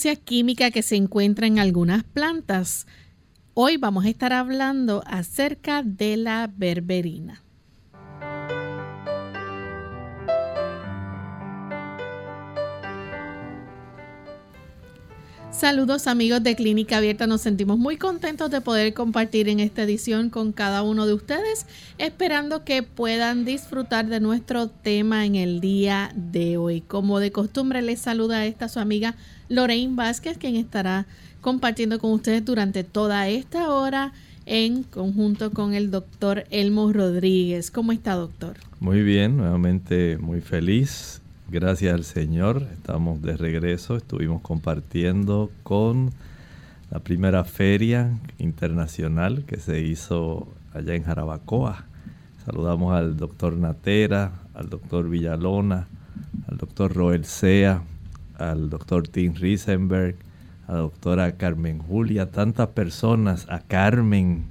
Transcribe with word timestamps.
Química 0.00 0.70
que 0.70 0.82
se 0.82 0.96
encuentra 0.96 1.46
en 1.46 1.58
algunas 1.58 2.04
plantas. 2.04 2.86
Hoy 3.52 3.76
vamos 3.76 4.06
a 4.06 4.08
estar 4.08 4.32
hablando 4.32 5.02
acerca 5.06 5.82
de 5.82 6.16
la 6.16 6.50
berberina. 6.56 7.42
Saludos 15.50 16.06
amigos 16.06 16.42
de 16.42 16.56
Clínica 16.56 16.96
Abierta, 16.96 17.26
nos 17.26 17.42
sentimos 17.42 17.76
muy 17.76 17.98
contentos 17.98 18.50
de 18.50 18.62
poder 18.62 18.94
compartir 18.94 19.50
en 19.50 19.60
esta 19.60 19.82
edición 19.82 20.30
con 20.30 20.52
cada 20.52 20.82
uno 20.82 21.06
de 21.06 21.12
ustedes, 21.12 21.66
esperando 21.98 22.64
que 22.64 22.82
puedan 22.82 23.44
disfrutar 23.44 24.06
de 24.06 24.20
nuestro 24.20 24.68
tema 24.68 25.26
en 25.26 25.34
el 25.34 25.60
día 25.60 26.12
de 26.14 26.56
hoy. 26.56 26.80
Como 26.80 27.18
de 27.18 27.32
costumbre 27.32 27.82
les 27.82 28.00
saluda 28.00 28.46
esta 28.46 28.70
su 28.70 28.80
amiga 28.80 29.16
Lorraine 29.50 29.94
Vázquez, 29.94 30.38
quien 30.38 30.56
estará 30.56 31.04
compartiendo 31.42 31.98
con 31.98 32.12
ustedes 32.12 32.42
durante 32.42 32.82
toda 32.82 33.28
esta 33.28 33.68
hora 33.68 34.14
en 34.46 34.84
conjunto 34.84 35.50
con 35.50 35.74
el 35.74 35.90
doctor 35.90 36.44
Elmo 36.50 36.90
Rodríguez. 36.90 37.70
¿Cómo 37.70 37.92
está 37.92 38.14
doctor? 38.14 38.56
Muy 38.80 39.02
bien, 39.02 39.36
nuevamente 39.36 40.16
muy 40.16 40.40
feliz 40.40 41.20
Gracias 41.52 41.92
al 41.92 42.04
Señor, 42.04 42.62
estamos 42.72 43.22
de 43.22 43.36
regreso, 43.36 43.96
estuvimos 43.96 44.40
compartiendo 44.40 45.50
con 45.64 46.10
la 46.92 47.00
primera 47.00 47.42
feria 47.42 48.20
internacional 48.38 49.42
que 49.46 49.56
se 49.56 49.80
hizo 49.80 50.46
allá 50.72 50.94
en 50.94 51.02
Jarabacoa. 51.02 51.86
Saludamos 52.46 52.94
al 52.94 53.16
doctor 53.16 53.56
Natera, 53.56 54.30
al 54.54 54.70
doctor 54.70 55.08
Villalona, 55.08 55.88
al 56.46 56.56
doctor 56.56 56.94
Roel 56.94 57.24
Sea, 57.24 57.82
al 58.40 58.70
doctor 58.70 59.06
Tim 59.06 59.34
Riesenberg, 59.34 60.16
a 60.66 60.72
la 60.72 60.78
doctora 60.78 61.32
Carmen 61.32 61.78
Julia, 61.78 62.30
tantas 62.30 62.68
personas, 62.68 63.46
a 63.48 63.60
Carmen, 63.60 64.44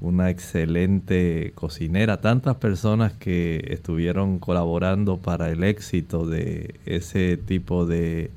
una 0.00 0.30
excelente 0.30 1.52
cocinera, 1.54 2.20
tantas 2.20 2.56
personas 2.56 3.12
que 3.12 3.64
estuvieron 3.70 4.38
colaborando 4.38 5.18
para 5.18 5.50
el 5.50 5.64
éxito 5.64 6.26
de 6.26 6.74
ese 6.84 7.36
tipo 7.36 7.86
de 7.86 8.30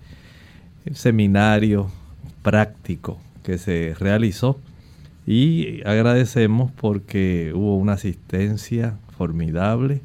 seminario 0.94 1.92
práctico 2.42 3.20
que 3.44 3.58
se 3.58 3.96
realizó. 4.00 4.60
Y 5.28 5.82
agradecemos 5.86 6.72
porque 6.72 7.52
hubo 7.54 7.78
una 7.78 7.94
asistencia 7.94 8.98
formidable 9.18 10.02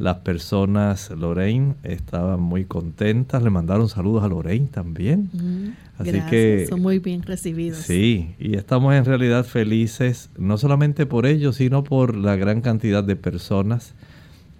las 0.00 0.16
personas, 0.20 1.10
Lorraine, 1.10 1.74
estaban 1.82 2.40
muy 2.40 2.64
contentas, 2.64 3.42
le 3.42 3.50
mandaron 3.50 3.86
saludos 3.90 4.24
a 4.24 4.28
Lorraine 4.28 4.66
también. 4.66 5.28
Mm, 5.34 6.00
Así 6.00 6.20
que 6.30 6.66
son 6.70 6.80
muy 6.80 7.00
bien 7.00 7.22
recibidos. 7.22 7.80
Sí, 7.80 8.34
y 8.38 8.56
estamos 8.56 8.94
en 8.94 9.04
realidad 9.04 9.44
felices, 9.44 10.30
no 10.38 10.56
solamente 10.56 11.04
por 11.04 11.26
ello, 11.26 11.52
sino 11.52 11.84
por 11.84 12.16
la 12.16 12.34
gran 12.36 12.62
cantidad 12.62 13.04
de 13.04 13.14
personas 13.14 13.92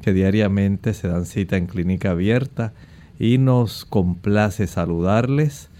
que 0.02 0.12
diariamente 0.12 0.92
se 0.92 1.08
dan 1.08 1.24
cita 1.24 1.56
en 1.56 1.66
clínica 1.66 2.10
abierta 2.10 2.74
y 3.18 3.38
nos 3.38 3.86
complace 3.86 4.66
saludarles. 4.66 5.70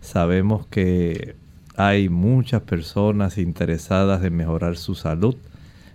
Sabemos 0.00 0.66
que 0.68 1.36
hay 1.76 2.08
muchas 2.08 2.62
personas 2.62 3.36
interesadas 3.36 4.24
en 4.24 4.34
mejorar 4.34 4.78
su 4.78 4.94
salud 4.94 5.36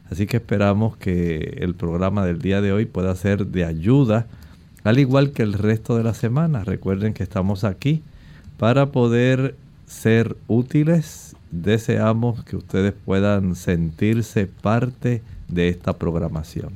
Así 0.10 0.28
que 0.28 0.38
esperamos 0.38 0.98
que 0.98 1.58
el 1.62 1.76
programa 1.76 2.26
del 2.26 2.40
día 2.40 2.62
de 2.62 2.72
hoy 2.72 2.86
pueda 2.86 3.16
ser 3.16 3.48
de 3.48 3.66
ayuda, 3.66 4.28
al 4.84 5.00
igual 5.00 5.32
que 5.32 5.44
el 5.44 5.54
resto 5.54 5.98
de 5.98 6.04
la 6.04 6.14
semana. 6.14 6.64
Recuerden 6.64 7.14
que 7.14 7.24
estamos 7.24 7.64
aquí 7.64 8.04
para 8.58 8.92
poder 8.92 9.56
ser 9.88 10.38
útiles. 10.48 11.36
Deseamos 11.52 12.44
que 12.44 12.56
ustedes 12.56 12.94
puedan 12.94 13.56
sentirse 13.56 14.48
parte 14.48 15.22
de 15.48 15.70
esta 15.70 15.94
programación. 15.94 16.74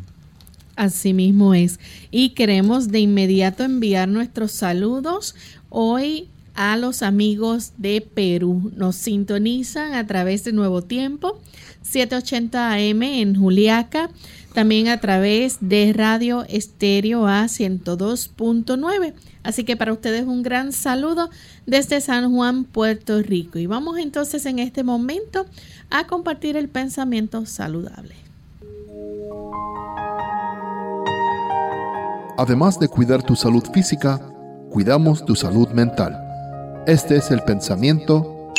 Así 0.76 1.14
mismo 1.14 1.54
es. 1.54 1.80
Y 2.10 2.30
queremos 2.30 2.88
de 2.88 3.02
inmediato 3.02 3.64
enviar 3.64 4.08
nuestros 4.08 4.54
saludos. 4.54 5.36
Hoy 5.70 6.30
a 6.60 6.76
los 6.76 7.04
amigos 7.04 7.72
de 7.78 8.02
Perú. 8.02 8.74
Nos 8.76 8.98
sintonizan 8.98 9.94
a 9.94 10.06
través 10.06 10.44
de 10.44 10.52
Nuevo 10.52 10.82
Tiempo, 10.82 11.40
780 11.84 12.74
AM 12.74 13.02
en 13.02 13.34
Juliaca, 13.34 14.10
también 14.54 14.90
a 14.90 15.00
través 15.00 15.60
de 15.62 15.94
Radio 15.94 16.44
Estéreo 16.50 17.28
A 17.28 17.46
102.9. 17.46 19.14
Así 19.42 19.64
que 19.64 19.78
para 19.78 19.94
ustedes 19.94 20.26
un 20.26 20.44
gran 20.44 20.74
saludo 20.74 21.30
desde 21.66 22.02
San 22.02 22.30
Juan, 22.30 22.66
Puerto 22.66 23.22
Rico. 23.22 23.58
Y 23.58 23.66
vamos 23.66 23.98
entonces 23.98 24.46
en 24.46 24.60
este 24.60 24.84
momento 24.84 25.46
a 25.90 26.08
compartir 26.08 26.58
el 26.58 26.68
pensamiento 26.68 27.46
saludable. 27.46 28.16
Además 32.38 32.78
de 32.78 32.90
cuidar 32.90 33.24
tu 33.24 33.38
salud 33.38 33.64
física, 33.74 34.20
cuidamos 34.70 35.24
tu 35.24 35.38
salud 35.38 35.70
mental. 35.70 36.29
Este 36.90 37.18
es 37.18 37.30
el 37.30 37.44
pensamiento 37.44 38.52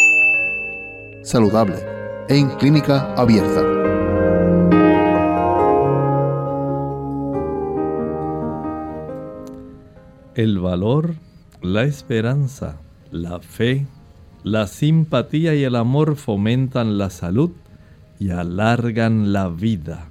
saludable 1.24 1.74
en 2.28 2.48
clínica 2.50 3.12
abierta. 3.14 3.60
El 10.36 10.60
valor, 10.60 11.16
la 11.60 11.82
esperanza, 11.82 12.76
la 13.10 13.40
fe, 13.40 13.88
la 14.44 14.68
simpatía 14.68 15.56
y 15.56 15.64
el 15.64 15.74
amor 15.74 16.14
fomentan 16.14 16.98
la 16.98 17.10
salud 17.10 17.50
y 18.20 18.30
alargan 18.30 19.32
la 19.32 19.48
vida. 19.48 20.06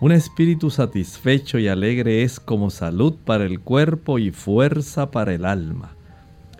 Un 0.00 0.10
espíritu 0.10 0.68
satisfecho 0.70 1.60
y 1.60 1.68
alegre 1.68 2.24
es 2.24 2.40
como 2.40 2.70
salud 2.70 3.14
para 3.24 3.44
el 3.44 3.60
cuerpo 3.60 4.18
y 4.18 4.32
fuerza 4.32 5.12
para 5.12 5.32
el 5.32 5.44
alma 5.44 5.94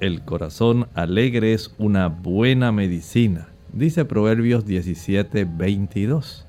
el 0.02 0.22
corazón 0.22 0.88
alegre 0.94 1.52
es 1.52 1.72
una 1.78 2.08
buena 2.08 2.72
medicina, 2.72 3.46
dice 3.72 4.04
Proverbios 4.04 4.66
17, 4.66 5.44
22. 5.44 6.44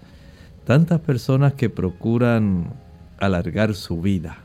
Tantas 0.66 1.00
personas 1.02 1.54
que 1.54 1.70
procuran 1.70 2.74
alargar 3.20 3.76
su 3.76 4.02
vida, 4.02 4.40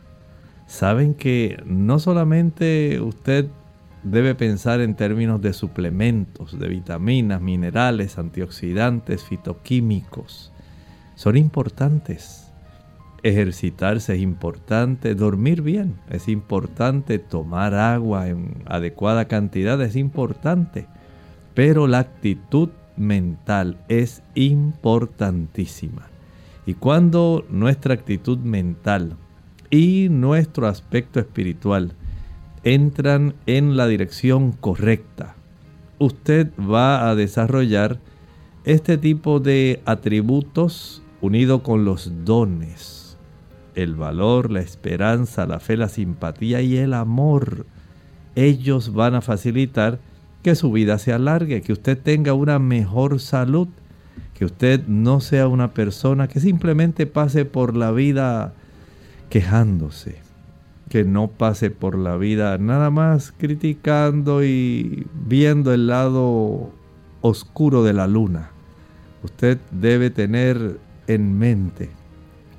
saben 0.67 1.15
que 1.15 1.57
no 1.65 1.99
solamente 1.99 3.01
usted 3.01 3.47
debe 4.03 4.35
pensar 4.35 4.83
en 4.83 4.95
términos 4.95 5.41
de 5.41 5.55
suplementos, 5.55 6.59
de 6.59 6.69
vitaminas, 6.69 7.41
minerales, 7.41 8.19
antioxidantes, 8.19 9.25
fitoquímicos. 9.25 10.53
Son 11.15 11.39
importantes 11.39 12.48
Ejercitarse 13.25 14.15
es 14.15 14.21
importante, 14.21 15.17
dormir 15.17 15.63
bien 15.63 15.97
es 16.09 16.29
importante, 16.29 17.19
tomar 17.19 17.75
agua 17.75 18.29
en 18.29 18.63
adecuada 18.67 19.27
cantidad 19.27 19.81
es 19.83 19.97
importante, 19.97 20.87
pero 21.55 21.89
la 21.89 21.99
actitud 21.99 22.69
mental 22.97 23.77
es 23.89 24.23
importantísima. 24.37 26.07
Y 26.65 26.75
cuando 26.75 27.45
nuestra 27.51 27.95
actitud 27.95 28.39
mental 28.39 29.17
y 29.69 30.09
nuestro 30.11 30.69
aspecto 30.69 31.19
espiritual 31.19 31.95
entran 32.63 33.35
en 33.47 33.77
la 33.77 33.89
dirección 33.89 34.53
correcta, 34.53 35.35
usted 35.99 36.53
va 36.57 37.11
a 37.11 37.17
desarrollar 37.17 37.99
este 38.65 38.97
tipo 38.97 39.41
de 39.41 39.83
atributos 39.87 41.03
unido 41.21 41.65
con 41.65 41.85
los 41.85 42.25
dones 42.25 42.98
el 43.83 43.95
valor, 43.95 44.51
la 44.51 44.61
esperanza, 44.61 45.47
la 45.47 45.61
fe, 45.61 45.77
la 45.77 45.89
simpatía 45.89 46.61
y 46.61 46.77
el 46.77 46.95
amor. 46.95 47.67
ellos 48.35 48.93
van 48.93 49.15
a 49.15 49.21
facilitar 49.21 50.01
que 50.43 50.55
su 50.55 50.71
vida 50.73 50.99
se 50.99 51.13
alargue, 51.13 51.63
que 51.63 51.73
usted 51.73 51.97
tenga 51.97 52.35
una 52.35 52.59
mejor 52.59 53.21
salud, 53.21 53.69
que 54.35 54.45
usted 54.45 54.87
no 54.87 55.21
sea 55.21 55.49
una 55.49 55.75
persona 55.75 56.29
que 56.29 56.41
simplemente 56.41 57.07
pase 57.07 57.45
por 57.45 57.77
la 57.77 57.93
vida 57.93 58.53
quejándose, 59.31 60.21
que 60.89 61.05
no 61.05 61.29
pase 61.29 61.71
por 61.71 61.97
la 61.97 62.17
vida 62.17 62.59
nada 62.59 62.91
más 62.91 63.33
criticando 63.37 64.45
y 64.45 65.07
viendo 65.27 65.73
el 65.73 65.87
lado 65.87 66.73
oscuro 67.21 67.85
de 67.85 67.93
la 67.93 68.07
luna. 68.07 68.51
Usted 69.23 69.59
debe 69.73 70.11
tener 70.11 70.79
en 71.07 71.39
mente 71.39 71.91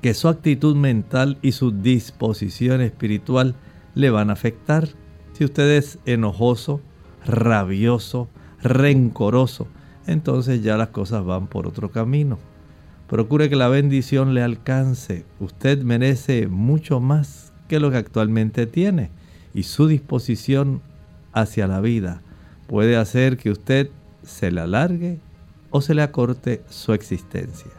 que 0.02 0.14
su 0.14 0.28
actitud 0.28 0.76
mental 0.76 1.38
y 1.42 1.52
su 1.52 1.72
disposición 1.72 2.82
espiritual 2.82 3.56
le 3.96 4.10
van 4.10 4.30
a 4.30 4.34
afectar. 4.34 4.88
Si 5.34 5.44
usted 5.44 5.70
es 5.72 6.00
enojoso, 6.06 6.82
rabioso, 7.26 8.30
rencoroso, 8.62 9.68
entonces 10.08 10.64
ya 10.64 10.78
las 10.78 10.90
cosas 10.90 11.26
van 11.26 11.48
por 11.48 11.68
otro 11.68 11.92
camino. 11.92 12.40
Procure 13.08 13.50
que 13.50 13.56
la 13.56 13.70
bendición 13.70 14.34
le 14.34 14.44
alcance. 14.44 15.26
Usted 15.40 15.82
merece 15.84 16.48
mucho 16.48 17.00
más 17.00 17.54
que 17.68 17.80
lo 17.80 17.92
que 17.92 17.98
actualmente 17.98 18.68
tiene 18.68 19.12
y 19.54 19.64
su 19.64 19.88
disposición 19.88 20.82
hacia 21.34 21.68
la 21.68 21.82
vida 21.82 22.22
puede 22.68 22.98
hacer 22.98 23.38
que 23.38 23.50
usted 23.50 23.90
se 24.24 24.52
le 24.52 24.62
alargue 24.62 25.20
o 25.72 25.82
se 25.82 25.96
le 25.96 26.04
acorte 26.04 26.64
su 26.70 26.94
existencia. 26.94 27.79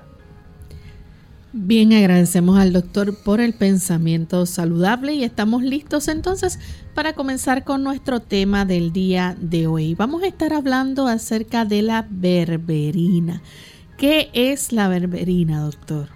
Bien, 1.53 1.93
agradecemos 1.93 2.61
al 2.61 2.73
doctor 2.73 3.13
por 3.25 3.41
el 3.41 3.55
pensamiento 3.55 4.47
saludable 4.47 5.15
y 5.15 5.25
estamos 5.25 5.65
listos 5.65 6.07
entonces 6.07 6.61
para 6.95 7.15
comenzar 7.15 7.65
con 7.65 7.83
nuestro 7.83 8.21
tema 8.21 8.65
del 8.65 8.93
día 8.93 9.37
de 9.41 9.67
hoy. 9.67 9.97
Vamos 9.97 10.23
a 10.23 10.29
estar 10.29 10.53
hablando 10.53 11.09
acerca 11.09 11.65
de 11.65 11.83
la 11.83 12.07
berberina. 12.09 13.43
¿Qué 13.99 14.31
es 14.33 14.73
la 14.73 14.87
berberina, 14.87 15.63
doctor? 15.63 16.07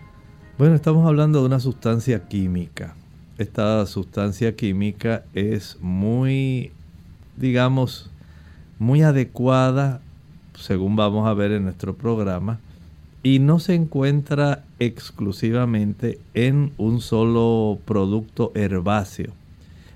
Bueno, 0.57 0.77
estamos 0.77 1.05
hablando 1.05 1.41
de 1.41 1.47
una 1.47 1.59
sustancia 1.59 2.29
química. 2.29 2.95
Esta 3.37 3.85
sustancia 3.87 4.55
química 4.55 5.25
es 5.35 5.79
muy, 5.81 6.71
digamos, 7.37 8.09
muy 8.79 9.03
adecuada, 9.03 10.01
según 10.57 10.95
vamos 10.95 11.27
a 11.27 11.35
ver 11.35 11.51
en 11.51 11.65
nuestro 11.65 11.97
programa, 11.97 12.61
y 13.25 13.41
no 13.41 13.59
se 13.59 13.75
encuentra 13.75 14.63
exclusivamente 14.85 16.19
en 16.35 16.73
un 16.79 17.01
solo 17.01 17.79
producto 17.85 18.53
herbáceo. 18.55 19.33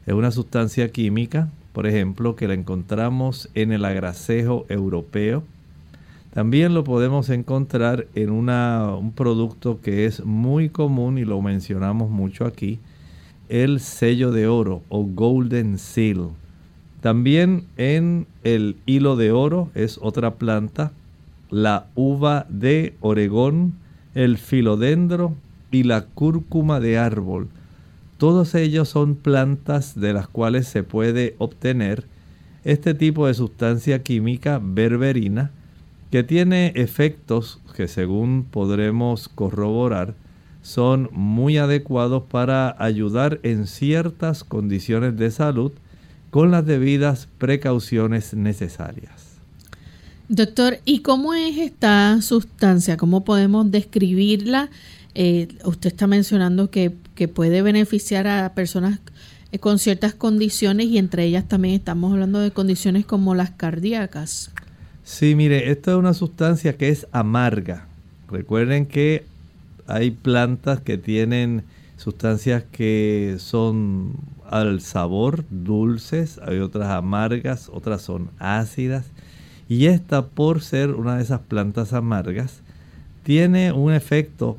Es 0.07 0.15
una 0.15 0.31
sustancia 0.31 0.91
química, 0.91 1.49
por 1.73 1.87
ejemplo, 1.87 2.37
que 2.37 2.49
la 2.49 2.55
encontramos 2.55 3.49
en 3.55 3.73
el 3.73 3.85
agracejo 3.85 4.67
europeo. 4.69 5.43
También 6.33 6.75
lo 6.75 6.85
podemos 6.85 7.31
encontrar 7.31 8.07
en 8.15 8.31
un 8.31 9.13
producto 9.15 9.81
que 9.81 10.07
es 10.07 10.25
muy 10.25 10.69
común 10.69 11.19
y 11.19 11.25
lo 11.25 11.41
mencionamos 11.43 12.11
mucho 12.11 12.45
aquí, 12.45 12.79
el 13.49 13.81
sello 13.81 14.31
de 14.31 14.47
oro 14.47 14.83
o 14.89 15.05
golden 15.05 15.79
seal. 15.79 16.29
También 17.01 17.65
en 17.77 18.27
el 18.45 18.77
hilo 18.87 19.17
de 19.17 19.33
oro 19.33 19.71
es 19.75 19.99
otra 20.03 20.35
planta 20.35 20.93
la 21.51 21.87
uva 21.95 22.47
de 22.49 22.95
Oregón, 23.01 23.75
el 24.19 24.37
filodendro 24.37 25.37
y 25.71 25.85
la 25.85 26.07
cúrcuma 26.07 26.81
de 26.81 26.99
árbol. 26.99 27.47
Todos 28.17 28.57
ellos 28.57 28.89
son 28.89 29.15
plantas 29.15 29.95
de 29.95 30.13
las 30.13 30.27
cuales 30.27 30.67
se 30.67 30.83
puede 30.83 31.37
obtener 31.39 32.05
este 32.65 32.95
tipo 32.95 33.29
de 33.29 33.35
sustancia 33.35 34.03
química 34.03 34.61
berberina 34.61 35.53
que 36.11 36.25
tiene 36.25 36.73
efectos 36.75 37.61
que 37.77 37.87
según 37.87 38.45
podremos 38.51 39.29
corroborar 39.29 40.15
son 40.63 41.11
muy 41.13 41.59
adecuados 41.59 42.25
para 42.25 42.75
ayudar 42.83 43.39
en 43.45 43.69
ciertas 43.69 44.43
condiciones 44.43 45.17
de 45.17 45.31
salud 45.31 45.71
con 46.31 46.51
las 46.51 46.67
debidas 46.67 47.29
precauciones 47.39 48.35
necesarias. 48.35 49.28
Doctor, 50.29 50.79
¿y 50.85 51.01
cómo 51.01 51.33
es 51.33 51.57
esta 51.57 52.21
sustancia? 52.21 52.99
¿Cómo 52.99 53.25
podemos 53.25 53.71
describirla? 53.71 54.69
Eh, 55.15 55.49
usted 55.65 55.89
está 55.89 56.07
mencionando 56.07 56.71
que, 56.71 56.93
puede 57.35 57.63
beneficiar 57.63 58.29
a 58.29 58.53
personas 58.55 59.01
eh, 59.51 59.59
con 59.59 59.79
ciertas 59.79 60.15
condiciones 60.15 60.87
y 60.87 60.99
entre 60.99 61.25
ellas 61.25 61.49
también 61.49 61.75
estamos 61.75 62.13
hablando 62.13 62.41
de 62.41 62.51
condiciones 62.51 63.07
como 63.07 63.35
las 63.35 63.51
cardíacas. 63.51 64.53
Sí, 65.03 65.35
mire, 65.35 65.71
esta 65.71 65.93
es 65.93 65.97
una 65.97 66.13
sustancia 66.13 66.77
que 66.77 66.91
es 66.91 67.07
amarga. 67.11 67.87
Recuerden 68.31 68.85
que 68.85 69.25
hay 69.87 70.11
plantas 70.11 70.83
que 70.83 70.99
tienen 70.99 71.65
sustancias 71.97 72.65
que 72.71 73.37
son 73.39 74.13
al 74.49 74.83
sabor 74.83 75.47
dulces, 75.49 76.39
hay 76.47 76.59
otras 76.59 76.91
amargas, 76.91 77.71
otras 77.73 78.03
son 78.03 78.31
ácidas. 78.39 79.07
Y 79.69 79.87
esta, 79.87 80.27
por 80.27 80.63
ser 80.63 80.91
una 80.91 81.17
de 81.17 81.23
esas 81.23 81.41
plantas 81.41 81.93
amargas, 81.93 82.63
tiene 83.23 83.73
un 83.73 83.93
efecto 83.93 84.57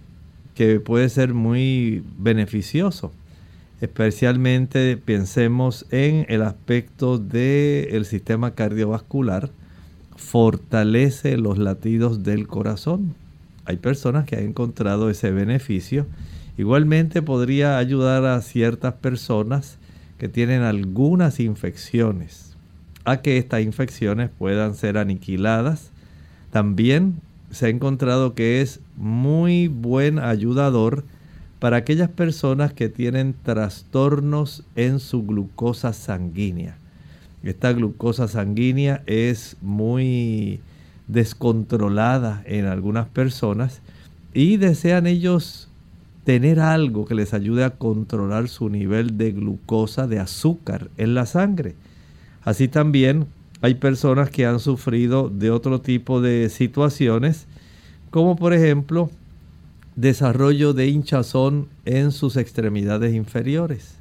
que 0.53 0.79
puede 0.79 1.09
ser 1.09 1.33
muy 1.33 2.03
beneficioso. 2.19 3.11
Especialmente 3.81 4.97
pensemos 4.97 5.85
en 5.89 6.27
el 6.29 6.43
aspecto 6.43 7.17
del 7.17 8.05
sistema 8.05 8.51
cardiovascular. 8.51 9.49
Fortalece 10.15 11.37
los 11.37 11.57
latidos 11.57 12.23
del 12.23 12.45
corazón. 12.45 13.15
Hay 13.65 13.77
personas 13.77 14.25
que 14.25 14.35
han 14.35 14.43
encontrado 14.43 15.09
ese 15.09 15.31
beneficio. 15.31 16.05
Igualmente 16.57 17.21
podría 17.21 17.77
ayudar 17.77 18.25
a 18.25 18.41
ciertas 18.41 18.95
personas 18.95 19.77
que 20.19 20.27
tienen 20.27 20.61
algunas 20.61 21.39
infecciones 21.39 22.48
a 23.09 23.21
que 23.21 23.37
estas 23.37 23.61
infecciones 23.61 24.29
puedan 24.37 24.75
ser 24.75 24.97
aniquiladas. 24.97 25.91
También 26.51 27.21
se 27.51 27.65
ha 27.65 27.69
encontrado 27.69 28.35
que 28.35 28.61
es 28.61 28.79
muy 28.95 29.67
buen 29.67 30.19
ayudador 30.19 31.03
para 31.59 31.77
aquellas 31.77 32.09
personas 32.09 32.73
que 32.73 32.89
tienen 32.89 33.35
trastornos 33.43 34.63
en 34.75 34.99
su 34.99 35.23
glucosa 35.23 35.93
sanguínea. 35.93 36.77
Esta 37.43 37.71
glucosa 37.73 38.27
sanguínea 38.27 39.03
es 39.05 39.57
muy 39.61 40.61
descontrolada 41.07 42.43
en 42.45 42.65
algunas 42.65 43.07
personas 43.07 43.81
y 44.33 44.57
desean 44.57 45.07
ellos 45.07 45.69
tener 46.23 46.59
algo 46.59 47.05
que 47.05 47.15
les 47.15 47.33
ayude 47.33 47.63
a 47.63 47.71
controlar 47.71 48.49
su 48.49 48.69
nivel 48.69 49.17
de 49.17 49.31
glucosa, 49.31 50.05
de 50.07 50.19
azúcar 50.19 50.89
en 50.97 51.15
la 51.15 51.25
sangre. 51.25 51.75
Así 52.49 52.67
también 52.67 53.27
hay 53.61 53.75
personas 53.75 54.31
que 54.31 54.47
han 54.47 54.59
sufrido 54.59 55.29
de 55.29 55.51
otro 55.51 55.81
tipo 55.81 56.19
de 56.19 56.49
situaciones, 56.49 57.45
como 58.09 58.35
por 58.35 58.55
ejemplo 58.55 59.11
desarrollo 59.95 60.73
de 60.73 60.87
hinchazón 60.87 61.67
en 61.85 62.11
sus 62.11 62.37
extremidades 62.37 63.13
inferiores. 63.13 63.97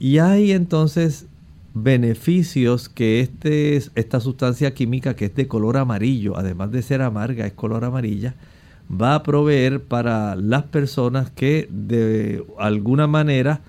Y 0.00 0.18
hay 0.18 0.50
entonces 0.50 1.26
beneficios 1.74 2.88
que 2.88 3.20
este, 3.20 3.76
esta 3.76 4.18
sustancia 4.18 4.74
química 4.74 5.14
que 5.14 5.26
es 5.26 5.34
de 5.36 5.46
color 5.46 5.76
amarillo, 5.76 6.36
además 6.36 6.72
de 6.72 6.82
ser 6.82 7.02
amarga, 7.02 7.46
es 7.46 7.52
color 7.52 7.84
amarilla, 7.84 8.34
va 8.90 9.14
a 9.14 9.22
proveer 9.22 9.80
para 9.80 10.34
las 10.34 10.64
personas 10.64 11.30
que 11.30 11.68
de 11.70 12.44
alguna 12.58 13.06
manera 13.06 13.60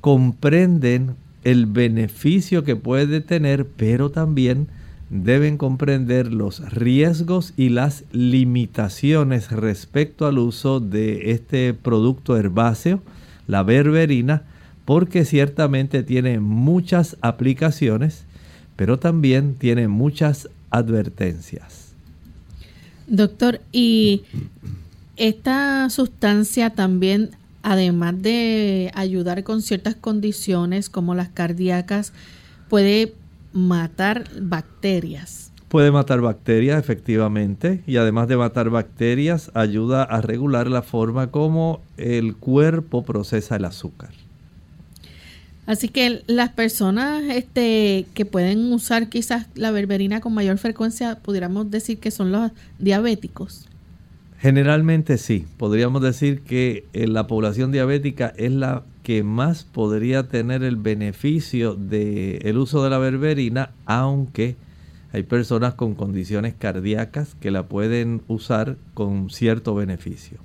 comprenden 0.00 1.14
el 1.50 1.64
beneficio 1.64 2.62
que 2.62 2.76
puede 2.76 3.22
tener, 3.22 3.66
pero 3.66 4.10
también 4.10 4.68
deben 5.08 5.56
comprender 5.56 6.30
los 6.30 6.60
riesgos 6.72 7.54
y 7.56 7.70
las 7.70 8.04
limitaciones 8.12 9.50
respecto 9.50 10.26
al 10.26 10.38
uso 10.38 10.78
de 10.80 11.30
este 11.32 11.72
producto 11.72 12.36
herbáceo, 12.36 13.00
la 13.46 13.62
berberina, 13.62 14.42
porque 14.84 15.24
ciertamente 15.24 16.02
tiene 16.02 16.38
muchas 16.38 17.16
aplicaciones, 17.22 18.24
pero 18.76 18.98
también 18.98 19.54
tiene 19.54 19.88
muchas 19.88 20.50
advertencias. 20.68 21.92
Doctor, 23.06 23.62
¿y 23.72 24.24
esta 25.16 25.88
sustancia 25.88 26.70
también 26.70 27.30
además 27.68 28.22
de 28.22 28.90
ayudar 28.94 29.44
con 29.44 29.60
ciertas 29.60 29.94
condiciones 29.94 30.88
como 30.88 31.14
las 31.14 31.28
cardíacas, 31.28 32.14
puede 32.70 33.12
matar 33.52 34.24
bacterias. 34.40 35.52
Puede 35.68 35.90
matar 35.90 36.22
bacterias, 36.22 36.78
efectivamente, 36.80 37.82
y 37.86 37.98
además 37.98 38.26
de 38.26 38.38
matar 38.38 38.70
bacterias, 38.70 39.50
ayuda 39.52 40.02
a 40.02 40.22
regular 40.22 40.68
la 40.68 40.80
forma 40.80 41.30
como 41.30 41.82
el 41.98 42.36
cuerpo 42.36 43.04
procesa 43.04 43.56
el 43.56 43.66
azúcar. 43.66 44.12
Así 45.66 45.90
que 45.90 46.22
las 46.26 46.48
personas 46.48 47.22
este, 47.24 48.06
que 48.14 48.24
pueden 48.24 48.72
usar 48.72 49.10
quizás 49.10 49.46
la 49.54 49.70
berberina 49.72 50.22
con 50.22 50.32
mayor 50.32 50.56
frecuencia, 50.56 51.18
pudiéramos 51.18 51.70
decir 51.70 51.98
que 51.98 52.10
son 52.10 52.32
los 52.32 52.50
diabéticos. 52.78 53.67
Generalmente 54.38 55.18
sí, 55.18 55.46
podríamos 55.56 56.00
decir 56.00 56.42
que 56.42 56.84
eh, 56.92 57.08
la 57.08 57.26
población 57.26 57.72
diabética 57.72 58.32
es 58.36 58.52
la 58.52 58.84
que 59.02 59.24
más 59.24 59.64
podría 59.64 60.28
tener 60.28 60.62
el 60.62 60.76
beneficio 60.76 61.74
del 61.74 62.56
uso 62.56 62.84
de 62.84 62.90
la 62.90 62.98
berberina, 62.98 63.70
aunque 63.84 64.54
hay 65.12 65.24
personas 65.24 65.74
con 65.74 65.94
condiciones 65.94 66.54
cardíacas 66.56 67.34
que 67.40 67.50
la 67.50 67.66
pueden 67.66 68.22
usar 68.28 68.76
con 68.94 69.30
cierto 69.30 69.74
beneficio. 69.74 70.38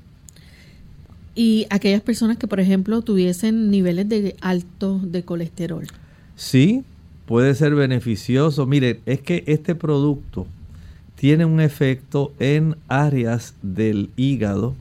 Y 1.36 1.68
aquellas 1.70 2.02
personas 2.02 2.38
que, 2.38 2.48
por 2.48 2.60
ejemplo, 2.60 3.02
tuviesen 3.02 3.70
niveles 3.70 4.10
de 4.10 4.36
alto 4.42 5.00
de 5.04 5.24
colesterol. 5.24 5.86
Sí, 6.36 6.84
puede 7.26 7.54
ser 7.54 7.76
beneficioso. 7.76 8.66
Mire, 8.66 9.02
es 9.06 9.22
que 9.22 9.44
este 9.46 9.76
producto 9.76 10.48
tiene 11.24 11.46
un 11.46 11.62
efecto 11.62 12.34
en 12.38 12.76
áreas 12.90 13.56
del 13.62 14.10
hígado 14.18 14.76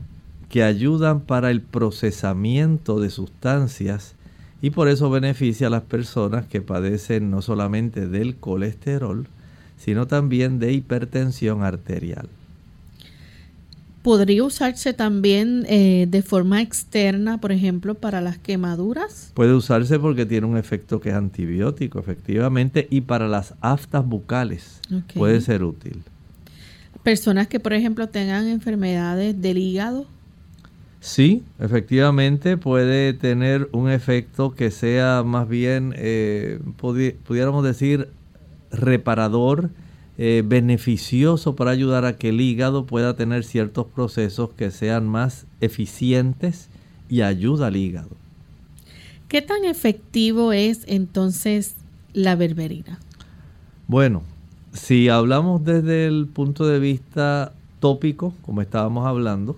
que 0.49 0.61
ayudan 0.61 1.21
para 1.21 1.49
el 1.51 1.61
procesamiento 1.61 2.99
de 2.99 3.09
sustancias 3.11 4.15
y 4.61 4.71
por 4.71 4.89
eso 4.89 5.09
beneficia 5.09 5.67
a 5.67 5.69
las 5.69 5.83
personas 5.83 6.45
que 6.45 6.59
padecen 6.59 7.31
no 7.31 7.41
solamente 7.41 8.09
del 8.09 8.35
colesterol, 8.35 9.25
sino 9.77 10.05
también 10.05 10.59
de 10.59 10.73
hipertensión 10.73 11.63
arterial. 11.63 12.27
¿Podría 14.01 14.43
usarse 14.43 14.91
también 14.91 15.65
eh, 15.69 16.07
de 16.09 16.21
forma 16.23 16.61
externa, 16.61 17.39
por 17.39 17.53
ejemplo, 17.53 17.95
para 17.95 18.19
las 18.19 18.37
quemaduras? 18.37 19.31
Puede 19.33 19.53
usarse 19.53 19.97
porque 19.97 20.25
tiene 20.25 20.45
un 20.45 20.57
efecto 20.57 20.99
que 20.99 21.11
es 21.11 21.15
antibiótico, 21.15 21.99
efectivamente, 21.99 22.85
y 22.89 22.99
para 22.99 23.29
las 23.29 23.53
aftas 23.61 24.05
bucales 24.05 24.81
puede 25.15 25.39
ser 25.39 25.63
útil. 25.63 26.03
Personas 27.03 27.47
que, 27.47 27.59
por 27.59 27.73
ejemplo, 27.73 28.07
tengan 28.07 28.47
enfermedades 28.47 29.41
del 29.41 29.57
hígado. 29.57 30.05
Sí, 31.01 31.43
efectivamente 31.59 32.55
puede 32.55 33.13
tener 33.13 33.67
un 33.73 33.89
efecto 33.89 34.55
que 34.55 34.71
sea 34.71 35.21
más 35.25 35.49
bien, 35.49 35.93
eh, 35.97 36.59
pudiéramos 36.77 37.65
decir, 37.65 38.07
reparador, 38.71 39.69
eh, 40.17 40.43
beneficioso 40.45 41.55
para 41.55 41.71
ayudar 41.71 42.05
a 42.05 42.17
que 42.17 42.29
el 42.29 42.39
hígado 42.39 42.85
pueda 42.85 43.15
tener 43.15 43.43
ciertos 43.43 43.87
procesos 43.87 44.51
que 44.51 44.71
sean 44.71 45.07
más 45.07 45.45
eficientes 45.59 46.69
y 47.09 47.21
ayuda 47.21 47.67
al 47.67 47.75
hígado. 47.75 48.11
¿Qué 49.27 49.41
tan 49.41 49.65
efectivo 49.65 50.53
es 50.53 50.83
entonces 50.87 51.75
la 52.13 52.35
berberina? 52.35 52.99
Bueno, 53.87 54.23
si 54.73 55.09
hablamos 55.09 55.63
desde 55.63 56.07
el 56.07 56.27
punto 56.27 56.65
de 56.65 56.79
vista 56.79 57.53
tópico, 57.79 58.33
como 58.41 58.61
estábamos 58.61 59.05
hablando, 59.05 59.57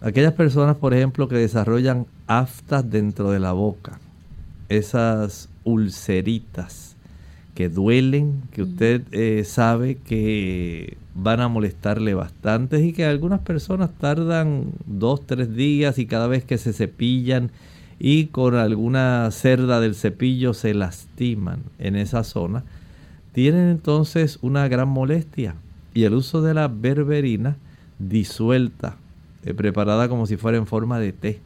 aquellas 0.00 0.32
personas, 0.32 0.76
por 0.76 0.94
ejemplo, 0.94 1.28
que 1.28 1.36
desarrollan 1.36 2.06
aftas 2.26 2.90
dentro 2.90 3.30
de 3.30 3.40
la 3.40 3.52
boca, 3.52 4.00
esas 4.68 5.48
ulceritas, 5.64 6.96
que 7.54 7.68
duelen, 7.68 8.42
que 8.52 8.62
usted 8.62 9.02
eh, 9.10 9.42
sabe 9.44 9.96
que 9.96 10.96
van 11.14 11.40
a 11.40 11.48
molestarle 11.48 12.14
bastante 12.14 12.80
y 12.80 12.92
que 12.92 13.04
algunas 13.04 13.40
personas 13.40 13.90
tardan 13.98 14.72
dos, 14.86 15.26
tres 15.26 15.54
días 15.54 15.98
y 15.98 16.06
cada 16.06 16.28
vez 16.28 16.44
que 16.44 16.56
se 16.56 16.72
cepillan 16.72 17.50
y 17.98 18.26
con 18.26 18.54
alguna 18.54 19.28
cerda 19.32 19.80
del 19.80 19.96
cepillo 19.96 20.54
se 20.54 20.72
lastiman 20.72 21.64
en 21.80 21.96
esa 21.96 22.22
zona, 22.22 22.62
tienen 23.32 23.68
entonces 23.68 24.38
una 24.42 24.68
gran 24.68 24.88
molestia 24.88 25.56
y 25.94 26.04
el 26.04 26.14
uso 26.14 26.42
de 26.42 26.54
la 26.54 26.68
berberina 26.68 27.56
disuelta, 27.98 28.96
eh, 29.44 29.54
preparada 29.54 30.08
como 30.08 30.26
si 30.26 30.36
fuera 30.36 30.58
en 30.58 30.66
forma 30.66 30.98
de 30.98 31.12
té, 31.12 31.40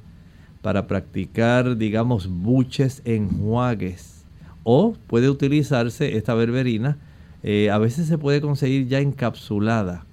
para 0.63 0.87
practicar, 0.87 1.77
digamos, 1.77 2.29
buches, 2.29 3.03
enjuagues 3.05 4.25
o 4.65 4.95
puede 5.07 5.29
utilizarse 5.29 6.17
esta 6.17 6.35
berberina. 6.35 6.99
Eh, 7.43 7.71
a 7.71 7.79
veces 7.79 8.07
se 8.07 8.19
puede 8.19 8.41
conseguir 8.41 8.87
ya 8.87 9.01
encapsulada, 9.01 10.05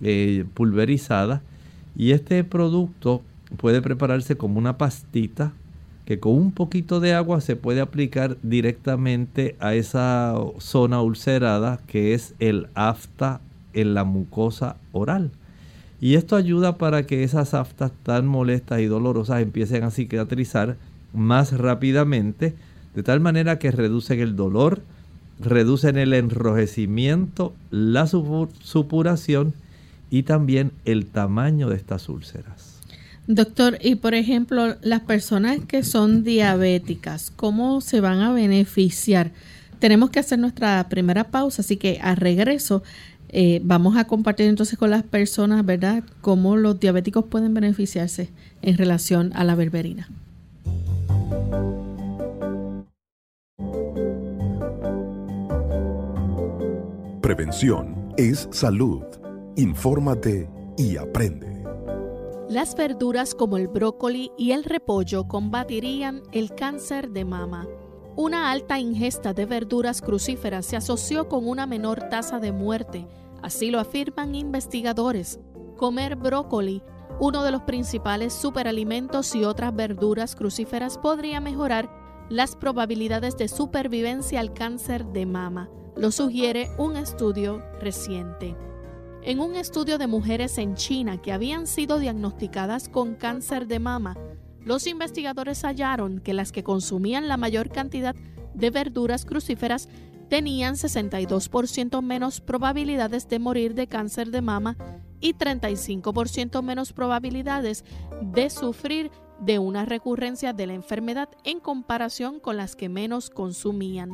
eh, 0.00 0.44
pulverizada. 0.54 1.42
Y 1.96 2.12
este 2.12 2.44
producto 2.44 3.22
puede 3.56 3.82
prepararse 3.82 4.36
como 4.36 4.58
una 4.58 4.78
pastita 4.78 5.52
que 6.08 6.18
con 6.18 6.32
un 6.32 6.52
poquito 6.52 7.00
de 7.00 7.12
agua 7.12 7.42
se 7.42 7.54
puede 7.54 7.82
aplicar 7.82 8.38
directamente 8.42 9.56
a 9.60 9.74
esa 9.74 10.34
zona 10.58 11.02
ulcerada 11.02 11.80
que 11.86 12.14
es 12.14 12.34
el 12.38 12.68
afta 12.72 13.42
en 13.74 13.92
la 13.92 14.04
mucosa 14.04 14.76
oral. 14.92 15.30
Y 16.00 16.14
esto 16.14 16.34
ayuda 16.34 16.78
para 16.78 17.02
que 17.02 17.24
esas 17.24 17.52
aftas 17.52 17.92
tan 18.04 18.26
molestas 18.26 18.80
y 18.80 18.86
dolorosas 18.86 19.42
empiecen 19.42 19.84
a 19.84 19.90
cicatrizar 19.90 20.78
más 21.12 21.52
rápidamente 21.52 22.54
de 22.94 23.02
tal 23.02 23.20
manera 23.20 23.58
que 23.58 23.70
reducen 23.70 24.18
el 24.20 24.34
dolor, 24.34 24.80
reducen 25.38 25.98
el 25.98 26.14
enrojecimiento, 26.14 27.52
la 27.70 28.06
supuración 28.06 29.52
y 30.08 30.22
también 30.22 30.72
el 30.86 31.04
tamaño 31.04 31.68
de 31.68 31.76
estas 31.76 32.08
úlceras. 32.08 32.77
Doctor, 33.28 33.78
y 33.82 33.96
por 33.96 34.14
ejemplo, 34.14 34.76
las 34.80 35.00
personas 35.00 35.58
que 35.68 35.82
son 35.82 36.24
diabéticas, 36.24 37.30
¿cómo 37.30 37.82
se 37.82 38.00
van 38.00 38.20
a 38.20 38.32
beneficiar? 38.32 39.32
Tenemos 39.78 40.08
que 40.08 40.18
hacer 40.18 40.38
nuestra 40.38 40.88
primera 40.88 41.24
pausa, 41.24 41.60
así 41.60 41.76
que 41.76 42.00
a 42.02 42.14
regreso 42.14 42.82
eh, 43.28 43.60
vamos 43.62 43.98
a 43.98 44.06
compartir 44.06 44.46
entonces 44.46 44.78
con 44.78 44.88
las 44.88 45.02
personas, 45.02 45.66
¿verdad?, 45.66 46.04
cómo 46.22 46.56
los 46.56 46.80
diabéticos 46.80 47.26
pueden 47.26 47.52
beneficiarse 47.52 48.30
en 48.62 48.78
relación 48.78 49.30
a 49.34 49.44
la 49.44 49.54
berberina. 49.54 50.08
Prevención 57.20 58.14
es 58.16 58.48
salud. 58.52 59.02
Infórmate 59.56 60.48
y 60.78 60.96
aprende. 60.96 61.57
Las 62.48 62.74
verduras 62.74 63.34
como 63.34 63.56
el 63.56 63.68
brócoli 63.68 64.32
y 64.38 64.52
el 64.52 64.64
repollo 64.64 65.28
combatirían 65.28 66.22
el 66.32 66.54
cáncer 66.54 67.10
de 67.10 67.24
mama. 67.24 67.66
Una 68.16 68.50
alta 68.50 68.78
ingesta 68.78 69.34
de 69.34 69.46
verduras 69.46 70.00
crucíferas 70.00 70.66
se 70.66 70.76
asoció 70.76 71.28
con 71.28 71.46
una 71.46 71.66
menor 71.66 72.08
tasa 72.08 72.38
de 72.38 72.52
muerte, 72.52 73.06
así 73.42 73.70
lo 73.70 73.78
afirman 73.78 74.34
investigadores. 74.34 75.38
Comer 75.76 76.16
brócoli, 76.16 76.82
uno 77.20 77.44
de 77.44 77.52
los 77.52 77.62
principales 77.62 78.32
superalimentos 78.32 79.34
y 79.34 79.44
otras 79.44 79.74
verduras 79.74 80.34
crucíferas 80.34 80.98
podría 80.98 81.40
mejorar 81.40 81.90
las 82.30 82.56
probabilidades 82.56 83.36
de 83.36 83.48
supervivencia 83.48 84.40
al 84.40 84.52
cáncer 84.52 85.04
de 85.06 85.26
mama 85.26 85.68
lo 85.98 86.12
sugiere 86.12 86.70
un 86.78 86.96
estudio 86.96 87.60
reciente. 87.80 88.54
En 89.22 89.40
un 89.40 89.56
estudio 89.56 89.98
de 89.98 90.06
mujeres 90.06 90.58
en 90.58 90.74
China 90.74 91.20
que 91.20 91.32
habían 91.32 91.66
sido 91.66 91.98
diagnosticadas 91.98 92.88
con 92.88 93.14
cáncer 93.14 93.66
de 93.66 93.78
mama, 93.78 94.16
los 94.64 94.86
investigadores 94.86 95.62
hallaron 95.64 96.20
que 96.20 96.32
las 96.32 96.52
que 96.52 96.62
consumían 96.62 97.26
la 97.26 97.36
mayor 97.36 97.70
cantidad 97.70 98.14
de 98.54 98.70
verduras 98.70 99.24
crucíferas 99.24 99.88
tenían 100.28 100.74
62% 100.74 102.02
menos 102.02 102.40
probabilidades 102.40 103.28
de 103.28 103.38
morir 103.38 103.74
de 103.74 103.88
cáncer 103.88 104.30
de 104.30 104.42
mama 104.42 104.76
y 105.20 105.34
35% 105.34 106.62
menos 106.62 106.92
probabilidades 106.92 107.84
de 108.22 108.50
sufrir 108.50 109.10
de 109.40 109.58
una 109.58 109.84
recurrencia 109.84 110.52
de 110.52 110.66
la 110.66 110.74
enfermedad 110.74 111.28
en 111.44 111.60
comparación 111.60 112.40
con 112.40 112.56
las 112.56 112.76
que 112.76 112.88
menos 112.88 113.30
consumían. 113.30 114.10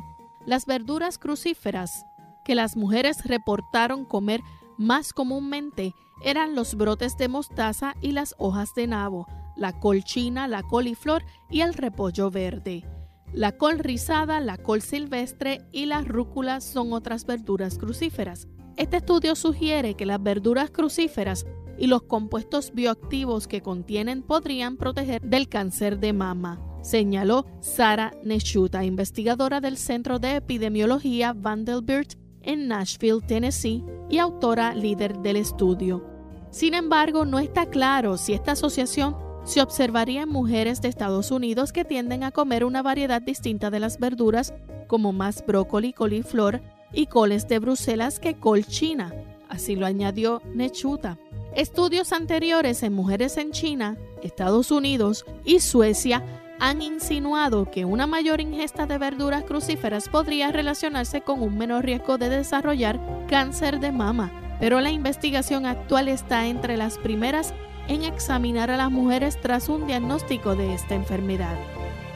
Las 0.46 0.66
verduras 0.66 1.18
crucíferas 1.18 2.04
que 2.44 2.54
las 2.54 2.76
mujeres 2.76 3.24
reportaron 3.24 4.04
comer 4.04 4.40
más 4.78 5.12
comúnmente 5.12 5.94
eran 6.22 6.54
los 6.54 6.74
brotes 6.74 7.16
de 7.16 7.28
mostaza 7.28 7.94
y 8.00 8.12
las 8.12 8.34
hojas 8.38 8.74
de 8.74 8.86
nabo, 8.86 9.26
la 9.56 9.78
col 9.78 10.04
china, 10.04 10.48
la 10.48 10.62
coliflor 10.62 11.24
y 11.50 11.60
el 11.60 11.74
repollo 11.74 12.30
verde. 12.30 12.84
La 13.32 13.52
col 13.52 13.78
rizada, 13.78 14.40
la 14.40 14.56
col 14.56 14.80
silvestre 14.80 15.62
y 15.72 15.86
la 15.86 16.02
rúcula 16.02 16.60
son 16.60 16.92
otras 16.92 17.26
verduras 17.26 17.78
crucíferas. 17.78 18.48
Este 18.76 18.98
estudio 18.98 19.34
sugiere 19.34 19.94
que 19.94 20.06
las 20.06 20.22
verduras 20.22 20.70
crucíferas 20.70 21.46
y 21.78 21.88
los 21.88 22.02
compuestos 22.02 22.72
bioactivos 22.72 23.48
que 23.48 23.60
contienen 23.60 24.22
podrían 24.22 24.76
proteger 24.76 25.20
del 25.20 25.48
cáncer 25.48 25.98
de 25.98 26.12
mama 26.12 26.60
señaló 26.84 27.46
Sara 27.60 28.12
Neshuta, 28.22 28.84
investigadora 28.84 29.60
del 29.60 29.78
Centro 29.78 30.18
de 30.18 30.36
Epidemiología 30.36 31.32
Vanderbilt 31.32 32.14
en 32.44 32.68
Nashville, 32.68 33.20
Tennessee, 33.26 33.84
y 34.10 34.18
autora 34.18 34.74
líder 34.74 35.18
del 35.18 35.36
estudio. 35.36 36.04
Sin 36.50 36.74
embargo, 36.74 37.24
no 37.24 37.38
está 37.38 37.66
claro 37.66 38.16
si 38.16 38.32
esta 38.32 38.52
asociación 38.52 39.16
se 39.44 39.60
observaría 39.60 40.22
en 40.22 40.28
mujeres 40.28 40.80
de 40.80 40.88
Estados 40.88 41.30
Unidos 41.30 41.72
que 41.72 41.84
tienden 41.84 42.22
a 42.22 42.30
comer 42.30 42.64
una 42.64 42.82
variedad 42.82 43.20
distinta 43.20 43.70
de 43.70 43.80
las 43.80 43.98
verduras, 43.98 44.54
como 44.86 45.12
más 45.12 45.44
brócoli, 45.46 45.92
coliflor 45.92 46.60
y 46.92 47.06
coles 47.06 47.48
de 47.48 47.58
Bruselas 47.58 48.20
que 48.20 48.34
col 48.34 48.64
china. 48.64 49.12
Así 49.48 49.76
lo 49.76 49.86
añadió 49.86 50.40
Nechuta. 50.54 51.18
Estudios 51.54 52.12
anteriores 52.12 52.82
en 52.82 52.92
mujeres 52.92 53.36
en 53.36 53.52
China, 53.52 53.96
Estados 54.22 54.70
Unidos 54.70 55.24
y 55.44 55.60
Suecia 55.60 56.43
han 56.60 56.82
insinuado 56.82 57.70
que 57.70 57.84
una 57.84 58.06
mayor 58.06 58.40
ingesta 58.40 58.86
de 58.86 58.98
verduras 58.98 59.44
crucíferas 59.44 60.08
podría 60.08 60.52
relacionarse 60.52 61.20
con 61.20 61.42
un 61.42 61.58
menor 61.58 61.84
riesgo 61.84 62.18
de 62.18 62.28
desarrollar 62.28 63.00
cáncer 63.28 63.80
de 63.80 63.92
mama, 63.92 64.32
pero 64.60 64.80
la 64.80 64.90
investigación 64.90 65.66
actual 65.66 66.08
está 66.08 66.46
entre 66.46 66.76
las 66.76 66.98
primeras 66.98 67.52
en 67.88 68.02
examinar 68.02 68.70
a 68.70 68.76
las 68.76 68.90
mujeres 68.90 69.38
tras 69.40 69.68
un 69.68 69.86
diagnóstico 69.86 70.56
de 70.56 70.74
esta 70.74 70.94
enfermedad. 70.94 71.56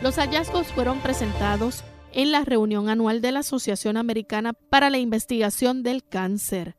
Los 0.00 0.16
hallazgos 0.16 0.68
fueron 0.68 1.00
presentados 1.00 1.84
en 2.12 2.32
la 2.32 2.44
reunión 2.44 2.88
anual 2.88 3.20
de 3.20 3.32
la 3.32 3.40
Asociación 3.40 3.96
Americana 3.96 4.52
para 4.54 4.90
la 4.90 4.98
Investigación 4.98 5.82
del 5.82 6.04
Cáncer. 6.04 6.77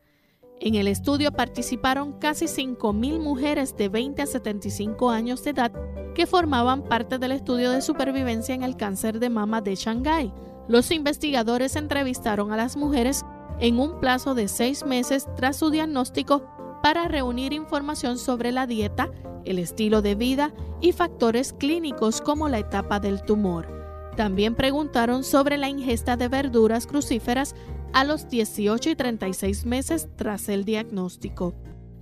En 0.61 0.75
el 0.75 0.89
estudio 0.89 1.31
participaron 1.31 2.11
casi 2.19 2.45
5.000 2.45 3.19
mujeres 3.19 3.77
de 3.77 3.87
20 3.87 4.21
a 4.21 4.25
75 4.25 5.09
años 5.09 5.41
de 5.43 5.51
edad 5.51 5.71
que 6.13 6.27
formaban 6.27 6.83
parte 6.83 7.17
del 7.17 7.31
estudio 7.31 7.71
de 7.71 7.81
supervivencia 7.81 8.53
en 8.53 8.63
el 8.63 8.75
cáncer 8.75 9.19
de 9.19 9.29
mama 9.29 9.61
de 9.61 9.75
Shanghái. 9.75 10.33
Los 10.67 10.91
investigadores 10.91 11.77
entrevistaron 11.77 12.51
a 12.51 12.57
las 12.57 12.75
mujeres 12.75 13.23
en 13.61 13.79
un 13.79 14.01
plazo 14.01 14.35
de 14.35 14.49
seis 14.49 14.85
meses 14.85 15.27
tras 15.37 15.55
su 15.55 15.69
diagnóstico 15.69 16.43
para 16.83 17.07
reunir 17.07 17.53
información 17.53 18.17
sobre 18.17 18.51
la 18.51 18.67
dieta, 18.67 19.09
el 19.45 19.59
estilo 19.59 20.01
de 20.01 20.15
vida 20.15 20.53
y 20.81 20.91
factores 20.91 21.53
clínicos 21.53 22.19
como 22.19 22.49
la 22.49 22.59
etapa 22.59 22.99
del 22.99 23.21
tumor. 23.21 23.79
También 24.17 24.55
preguntaron 24.55 25.23
sobre 25.23 25.57
la 25.57 25.69
ingesta 25.69 26.17
de 26.17 26.27
verduras 26.27 26.85
crucíferas 26.85 27.55
a 27.93 28.03
los 28.03 28.29
18 28.29 28.91
y 28.91 28.95
36 28.95 29.65
meses 29.65 30.07
tras 30.15 30.49
el 30.49 30.65
diagnóstico. 30.65 31.53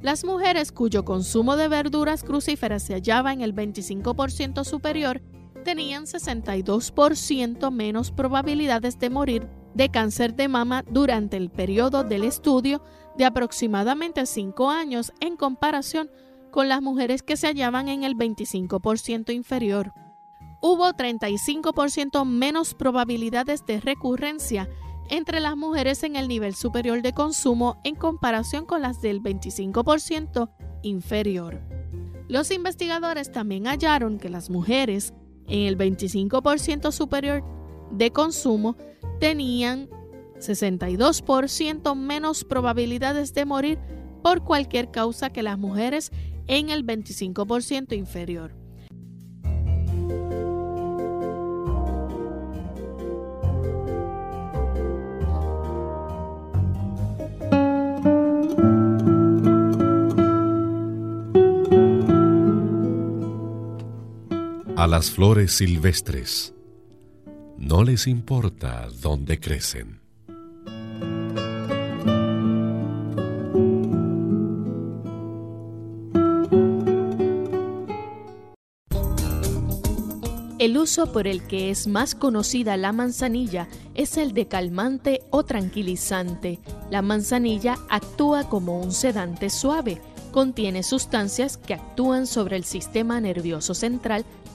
Las 0.02 0.24
mujeres 0.24 0.72
cuyo 0.72 1.06
consumo 1.06 1.56
de 1.56 1.68
verduras 1.68 2.24
crucíferas 2.24 2.84
se 2.84 2.94
hallaba 2.94 3.34
en 3.34 3.42
el 3.42 3.56
25% 3.56 4.64
superior 4.64 5.22
tenían 5.64 6.06
62% 6.06 7.72
menos 7.72 8.12
probabilidades 8.12 9.00
de 9.00 9.10
morir 9.10 9.48
de 9.74 9.90
cáncer 9.90 10.36
de 10.36 10.48
mama 10.48 10.84
durante 10.90 11.38
el 11.38 11.50
periodo 11.50 12.04
del 12.04 12.24
estudio 12.24 12.82
de 13.18 13.26
aproximadamente 13.26 14.26
5 14.26 14.70
años 14.70 15.12
en 15.20 15.36
comparación 15.36 16.10
con 16.52 16.70
las 16.70 16.82
mujeres 16.82 17.22
que 17.22 17.38
se 17.38 17.48
hallaban 17.48 17.88
en 17.88 18.04
el 18.04 18.16
25% 18.16 19.34
inferior. 19.34 19.94
Hubo 20.62 20.88
35% 20.94 22.26
menos 22.26 22.74
probabilidades 22.74 23.66
de 23.66 23.80
recurrencia 23.80 24.68
entre 25.10 25.40
las 25.40 25.56
mujeres 25.56 26.04
en 26.04 26.16
el 26.16 26.28
nivel 26.28 26.56
superior 26.56 27.02
de 27.02 27.14
consumo 27.14 27.80
en 27.84 27.96
comparación 27.96 28.66
con 28.66 28.82
las 28.82 29.02
del 29.02 29.22
25% 29.22 30.50
inferior. 30.84 31.62
Los 32.28 32.52
investigadores 32.52 33.32
también 33.32 33.68
hallaron 33.68 34.20
que 34.20 34.30
las 34.30 34.50
mujeres 34.50 35.14
en 35.48 35.62
el 35.62 35.78
25% 35.78 36.92
superior 36.92 37.44
de 37.92 38.12
consumo 38.12 38.76
tenían 39.20 39.90
62% 40.40 41.96
menos 41.96 42.44
probabilidades 42.44 43.34
de 43.34 43.46
morir 43.46 43.80
por 44.24 44.44
cualquier 44.44 44.92
causa 44.92 45.30
que 45.30 45.44
las 45.44 45.58
mujeres 45.58 46.12
en 46.48 46.70
el 46.70 46.86
25% 46.86 47.96
inferior. 47.96 48.67
A 64.78 64.86
las 64.86 65.10
flores 65.10 65.54
silvestres 65.54 66.54
no 67.58 67.84
les 67.84 68.06
importa 68.06 68.88
dónde 69.02 69.40
crecen. 69.40 70.02
El 80.60 80.78
uso 80.78 81.12
por 81.12 81.26
el 81.26 81.48
que 81.48 81.72
es 81.72 81.88
más 81.88 82.14
conocida 82.14 82.78
la 82.78 82.92
manzanilla 82.92 83.68
es 83.96 84.16
el 84.18 84.34
de 84.34 84.48
calmante 84.48 85.24
o 85.32 85.44
tranquilizante. 85.44 86.60
La 86.92 87.02
manzanilla 87.02 87.80
actúa 87.90 88.48
como 88.48 88.80
un 88.80 88.92
sedante 88.92 89.50
suave. 89.50 90.00
Contiene 90.32 90.84
sustancias 90.84 91.58
que 91.58 91.74
actúan 91.74 92.28
sobre 92.28 92.58
el 92.58 92.64
sistema 92.64 93.20
nervioso 93.20 93.74
central 93.74 94.24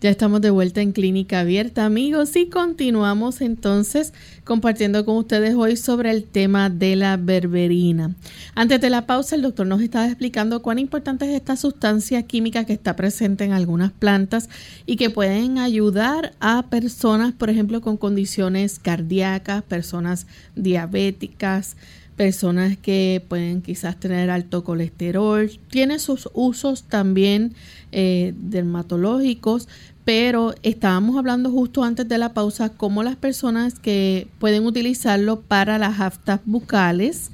Ya 0.00 0.10
estamos 0.10 0.40
de 0.40 0.50
vuelta 0.50 0.80
en 0.80 0.92
Clínica 0.92 1.40
Abierta, 1.40 1.84
amigos, 1.84 2.36
y 2.36 2.48
continuamos 2.48 3.40
entonces 3.40 4.14
compartiendo 4.44 5.04
con 5.04 5.16
ustedes 5.16 5.56
hoy 5.56 5.76
sobre 5.76 6.12
el 6.12 6.22
tema 6.22 6.70
de 6.70 6.94
la 6.94 7.16
berberina. 7.16 8.14
Antes 8.54 8.80
de 8.80 8.90
la 8.90 9.06
pausa, 9.06 9.34
el 9.34 9.42
doctor 9.42 9.66
nos 9.66 9.82
estaba 9.82 10.06
explicando 10.06 10.62
cuán 10.62 10.78
importante 10.78 11.24
es 11.24 11.34
esta 11.34 11.56
sustancia 11.56 12.22
química 12.22 12.64
que 12.64 12.74
está 12.74 12.94
presente 12.94 13.42
en 13.42 13.52
algunas 13.52 13.90
plantas 13.90 14.48
y 14.86 14.94
que 14.94 15.10
pueden 15.10 15.58
ayudar 15.58 16.32
a 16.38 16.62
personas, 16.70 17.32
por 17.32 17.50
ejemplo, 17.50 17.80
con 17.80 17.96
condiciones 17.96 18.78
cardíacas, 18.78 19.64
personas 19.64 20.28
diabéticas, 20.54 21.76
personas 22.18 22.76
que 22.76 23.24
pueden 23.28 23.62
quizás 23.62 23.98
tener 23.98 24.28
alto 24.28 24.64
colesterol, 24.64 25.48
tiene 25.70 26.00
sus 26.00 26.28
usos 26.34 26.82
también 26.82 27.54
eh, 27.92 28.34
dermatológicos, 28.36 29.68
pero 30.04 30.52
estábamos 30.64 31.16
hablando 31.16 31.50
justo 31.50 31.84
antes 31.84 32.08
de 32.08 32.18
la 32.18 32.34
pausa 32.34 32.70
cómo 32.70 33.04
las 33.04 33.14
personas 33.14 33.78
que 33.78 34.26
pueden 34.40 34.66
utilizarlo 34.66 35.42
para 35.42 35.78
las 35.78 36.00
aftas 36.00 36.40
bucales, 36.44 37.30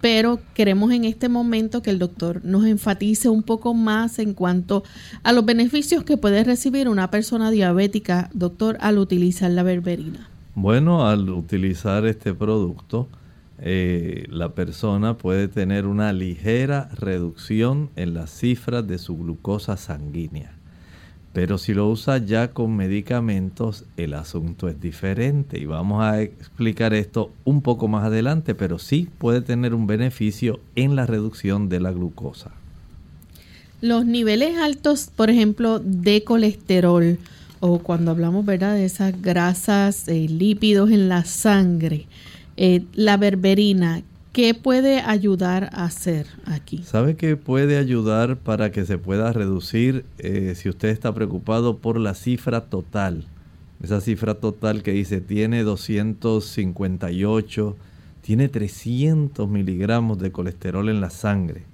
pero 0.00 0.40
queremos 0.54 0.92
en 0.92 1.04
este 1.04 1.28
momento 1.28 1.82
que 1.82 1.90
el 1.90 1.98
doctor 1.98 2.40
nos 2.42 2.64
enfatice 2.64 3.28
un 3.28 3.42
poco 3.42 3.74
más 3.74 4.18
en 4.18 4.32
cuanto 4.32 4.82
a 5.24 5.32
los 5.32 5.44
beneficios 5.44 6.04
que 6.04 6.16
puede 6.16 6.42
recibir 6.42 6.88
una 6.88 7.10
persona 7.10 7.50
diabética, 7.50 8.30
doctor, 8.32 8.78
al 8.80 8.96
utilizar 8.96 9.50
la 9.50 9.62
berberina. 9.62 10.30
Bueno, 10.54 11.06
al 11.06 11.28
utilizar 11.28 12.06
este 12.06 12.32
producto, 12.32 13.08
eh, 13.64 14.26
la 14.28 14.50
persona 14.50 15.16
puede 15.16 15.46
tener 15.46 15.86
una 15.86 16.12
ligera 16.12 16.88
reducción 16.96 17.90
en 17.94 18.12
las 18.12 18.30
cifras 18.30 18.88
de 18.88 18.98
su 18.98 19.16
glucosa 19.16 19.76
sanguínea. 19.76 20.52
Pero 21.32 21.58
si 21.58 21.72
lo 21.72 21.88
usa 21.88 22.18
ya 22.18 22.50
con 22.50 22.76
medicamentos, 22.76 23.84
el 23.96 24.14
asunto 24.14 24.68
es 24.68 24.80
diferente 24.80 25.60
y 25.60 25.64
vamos 25.64 26.02
a 26.02 26.20
explicar 26.20 26.92
esto 26.92 27.30
un 27.44 27.62
poco 27.62 27.86
más 27.86 28.04
adelante, 28.04 28.56
pero 28.56 28.80
sí 28.80 29.08
puede 29.18 29.42
tener 29.42 29.74
un 29.74 29.86
beneficio 29.86 30.58
en 30.74 30.96
la 30.96 31.06
reducción 31.06 31.68
de 31.68 31.78
la 31.78 31.92
glucosa. 31.92 32.50
Los 33.80 34.04
niveles 34.04 34.58
altos, 34.58 35.08
por 35.14 35.30
ejemplo, 35.30 35.78
de 35.78 36.24
colesterol 36.24 37.16
o 37.60 37.78
cuando 37.78 38.10
hablamos 38.10 38.44
¿verdad? 38.44 38.74
de 38.74 38.86
esas 38.86 39.22
grasas, 39.22 40.08
eh, 40.08 40.26
lípidos 40.28 40.90
en 40.90 41.08
la 41.08 41.24
sangre, 41.24 42.06
eh, 42.56 42.84
la 42.94 43.16
berberina, 43.16 44.02
¿qué 44.32 44.54
puede 44.54 45.00
ayudar 45.00 45.70
a 45.72 45.84
hacer 45.84 46.26
aquí? 46.44 46.82
¿Sabe 46.84 47.16
que 47.16 47.36
puede 47.36 47.78
ayudar 47.78 48.36
para 48.36 48.72
que 48.72 48.84
se 48.84 48.98
pueda 48.98 49.32
reducir 49.32 50.04
eh, 50.18 50.54
si 50.56 50.68
usted 50.68 50.88
está 50.88 51.14
preocupado 51.14 51.78
por 51.78 51.98
la 51.98 52.14
cifra 52.14 52.62
total? 52.62 53.24
Esa 53.82 54.00
cifra 54.00 54.34
total 54.34 54.82
que 54.82 54.92
dice 54.92 55.20
tiene 55.20 55.64
258, 55.64 57.76
tiene 58.20 58.48
300 58.48 59.48
miligramos 59.48 60.18
de 60.18 60.30
colesterol 60.30 60.88
en 60.88 61.00
la 61.00 61.10
sangre. 61.10 61.64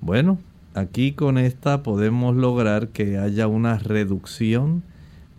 Bueno, 0.00 0.38
aquí 0.74 1.12
con 1.12 1.38
esta 1.38 1.84
podemos 1.84 2.34
lograr 2.34 2.88
que 2.88 3.18
haya 3.18 3.46
una 3.46 3.78
reducción 3.78 4.82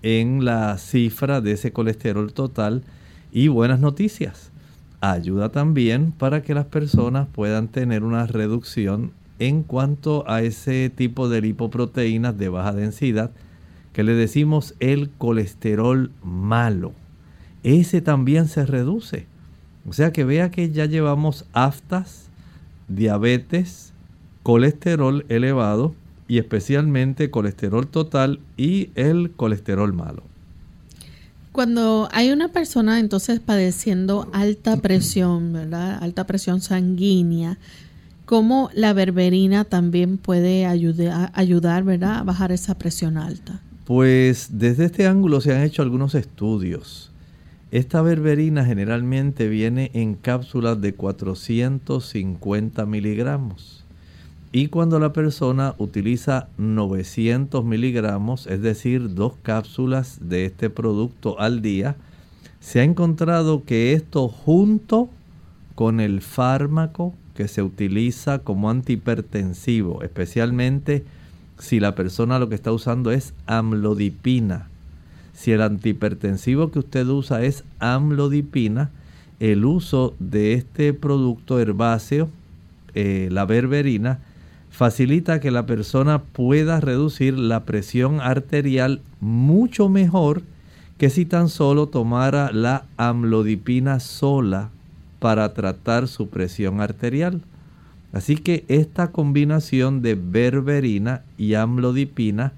en 0.02 0.46
la 0.46 0.78
cifra 0.78 1.42
de 1.42 1.52
ese 1.54 1.74
colesterol 1.74 2.32
total 2.32 2.84
y 3.34 3.50
buenas 3.50 3.82
noticias. 3.82 4.53
Ayuda 5.06 5.50
también 5.50 6.14
para 6.14 6.44
que 6.44 6.54
las 6.54 6.68
personas 6.68 7.28
puedan 7.28 7.68
tener 7.68 8.06
una 8.06 8.26
reducción 8.26 9.12
en 9.38 9.62
cuanto 9.62 10.24
a 10.30 10.44
ese 10.44 10.90
tipo 10.90 11.28
de 11.28 11.42
lipoproteínas 11.42 12.38
de 12.38 12.48
baja 12.48 12.72
densidad 12.72 13.32
que 13.92 14.04
le 14.04 14.14
decimos 14.14 14.76
el 14.80 15.10
colesterol 15.10 16.10
malo. 16.24 16.94
Ese 17.64 18.00
también 18.00 18.48
se 18.48 18.66
reduce. 18.66 19.28
O 19.86 19.92
sea 19.92 20.14
que 20.14 20.24
vea 20.24 20.52
que 20.52 20.72
ya 20.72 20.86
llevamos 20.86 21.48
aftas, 21.52 22.30
diabetes, 22.88 23.92
colesterol 24.42 25.26
elevado 25.28 25.96
y 26.30 26.38
especialmente 26.38 27.30
colesterol 27.30 27.88
total 27.88 28.40
y 28.56 28.92
el 28.96 29.32
colesterol 29.32 29.92
malo. 29.92 30.24
Cuando 31.54 32.10
hay 32.12 32.32
una 32.32 32.48
persona 32.48 33.00
entonces 33.00 33.40
padeciendo 33.40 34.28
alta 34.34 34.78
presión, 34.78 35.54
¿verdad? 35.54 36.00
Alta 36.02 36.26
presión 36.26 36.62
sanguínea, 36.62 37.60
¿cómo 38.26 38.72
la 38.74 38.92
berberina 38.94 39.64
también 39.64 40.18
puede 40.18 40.66
ayudar, 40.66 41.32
ayudar 41.36 41.84
¿verdad? 41.84 42.18
a 42.18 42.24
bajar 42.24 42.52
esa 42.52 42.80
presión 42.80 43.20
alta? 43.20 43.62
Pues 43.86 44.48
desde 44.54 44.86
este 44.86 45.06
ángulo 45.06 45.42
se 45.42 45.54
han 45.54 45.62
hecho 45.62 45.84
algunos 45.84 46.16
estudios. 46.16 47.12
Esta 47.70 48.02
berberina 48.02 48.66
generalmente 48.66 49.48
viene 49.48 49.92
en 49.94 50.16
cápsulas 50.16 50.82
de 50.82 50.96
450 50.96 52.84
miligramos. 52.88 53.83
Y 54.56 54.68
cuando 54.68 55.00
la 55.00 55.14
persona 55.14 55.74
utiliza 55.80 56.48
900 56.60 57.66
miligramos, 57.66 58.46
es 58.46 58.62
decir, 58.62 59.16
dos 59.16 59.34
cápsulas 59.42 60.20
de 60.22 60.46
este 60.46 60.70
producto 60.70 61.40
al 61.40 61.64
día, 61.64 61.96
se 62.60 62.80
ha 62.80 62.84
encontrado 62.84 63.64
que 63.66 63.94
esto 63.94 64.28
junto 64.28 65.10
con 65.74 66.00
el 66.00 66.22
fármaco 66.22 67.16
que 67.34 67.48
se 67.48 67.64
utiliza 67.64 68.40
como 68.40 68.70
antihipertensivo, 68.70 70.04
especialmente 70.04 71.04
si 71.58 71.80
la 71.80 71.96
persona 71.96 72.38
lo 72.38 72.48
que 72.48 72.56
está 72.56 72.72
usando 72.72 73.10
es 73.10 73.34
amlodipina. 73.48 74.68
Si 75.34 75.52
el 75.52 75.64
antihipertensivo 75.64 76.70
que 76.70 76.78
usted 76.78 77.08
usa 77.08 77.44
es 77.44 77.64
amlodipina, 77.80 78.92
el 79.40 79.66
uso 79.66 80.14
de 80.20 80.54
este 80.54 80.94
producto 80.94 81.60
herbáceo, 81.60 82.30
eh, 82.94 83.30
la 83.32 83.46
berberina, 83.46 84.20
facilita 84.74 85.40
que 85.40 85.52
la 85.52 85.68
persona 85.68 86.24
pueda 86.24 86.80
reducir 86.80 87.38
la 87.38 87.64
presión 87.64 88.20
arterial 88.20 89.02
mucho 89.22 89.88
mejor 89.88 90.42
que 90.98 91.12
si 91.12 91.26
tan 91.26 91.48
solo 91.50 91.90
tomara 91.90 92.52
la 92.52 92.86
amlodipina 92.98 94.00
sola 94.00 94.72
para 95.20 95.54
tratar 95.54 96.08
su 96.08 96.28
presión 96.28 96.82
arterial. 96.82 97.42
Así 98.14 98.36
que 98.36 98.66
esta 98.68 99.12
combinación 99.12 100.02
de 100.02 100.16
berberina 100.16 101.22
y 101.38 101.54
amlodipina 101.54 102.54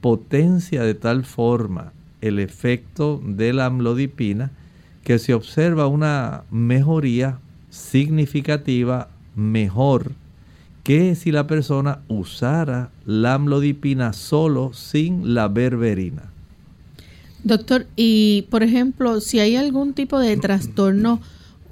potencia 0.00 0.84
de 0.84 0.94
tal 0.94 1.24
forma 1.24 1.92
el 2.20 2.38
efecto 2.38 3.20
de 3.24 3.52
la 3.52 3.66
amlodipina 3.66 4.52
que 5.02 5.18
se 5.18 5.34
observa 5.34 5.88
una 5.88 6.44
mejoría 6.52 7.40
significativa 7.68 9.08
mejor 9.34 10.12
que 10.82 11.14
si 11.14 11.30
la 11.30 11.46
persona 11.46 12.00
usara 12.08 12.90
la 13.06 13.34
amlodipina 13.34 14.12
solo 14.12 14.72
sin 14.72 15.34
la 15.34 15.48
berberina. 15.48 16.30
Doctor, 17.44 17.86
y 17.96 18.46
por 18.50 18.62
ejemplo, 18.62 19.20
si 19.20 19.40
hay 19.40 19.56
algún 19.56 19.94
tipo 19.94 20.18
de 20.18 20.36
trastorno 20.36 21.20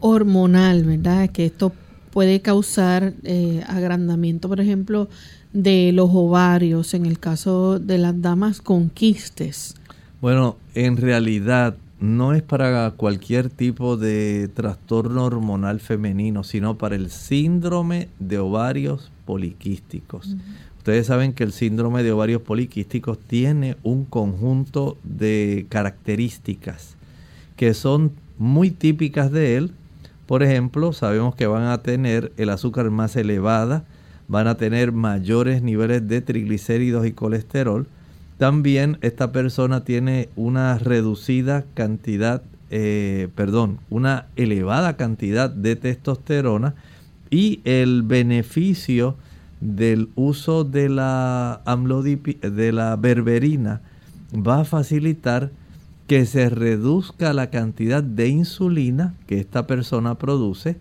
hormonal, 0.01 0.85
¿verdad? 0.85 1.31
Que 1.31 1.47
esto 1.47 1.73
puede 2.13 2.41
causar 2.41 3.15
eh, 3.23 3.63
agrandamiento, 3.69 4.49
por 4.49 4.61
ejemplo, 4.61 5.09
de 5.53 5.93
los 5.93 6.11
ovarios 6.13 6.95
en 6.95 7.07
el 7.07 7.19
caso 7.19 7.79
de 7.79 7.99
las 7.99 8.21
damas 8.21 8.61
con 8.61 8.91
quistes. 8.91 9.75
Bueno, 10.21 10.57
en 10.75 10.97
realidad 10.97 11.77
no 12.01 12.33
es 12.33 12.43
para 12.43 12.91
cualquier 12.93 13.51
tipo 13.51 13.99
de 13.99 14.49
trastorno 14.53 15.25
hormonal 15.25 15.81
femenino, 15.81 16.45
sino 16.45 16.79
para 16.79 16.97
el 16.97 17.11
síndrome 17.11 18.09
de 18.19 18.39
ovarios 18.39 19.13
poliquísticos. 19.27 20.35
Ustedes 20.79 21.07
saben 21.07 21.35
que 21.35 21.45
el 21.45 21.53
síndrome 21.53 22.03
de 22.03 22.11
ovarios 22.11 22.41
poliquísticos 22.41 23.19
tiene 23.19 23.77
un 23.83 24.07
conjunto 24.07 24.97
de 25.05 25.67
características 25.69 26.97
que 27.57 27.75
son 27.75 28.13
muy 28.39 28.71
típicas 28.71 29.31
de 29.31 29.59
él. 29.59 29.73
Por 30.25 30.43
ejemplo, 30.43 30.95
sabemos 30.95 31.35
que 31.35 31.47
van 31.47 31.65
a 31.65 31.83
tener 31.83 32.33
el 32.39 32.49
azúcar 32.49 32.91
más 32.91 33.15
elevada, 33.17 33.85
van 34.27 34.47
a 34.47 34.57
tener 34.57 34.93
mayores 34.93 35.63
niveles 35.63 36.09
de 36.09 36.23
triglicéridos 36.23 37.07
y 37.07 37.13
colesterol, 37.13 37.87
también 38.41 38.97
esta 39.03 39.33
persona 39.33 39.85
tiene 39.85 40.31
una 40.35 40.79
reducida 40.79 41.67
cantidad, 41.75 42.41
eh, 42.71 43.29
perdón, 43.35 43.81
una 43.91 44.29
elevada 44.35 44.97
cantidad 44.97 45.51
de 45.51 45.77
testosterona 45.77 46.75
y 47.29 47.61
el 47.65 48.03
beneficio 48.03 49.17
del 49.61 50.09
uso 50.15 50.65
de 50.65 50.89
la, 50.89 51.61
de 51.67 52.73
la 52.73 52.97
berberina 52.97 53.83
va 54.35 54.61
a 54.61 54.65
facilitar 54.65 55.51
que 56.07 56.25
se 56.25 56.49
reduzca 56.49 57.35
la 57.35 57.51
cantidad 57.51 58.03
de 58.03 58.29
insulina 58.29 59.13
que 59.27 59.39
esta 59.39 59.67
persona 59.67 60.15
produce, 60.15 60.79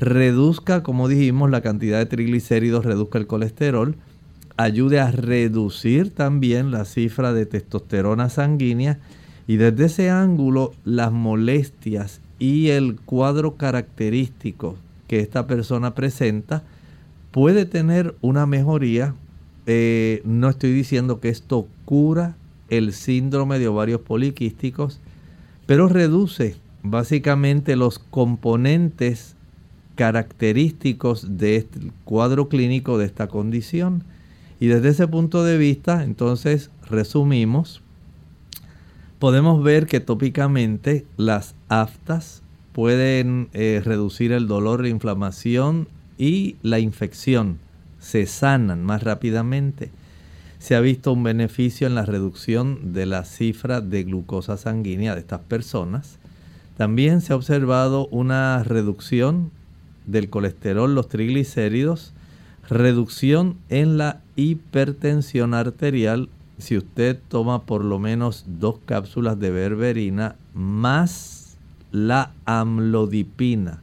reduzca, 0.00 0.82
como 0.82 1.06
dijimos, 1.06 1.48
la 1.48 1.60
cantidad 1.60 1.98
de 1.98 2.06
triglicéridos, 2.06 2.84
reduzca 2.84 3.18
el 3.18 3.28
colesterol, 3.28 3.94
ayude 4.58 4.98
a 4.98 5.12
reducir 5.12 6.10
también 6.10 6.72
la 6.72 6.84
cifra 6.84 7.32
de 7.32 7.46
testosterona 7.46 8.28
sanguínea 8.28 8.98
y 9.46 9.56
desde 9.56 9.86
ese 9.86 10.10
ángulo 10.10 10.74
las 10.84 11.12
molestias 11.12 12.20
y 12.40 12.68
el 12.68 12.96
cuadro 12.96 13.54
característico 13.54 14.76
que 15.06 15.20
esta 15.20 15.46
persona 15.46 15.94
presenta 15.94 16.64
puede 17.30 17.66
tener 17.66 18.16
una 18.20 18.46
mejoría. 18.46 19.14
Eh, 19.66 20.22
no 20.24 20.48
estoy 20.48 20.72
diciendo 20.72 21.20
que 21.20 21.28
esto 21.28 21.68
cura 21.84 22.36
el 22.68 22.92
síndrome 22.92 23.60
de 23.60 23.68
ovarios 23.68 24.00
poliquísticos, 24.00 24.98
pero 25.66 25.88
reduce 25.88 26.56
básicamente 26.82 27.76
los 27.76 28.00
componentes 28.00 29.36
característicos 29.94 31.38
del 31.38 31.92
cuadro 32.04 32.48
clínico 32.48 32.98
de 32.98 33.06
esta 33.06 33.28
condición. 33.28 34.02
Y 34.60 34.66
desde 34.66 34.88
ese 34.88 35.06
punto 35.06 35.44
de 35.44 35.56
vista, 35.56 36.02
entonces, 36.02 36.70
resumimos, 36.88 37.82
podemos 39.18 39.62
ver 39.62 39.86
que 39.86 40.00
tópicamente 40.00 41.06
las 41.16 41.54
aftas 41.68 42.42
pueden 42.72 43.48
eh, 43.52 43.82
reducir 43.84 44.32
el 44.32 44.46
dolor, 44.46 44.82
la 44.82 44.88
inflamación 44.88 45.88
y 46.16 46.56
la 46.62 46.78
infección. 46.78 47.58
Se 48.00 48.26
sanan 48.26 48.84
más 48.84 49.02
rápidamente. 49.02 49.90
Se 50.58 50.74
ha 50.74 50.80
visto 50.80 51.12
un 51.12 51.22
beneficio 51.22 51.86
en 51.86 51.94
la 51.94 52.04
reducción 52.04 52.92
de 52.92 53.06
la 53.06 53.24
cifra 53.24 53.80
de 53.80 54.04
glucosa 54.04 54.56
sanguínea 54.56 55.14
de 55.14 55.20
estas 55.20 55.40
personas. 55.40 56.18
También 56.76 57.20
se 57.20 57.32
ha 57.32 57.36
observado 57.36 58.06
una 58.08 58.62
reducción 58.64 59.50
del 60.06 60.30
colesterol, 60.30 60.94
los 60.94 61.08
triglicéridos, 61.08 62.12
reducción 62.68 63.56
en 63.68 63.98
la 63.98 64.20
hipertensión 64.38 65.52
arterial 65.52 66.28
si 66.58 66.76
usted 66.76 67.18
toma 67.28 67.62
por 67.62 67.84
lo 67.84 67.98
menos 67.98 68.44
dos 68.46 68.76
cápsulas 68.86 69.38
de 69.40 69.50
berberina 69.50 70.36
más 70.54 71.58
la 71.90 72.32
amlodipina. 72.44 73.82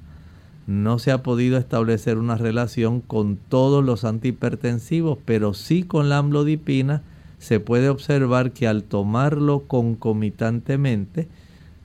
No 0.66 0.98
se 0.98 1.12
ha 1.12 1.24
podido 1.24 1.58
establecer 1.58 2.18
una 2.18 2.38
relación 2.38 3.02
con 3.02 3.36
todos 3.36 3.84
los 3.84 4.06
antihipertensivos, 4.06 5.20
pero 5.26 5.54
sí 5.54 5.84
con 5.84 6.08
la 6.08 6.20
amlodipina 6.20 7.04
se 7.38 7.60
puede 7.60 7.90
observar 7.90 8.52
que 8.52 8.66
al 8.66 8.84
tomarlo 8.84 9.64
concomitantemente 9.68 11.28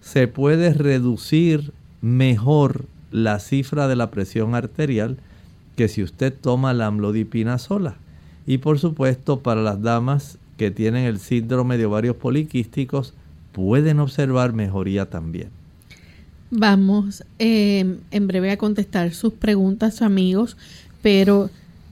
se 0.00 0.28
puede 0.28 0.72
reducir 0.74 1.72
mejor 2.02 2.86
la 3.10 3.40
cifra 3.40 3.88
de 3.88 3.96
la 3.96 4.12
presión 4.12 4.54
arterial 4.54 5.18
que 5.74 5.88
si 5.88 6.04
usted 6.04 6.32
toma 6.32 6.72
la 6.72 6.86
amlodipina 6.86 7.58
sola. 7.58 7.96
Y 8.46 8.58
por 8.58 8.78
supuesto, 8.78 9.40
para 9.40 9.62
las 9.62 9.82
damas 9.82 10.38
que 10.56 10.70
tienen 10.70 11.04
el 11.04 11.18
síndrome 11.18 11.78
de 11.78 11.86
ovarios 11.86 12.16
poliquísticos, 12.16 13.14
pueden 13.52 14.00
observar 14.00 14.52
mejoría 14.52 15.08
también. 15.08 15.48
Vamos 16.50 17.24
eh, 17.38 17.98
en 18.10 18.26
breve 18.26 18.50
a 18.50 18.56
contestar 18.56 19.12
sus 19.14 19.32
preguntas, 19.32 20.02
amigos, 20.02 20.56
pero 21.00 21.48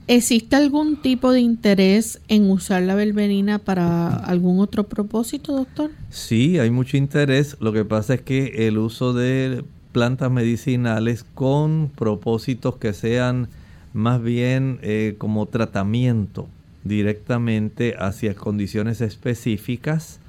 ¿existe 0.07 0.55
algún 0.57 1.01
tipo 1.01 1.31
de 1.31 1.39
interés 1.39 2.19
en 2.27 2.49
usar 2.51 2.81
la 2.83 2.95
berberina 2.95 3.59
para 3.59 4.09
algún 4.13 4.59
otro 4.59 4.83
propósito, 4.83 5.55
doctor? 5.55 5.91
Sí, 6.09 6.59
hay 6.59 6.71
mucho 6.71 6.97
interés. 6.97 7.55
Lo 7.61 7.71
que 7.71 7.85
pasa 7.85 8.15
es 8.15 8.21
que 8.21 8.67
el 8.67 8.77
uso 8.77 9.13
de 9.13 9.63
plantas 9.93 10.29
medicinales 10.29 11.25
con 11.33 11.89
propósitos 11.95 12.75
que 12.75 12.93
sean 12.93 13.47
más 13.93 14.21
bien 14.21 14.79
eh, 14.81 15.15
como 15.17 15.45
tratamiento 15.47 16.47
directamente 16.83 17.95
hacia 17.97 18.35
condiciones 18.35 19.01
específicas, 19.01 20.19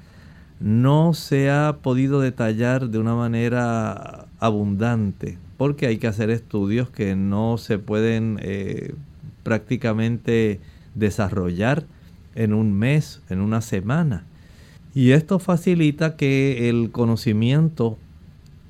no 0.59 1.13
se 1.13 1.49
ha 1.49 1.77
podido 1.81 2.21
detallar 2.21 2.89
de 2.89 2.99
una 2.99 3.15
manera 3.15 4.27
abundante, 4.39 5.37
porque 5.57 5.87
hay 5.87 5.97
que 5.97 6.07
hacer 6.07 6.29
estudios 6.29 6.89
que 6.89 7.15
no 7.15 7.57
se 7.57 7.79
pueden 7.79 8.39
eh, 8.41 8.93
prácticamente 9.43 10.59
desarrollar 10.93 11.85
en 12.35 12.53
un 12.53 12.73
mes, 12.73 13.21
en 13.29 13.41
una 13.41 13.61
semana. 13.61 14.25
Y 14.93 15.11
esto 15.11 15.39
facilita 15.39 16.15
que 16.15 16.69
el 16.69 16.91
conocimiento 16.91 17.97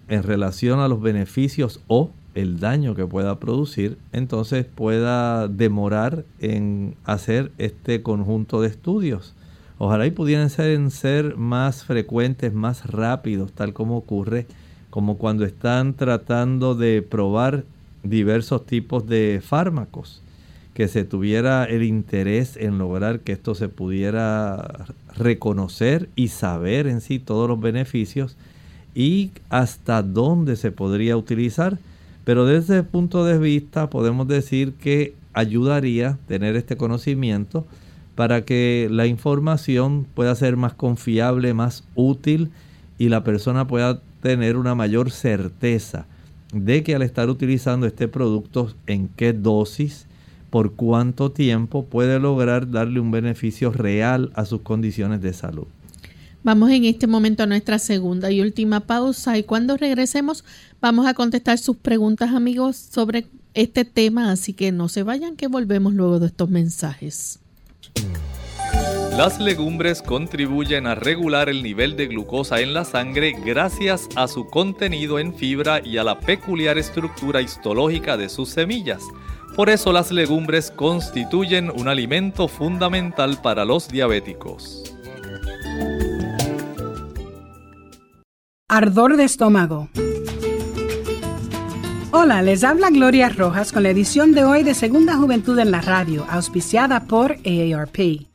en 0.07 0.23
relación 0.23 0.79
a 0.79 0.87
los 0.87 1.01
beneficios 1.01 1.81
o 1.87 2.11
el 2.35 2.59
daño 2.59 2.95
que 2.95 3.05
pueda 3.05 3.39
producir, 3.39 3.97
entonces 4.13 4.65
pueda 4.65 5.47
demorar 5.47 6.23
en 6.39 6.95
hacer 7.03 7.51
este 7.57 8.01
conjunto 8.01 8.61
de 8.61 8.67
estudios. 8.67 9.33
Ojalá 9.77 10.05
y 10.05 10.11
pudieran 10.11 10.49
ser, 10.49 10.91
ser 10.91 11.37
más 11.37 11.83
frecuentes, 11.83 12.53
más 12.53 12.85
rápidos, 12.85 13.51
tal 13.51 13.73
como 13.73 13.97
ocurre 13.97 14.45
como 14.91 15.17
cuando 15.17 15.45
están 15.45 15.95
tratando 15.95 16.75
de 16.75 17.01
probar 17.01 17.63
diversos 18.03 18.65
tipos 18.65 19.07
de 19.07 19.41
fármacos, 19.43 20.21
que 20.73 20.87
se 20.87 21.03
tuviera 21.03 21.63
el 21.65 21.83
interés 21.83 22.57
en 22.57 22.77
lograr 22.77 23.21
que 23.21 23.31
esto 23.31 23.55
se 23.55 23.69
pudiera 23.69 24.85
reconocer 25.15 26.09
y 26.15 26.27
saber 26.27 26.87
en 26.87 27.01
sí 27.01 27.19
todos 27.19 27.49
los 27.49 27.59
beneficios 27.59 28.37
y 28.93 29.31
hasta 29.49 30.03
dónde 30.03 30.55
se 30.55 30.71
podría 30.71 31.17
utilizar 31.17 31.77
pero 32.23 32.45
desde 32.45 32.75
ese 32.75 32.83
punto 32.83 33.25
de 33.25 33.37
vista 33.37 33.89
podemos 33.89 34.27
decir 34.27 34.73
que 34.73 35.15
ayudaría 35.33 36.17
tener 36.27 36.55
este 36.55 36.77
conocimiento 36.77 37.65
para 38.15 38.43
que 38.43 38.87
la 38.91 39.07
información 39.07 40.05
pueda 40.13 40.35
ser 40.35 40.57
más 40.57 40.73
confiable, 40.73 41.53
más 41.53 41.83
útil 41.95 42.51
y 42.97 43.09
la 43.09 43.23
persona 43.23 43.67
pueda 43.67 44.01
tener 44.21 44.57
una 44.57 44.75
mayor 44.75 45.11
certeza 45.11 46.05
de 46.53 46.83
que 46.83 46.95
al 46.95 47.01
estar 47.01 47.29
utilizando 47.29 47.87
este 47.87 48.07
producto 48.07 48.73
en 48.85 49.07
qué 49.07 49.33
dosis, 49.33 50.07
por 50.49 50.73
cuánto 50.73 51.31
tiempo 51.31 51.85
puede 51.85 52.19
lograr 52.19 52.69
darle 52.69 52.99
un 52.99 53.09
beneficio 53.09 53.71
real 53.71 54.31
a 54.35 54.43
sus 54.45 54.61
condiciones 54.61 55.21
de 55.21 55.33
salud. 55.33 55.67
Vamos 56.43 56.71
en 56.71 56.85
este 56.85 57.05
momento 57.05 57.43
a 57.43 57.45
nuestra 57.45 57.77
segunda 57.77 58.31
y 58.31 58.41
última 58.41 58.79
pausa 58.79 59.37
y 59.37 59.43
cuando 59.43 59.77
regresemos 59.77 60.43
vamos 60.81 61.05
a 61.05 61.13
contestar 61.13 61.59
sus 61.59 61.77
preguntas 61.77 62.31
amigos 62.31 62.75
sobre 62.77 63.27
este 63.53 63.85
tema, 63.85 64.31
así 64.31 64.53
que 64.53 64.71
no 64.71 64.89
se 64.89 65.03
vayan 65.03 65.35
que 65.35 65.47
volvemos 65.47 65.93
luego 65.93 66.19
de 66.19 66.27
estos 66.27 66.49
mensajes. 66.49 67.39
Las 69.15 69.39
legumbres 69.39 70.01
contribuyen 70.01 70.87
a 70.87 70.95
regular 70.95 71.47
el 71.47 71.61
nivel 71.61 71.95
de 71.95 72.07
glucosa 72.07 72.61
en 72.61 72.73
la 72.73 72.85
sangre 72.85 73.35
gracias 73.45 74.07
a 74.15 74.27
su 74.27 74.47
contenido 74.47 75.19
en 75.19 75.35
fibra 75.35 75.79
y 75.85 75.97
a 75.97 76.03
la 76.03 76.19
peculiar 76.19 76.79
estructura 76.79 77.41
histológica 77.41 78.17
de 78.17 78.29
sus 78.29 78.49
semillas. 78.49 79.03
Por 79.55 79.69
eso 79.69 79.91
las 79.91 80.11
legumbres 80.11 80.71
constituyen 80.71 81.69
un 81.69 81.87
alimento 81.87 82.47
fundamental 82.47 83.39
para 83.43 83.63
los 83.63 83.89
diabéticos. 83.89 84.80
Ardor 88.67 89.17
de 89.17 89.25
estómago. 89.25 89.89
Hola, 92.11 92.41
les 92.41 92.63
habla 92.63 92.89
Gloria 92.89 93.29
Rojas 93.29 93.71
con 93.71 93.83
la 93.83 93.89
edición 93.89 94.33
de 94.33 94.45
hoy 94.45 94.63
de 94.63 94.73
Segunda 94.73 95.17
Juventud 95.17 95.59
en 95.59 95.71
la 95.71 95.81
Radio, 95.81 96.25
auspiciada 96.29 97.01
por 97.01 97.37
AARP. 97.45 98.27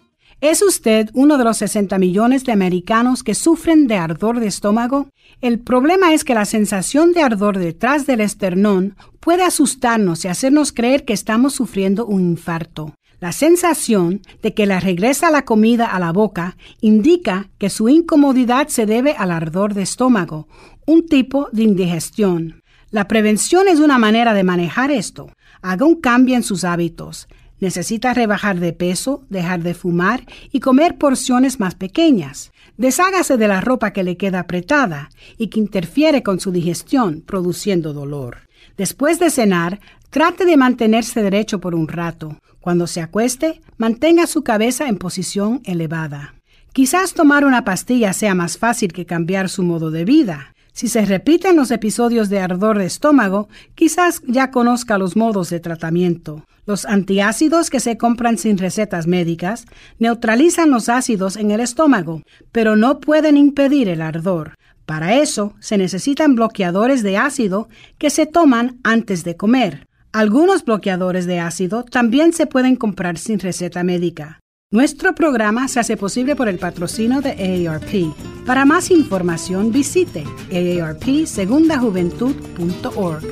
¿Es 0.42 0.60
usted 0.60 1.08
uno 1.14 1.38
de 1.38 1.44
los 1.44 1.56
60 1.56 1.98
millones 1.98 2.44
de 2.44 2.52
americanos 2.52 3.22
que 3.22 3.34
sufren 3.34 3.86
de 3.86 3.96
ardor 3.96 4.38
de 4.38 4.48
estómago? 4.48 5.08
El 5.40 5.60
problema 5.60 6.12
es 6.12 6.24
que 6.24 6.34
la 6.34 6.44
sensación 6.44 7.12
de 7.12 7.22
ardor 7.22 7.58
detrás 7.58 8.06
del 8.06 8.20
esternón 8.20 8.96
puede 9.20 9.42
asustarnos 9.42 10.24
y 10.24 10.28
hacernos 10.28 10.72
creer 10.72 11.06
que 11.06 11.14
estamos 11.14 11.54
sufriendo 11.54 12.04
un 12.04 12.20
infarto. 12.20 12.92
La 13.18 13.32
sensación 13.32 14.20
de 14.42 14.52
que 14.52 14.66
le 14.66 14.78
regresa 14.78 15.30
la 15.30 15.46
comida 15.46 15.86
a 15.86 15.98
la 15.98 16.12
boca 16.12 16.56
indica 16.80 17.48
que 17.58 17.70
su 17.70 17.88
incomodidad 17.88 18.68
se 18.68 18.84
debe 18.84 19.12
al 19.12 19.30
ardor 19.30 19.72
de 19.72 19.82
estómago, 19.82 20.48
un 20.86 21.06
tipo 21.06 21.48
de 21.50 21.62
indigestión. 21.62 22.62
La 22.90 23.08
prevención 23.08 23.68
es 23.68 23.80
una 23.80 23.98
manera 23.98 24.34
de 24.34 24.44
manejar 24.44 24.90
esto. 24.90 25.30
Haga 25.62 25.86
un 25.86 26.00
cambio 26.00 26.36
en 26.36 26.42
sus 26.42 26.64
hábitos. 26.64 27.26
Necesita 27.58 28.12
rebajar 28.12 28.60
de 28.60 28.74
peso, 28.74 29.24
dejar 29.30 29.62
de 29.62 29.72
fumar 29.72 30.26
y 30.52 30.60
comer 30.60 30.98
porciones 30.98 31.58
más 31.58 31.74
pequeñas. 31.74 32.52
Deshágase 32.76 33.38
de 33.38 33.48
la 33.48 33.62
ropa 33.62 33.94
que 33.94 34.04
le 34.04 34.18
queda 34.18 34.40
apretada 34.40 35.08
y 35.38 35.46
que 35.46 35.58
interfiere 35.58 36.22
con 36.22 36.38
su 36.38 36.52
digestión, 36.52 37.22
produciendo 37.22 37.94
dolor. 37.94 38.46
Después 38.76 39.18
de 39.18 39.30
cenar, 39.30 39.80
trate 40.16 40.46
de 40.46 40.56
mantenerse 40.56 41.22
derecho 41.22 41.60
por 41.60 41.74
un 41.74 41.88
rato. 41.88 42.38
Cuando 42.60 42.86
se 42.86 43.02
acueste, 43.02 43.60
mantenga 43.76 44.26
su 44.26 44.42
cabeza 44.42 44.88
en 44.88 44.96
posición 44.96 45.60
elevada. 45.64 46.36
Quizás 46.72 47.12
tomar 47.12 47.44
una 47.44 47.66
pastilla 47.66 48.14
sea 48.14 48.34
más 48.34 48.56
fácil 48.56 48.94
que 48.94 49.04
cambiar 49.04 49.50
su 49.50 49.62
modo 49.62 49.90
de 49.90 50.06
vida. 50.06 50.54
Si 50.72 50.88
se 50.88 51.04
repiten 51.04 51.54
los 51.54 51.70
episodios 51.70 52.30
de 52.30 52.40
ardor 52.40 52.78
de 52.78 52.86
estómago, 52.86 53.50
quizás 53.74 54.22
ya 54.26 54.50
conozca 54.50 54.96
los 54.96 55.16
modos 55.16 55.50
de 55.50 55.60
tratamiento. 55.60 56.46
Los 56.64 56.86
antiácidos 56.86 57.68
que 57.68 57.80
se 57.80 57.98
compran 57.98 58.38
sin 58.38 58.56
recetas 58.56 59.06
médicas 59.06 59.66
neutralizan 59.98 60.70
los 60.70 60.88
ácidos 60.88 61.36
en 61.36 61.50
el 61.50 61.60
estómago, 61.60 62.22
pero 62.52 62.74
no 62.74 63.00
pueden 63.00 63.36
impedir 63.36 63.90
el 63.90 64.00
ardor. 64.00 64.54
Para 64.86 65.16
eso 65.16 65.52
se 65.60 65.76
necesitan 65.76 66.36
bloqueadores 66.36 67.02
de 67.02 67.18
ácido 67.18 67.68
que 67.98 68.08
se 68.08 68.24
toman 68.24 68.78
antes 68.82 69.24
de 69.24 69.36
comer. 69.36 69.85
Algunos 70.16 70.64
bloqueadores 70.64 71.26
de 71.26 71.40
ácido 71.40 71.84
también 71.84 72.32
se 72.32 72.46
pueden 72.46 72.76
comprar 72.76 73.18
sin 73.18 73.38
receta 73.38 73.84
médica. 73.84 74.40
Nuestro 74.72 75.14
programa 75.14 75.68
se 75.68 75.78
hace 75.78 75.98
posible 75.98 76.34
por 76.34 76.48
el 76.48 76.58
patrocino 76.58 77.20
de 77.20 77.68
AARP. 77.68 78.14
Para 78.46 78.64
más 78.64 78.90
información 78.90 79.72
visite 79.72 80.24
aarpsegundajuventud.org. 80.50 83.24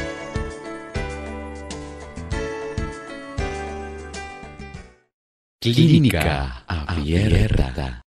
Clínica 5.63 6.63
Abierta. 6.65 8.01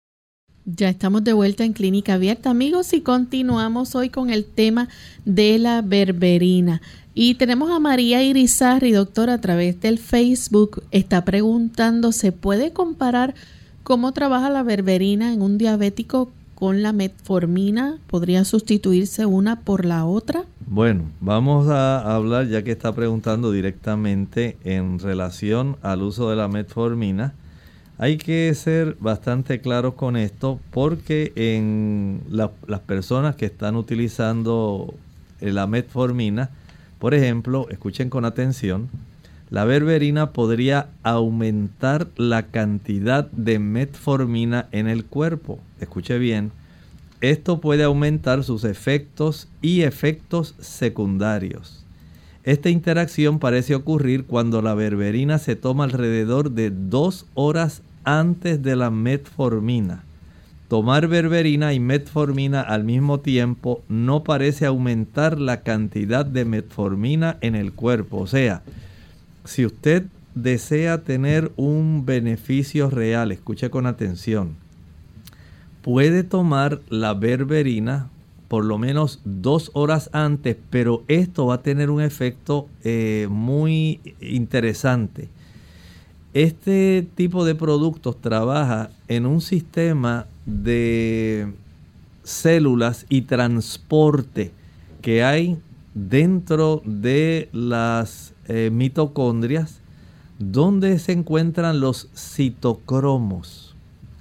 Ya 0.64 0.88
estamos 0.88 1.23
de 1.23 1.33
vuelta 1.33 1.64
en 1.64 1.73
Clínica 1.73 2.14
Abierta, 2.14 2.51
amigos, 2.51 2.93
y 2.93 3.01
continuamos 3.01 3.95
hoy 3.95 4.09
con 4.09 4.31
el 4.31 4.45
tema 4.45 4.88
de 5.25 5.61
la 5.61 5.81
berberina. 5.81 6.83
Y 7.14 7.37
tenemos 7.37 7.71
a 7.71 7.79
María 7.79 8.25
Irizarri, 8.25 8.90
doctora, 8.90 9.35
a 9.35 9.40
través 9.40 9.81
del 9.81 10.01
Facebook. 10.01 10.83
Está 10.90 11.25
preguntando, 11.25 12.11
¿se 12.11 12.33
puede 12.33 12.73
comparar 12.73 13.37
cómo 13.85 14.11
trabaja 14.11 14.51
la 14.51 14.64
berberina 14.64 15.33
en 15.33 15.40
un 15.40 15.57
diabético 15.57 16.33
con 16.57 16.83
la 16.83 16.93
metformina? 16.93 17.99
¿Podría 18.09 18.45
sustituirse 18.45 19.27
una 19.27 19.61
por 19.61 19.85
la 19.85 20.07
otra? 20.07 20.45
Bueno, 20.67 21.05
vamos 21.21 21.69
a 21.69 22.17
hablar, 22.17 22.49
ya 22.49 22.64
que 22.64 22.73
está 22.73 22.93
preguntando 22.93 23.53
directamente 23.53 24.57
en 24.64 24.99
relación 24.99 25.77
al 25.83 26.03
uso 26.03 26.31
de 26.31 26.35
la 26.35 26.49
metformina. 26.49 27.35
Hay 27.96 28.16
que 28.16 28.52
ser 28.54 28.96
bastante 28.98 29.61
claros 29.61 29.94
con 29.94 30.16
esto 30.16 30.59
porque 30.72 31.33
en 31.37 32.22
las 32.28 32.80
personas 32.80 33.37
que 33.37 33.46
están 33.46 33.76
utilizando 33.76 34.94
la 35.40 35.68
metformina, 35.68 36.50
por 36.98 37.14
ejemplo, 37.14 37.68
escuchen 37.70 38.11
con 38.11 38.24
atención, 38.24 38.88
la 39.50 39.64
berberina 39.64 40.33
podría 40.33 40.88
aumentar 41.04 42.09
la 42.16 42.46
cantidad 42.46 43.30
de 43.30 43.61
metformina 43.61 44.68
en 44.72 44.88
el 44.88 45.04
cuerpo. 45.04 45.61
Escuche 45.80 46.18
bien, 46.18 46.50
esto 47.20 47.61
puede 47.61 47.85
aumentar 47.85 48.42
sus 48.42 48.64
efectos 48.64 49.48
y 49.62 49.83
efectos 49.83 50.57
secundarios. 50.59 51.84
Esta 52.44 52.68
interacción 52.68 53.38
parece 53.38 53.74
ocurrir 53.74 54.24
cuando 54.24 54.61
la 54.61 54.74
berberina 54.74 55.38
se 55.38 55.57
toma 55.57 55.85
alrededor 55.85 56.50
de 56.50 56.70
dos 56.70 57.26
horas 57.33 57.83
antes 58.04 58.62
de 58.62 58.76
la 58.76 58.90
metformina. 58.90 60.04
Tomar 60.68 61.09
berberina 61.09 61.72
y 61.72 61.80
metformina 61.80 62.61
al 62.61 62.85
mismo 62.85 63.20
tiempo 63.20 63.83
no 63.88 64.24
parece 64.24 64.66
aumentar 64.66 65.40
la 65.40 65.62
cantidad 65.62 66.26
de 66.26 66.44
metformina 66.44 67.38
en 67.40 67.54
el 67.54 67.72
cuerpo. 67.72 68.18
O 68.18 68.26
sea, 68.26 68.62
si 69.44 69.64
usted 69.64 70.04
desea 70.35 71.02
tener 71.02 71.50
un 71.57 72.04
beneficio 72.04 72.90
real, 72.90 73.33
escuche 73.33 73.70
con 73.70 73.87
atención, 73.87 74.57
puede 75.80 76.24
tomar 76.24 76.80
la 76.88 77.14
berberina 77.14 78.11
por 78.55 78.67
lo 78.67 78.79
menos 78.79 79.19
dos 79.25 79.73
horas 79.75 80.11
antes, 80.12 80.57
pero 80.71 81.03
esto 81.09 81.47
va 81.47 81.57
a 81.57 81.62
tener 81.62 81.90
un 81.90 82.01
efecto 82.01 82.69
eh, 82.85 83.27
muy 83.29 83.99
interesante. 84.21 85.29
Este 86.35 87.05
tipo 87.17 87.45
de 87.45 87.57
productos 87.57 88.21
trabaja 88.21 88.90
en 89.09 89.27
un 89.27 89.40
sistema 89.40 90.29
de 90.47 91.53
células 92.23 93.07
y 93.09 93.23
transporte 93.23 94.53
que 95.03 95.25
hay 95.25 95.59
dentro 95.95 96.81
de 96.85 97.49
las 97.51 98.35
eh, 98.47 98.71
mitocondrias 98.73 99.81
donde 100.38 101.01
se 101.01 101.11
encuentran 101.11 101.81
los 101.81 102.09
citocromos. 102.14 103.75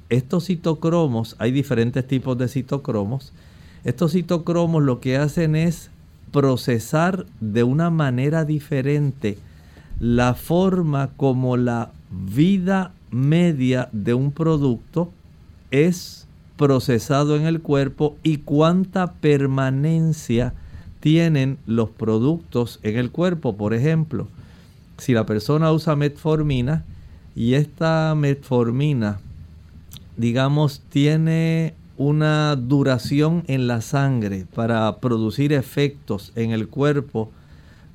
Estos 0.09 0.45
citocromos, 0.47 1.35
hay 1.37 1.51
diferentes 1.51 2.07
tipos 2.07 2.35
de 2.35 2.47
citocromos, 2.47 3.31
estos 3.83 4.13
citocromos 4.13 4.83
lo 4.83 4.99
que 4.99 5.17
hacen 5.17 5.55
es 5.55 5.89
procesar 6.31 7.25
de 7.39 7.63
una 7.63 7.89
manera 7.89 8.45
diferente 8.45 9.37
la 9.99 10.33
forma 10.33 11.11
como 11.15 11.57
la 11.57 11.91
vida 12.09 12.91
media 13.11 13.89
de 13.91 14.13
un 14.13 14.31
producto 14.31 15.11
es 15.71 16.27
procesado 16.57 17.35
en 17.35 17.45
el 17.45 17.61
cuerpo 17.61 18.17
y 18.23 18.37
cuánta 18.37 19.13
permanencia 19.13 20.53
tienen 20.99 21.57
los 21.65 21.89
productos 21.89 22.79
en 22.83 22.97
el 22.97 23.11
cuerpo. 23.11 23.55
Por 23.55 23.73
ejemplo, 23.73 24.27
si 24.97 25.13
la 25.13 25.25
persona 25.25 25.71
usa 25.71 25.95
metformina 25.95 26.83
y 27.35 27.55
esta 27.55 28.13
metformina, 28.15 29.19
digamos, 30.17 30.81
tiene 30.89 31.73
una 32.03 32.55
duración 32.55 33.43
en 33.47 33.67
la 33.67 33.81
sangre 33.81 34.45
para 34.53 34.97
producir 34.97 35.53
efectos 35.53 36.33
en 36.35 36.51
el 36.51 36.67
cuerpo 36.67 37.31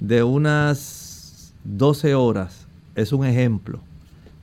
de 0.00 0.22
unas 0.22 1.52
12 1.64 2.14
horas. 2.14 2.66
Es 2.94 3.12
un 3.12 3.26
ejemplo. 3.26 3.80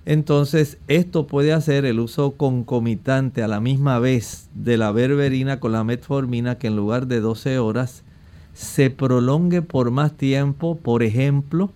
Entonces, 0.06 0.78
esto 0.88 1.26
puede 1.26 1.52
hacer 1.52 1.84
el 1.86 2.00
uso 2.00 2.34
concomitante 2.34 3.42
a 3.42 3.48
la 3.48 3.60
misma 3.60 3.98
vez 3.98 4.50
de 4.54 4.78
la 4.78 4.92
berberina 4.92 5.60
con 5.60 5.72
la 5.72 5.84
metformina 5.84 6.60
que 6.60 6.68
en 6.68 6.76
lugar 6.76 7.08
de 7.08 7.20
12 7.22 7.58
horas 7.58 8.04
se 8.54 8.92
prolongue 8.92 9.64
por 9.64 9.90
más 9.90 10.16
tiempo, 10.16 10.78
por 10.78 11.02
ejemplo, 11.02 11.72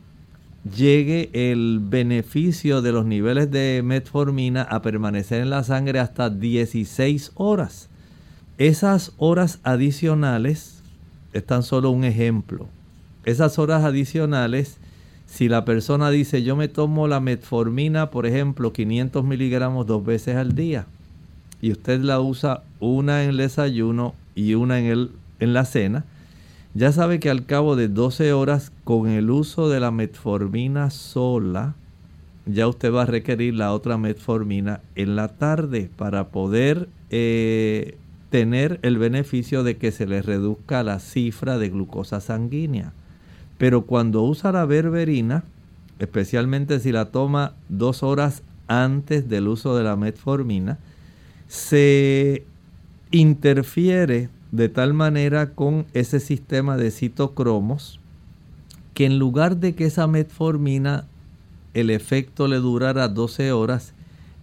llegue 0.64 1.30
el 1.34 1.80
beneficio 1.82 2.82
de 2.82 2.92
los 2.92 3.06
niveles 3.06 3.50
de 3.52 3.82
metformina 3.84 4.64
a 4.64 4.82
permanecer 4.82 5.42
en 5.42 5.50
la 5.50 5.64
sangre 5.64 6.00
hasta 6.00 6.30
16 6.30 7.32
horas. 7.36 7.90
Esas 8.58 9.14
horas 9.18 9.60
adicionales 9.64 10.82
están 11.34 11.64
solo 11.64 11.92
un 11.92 12.04
ejemplo. 12.04 12.68
Esas 13.26 13.60
horas 13.60 13.84
adicionales, 13.84 14.78
si 15.26 15.48
la 15.48 15.64
persona 15.64 16.10
dice 16.10 16.44
yo 16.44 16.56
me 16.56 16.68
tomo 16.68 17.08
la 17.08 17.20
metformina, 17.20 18.10
por 18.10 18.26
ejemplo, 18.26 18.74
500 18.74 19.24
miligramos 19.24 19.88
dos 19.88 20.06
veces 20.06 20.36
al 20.36 20.56
día, 20.56 20.88
y 21.62 21.72
usted 21.72 22.02
la 22.02 22.20
usa 22.20 22.64
una 22.80 23.24
en 23.24 23.32
el 23.32 23.38
desayuno 23.38 24.16
y 24.36 24.56
una 24.56 24.80
en, 24.80 24.86
el, 24.86 25.12
en 25.40 25.54
la 25.54 25.66
cena, 25.66 26.06
ya 26.80 26.94
sabe 26.94 27.20
que 27.20 27.30
al 27.30 27.46
cabo 27.46 27.76
de 27.76 27.90
12 27.90 28.32
horas 28.32 28.72
con 28.86 29.10
el 29.10 29.32
uso 29.32 29.68
de 29.68 29.82
la 29.82 29.92
metformina 29.92 30.92
sola, 30.92 31.76
ya 32.46 32.70
usted 32.70 32.94
va 32.94 33.02
a 33.02 33.06
requerir 33.06 33.54
la 33.56 33.74
otra 33.74 33.98
metformina 33.98 34.80
en 34.96 35.18
la 35.18 35.28
tarde 35.28 35.90
para 35.98 36.30
poder 36.30 36.88
eh, 37.10 37.98
tener 38.30 38.80
el 38.82 38.98
beneficio 38.98 39.64
de 39.64 39.76
que 39.76 39.92
se 39.92 40.08
le 40.08 40.22
reduzca 40.22 40.82
la 40.84 41.00
cifra 41.00 41.58
de 41.58 41.68
glucosa 41.68 42.22
sanguínea. 42.22 42.94
Pero 43.58 43.82
cuando 43.82 44.24
usa 44.24 44.54
la 44.54 44.64
berberina, 44.64 45.44
especialmente 46.00 46.80
si 46.80 46.94
la 46.94 47.12
toma 47.12 47.56
dos 47.68 48.04
horas 48.04 48.42
antes 48.70 49.28
del 49.28 49.50
uso 49.50 49.76
de 49.76 49.84
la 49.84 49.98
metformina, 49.98 50.80
se 51.50 52.46
interfiere 53.12 54.30
de 54.52 54.70
tal 54.70 54.94
manera 54.94 55.52
con 55.52 55.86
ese 55.94 56.20
sistema 56.20 56.78
de 56.78 56.92
citocromos 56.92 58.00
que 58.94 59.06
en 59.06 59.20
lugar 59.20 59.58
de 59.58 59.76
que 59.76 59.86
esa 59.86 60.08
metformina 60.08 61.06
el 61.74 61.90
efecto 61.90 62.48
le 62.48 62.58
durara 62.58 63.08
12 63.08 63.52
horas, 63.52 63.94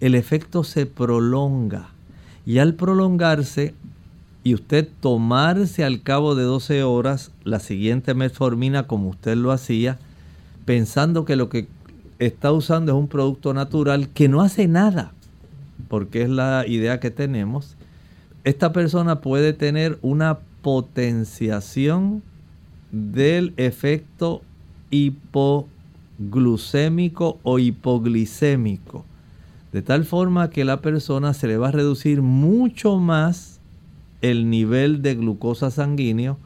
el 0.00 0.14
efecto 0.14 0.64
se 0.64 0.86
prolonga. 0.86 1.88
Y 2.46 2.58
al 2.58 2.74
prolongarse 2.74 3.74
y 4.44 4.54
usted 4.54 4.88
tomarse 5.00 5.84
al 5.84 6.02
cabo 6.02 6.36
de 6.36 6.44
12 6.44 6.84
horas 6.84 7.32
la 7.42 7.58
siguiente 7.58 8.14
metformina 8.14 8.86
como 8.86 9.08
usted 9.08 9.36
lo 9.36 9.50
hacía, 9.50 9.98
pensando 10.64 11.24
que 11.24 11.36
lo 11.36 11.48
que 11.48 11.66
está 12.18 12.52
usando 12.52 12.92
es 12.92 12.98
un 12.98 13.08
producto 13.08 13.52
natural 13.52 14.08
que 14.08 14.28
no 14.28 14.42
hace 14.42 14.68
nada, 14.68 15.12
porque 15.88 16.22
es 16.22 16.30
la 16.30 16.64
idea 16.66 17.00
que 17.00 17.10
tenemos, 17.10 17.75
esta 18.46 18.72
persona 18.72 19.20
puede 19.20 19.52
tener 19.52 19.98
una 20.02 20.38
potenciación 20.62 22.22
del 22.92 23.52
efecto 23.56 24.42
hipoglucémico 24.90 27.40
o 27.42 27.58
hipoglicémico. 27.58 29.04
De 29.72 29.82
tal 29.82 30.04
forma 30.04 30.48
que 30.48 30.64
la 30.64 30.80
persona 30.80 31.34
se 31.34 31.48
le 31.48 31.56
va 31.56 31.66
a 31.68 31.72
reducir 31.72 32.22
mucho 32.22 33.00
más 33.00 33.58
el 34.22 34.48
nivel 34.48 35.02
de 35.02 35.16
glucosa 35.16 35.72
sanguíneo 35.72 36.38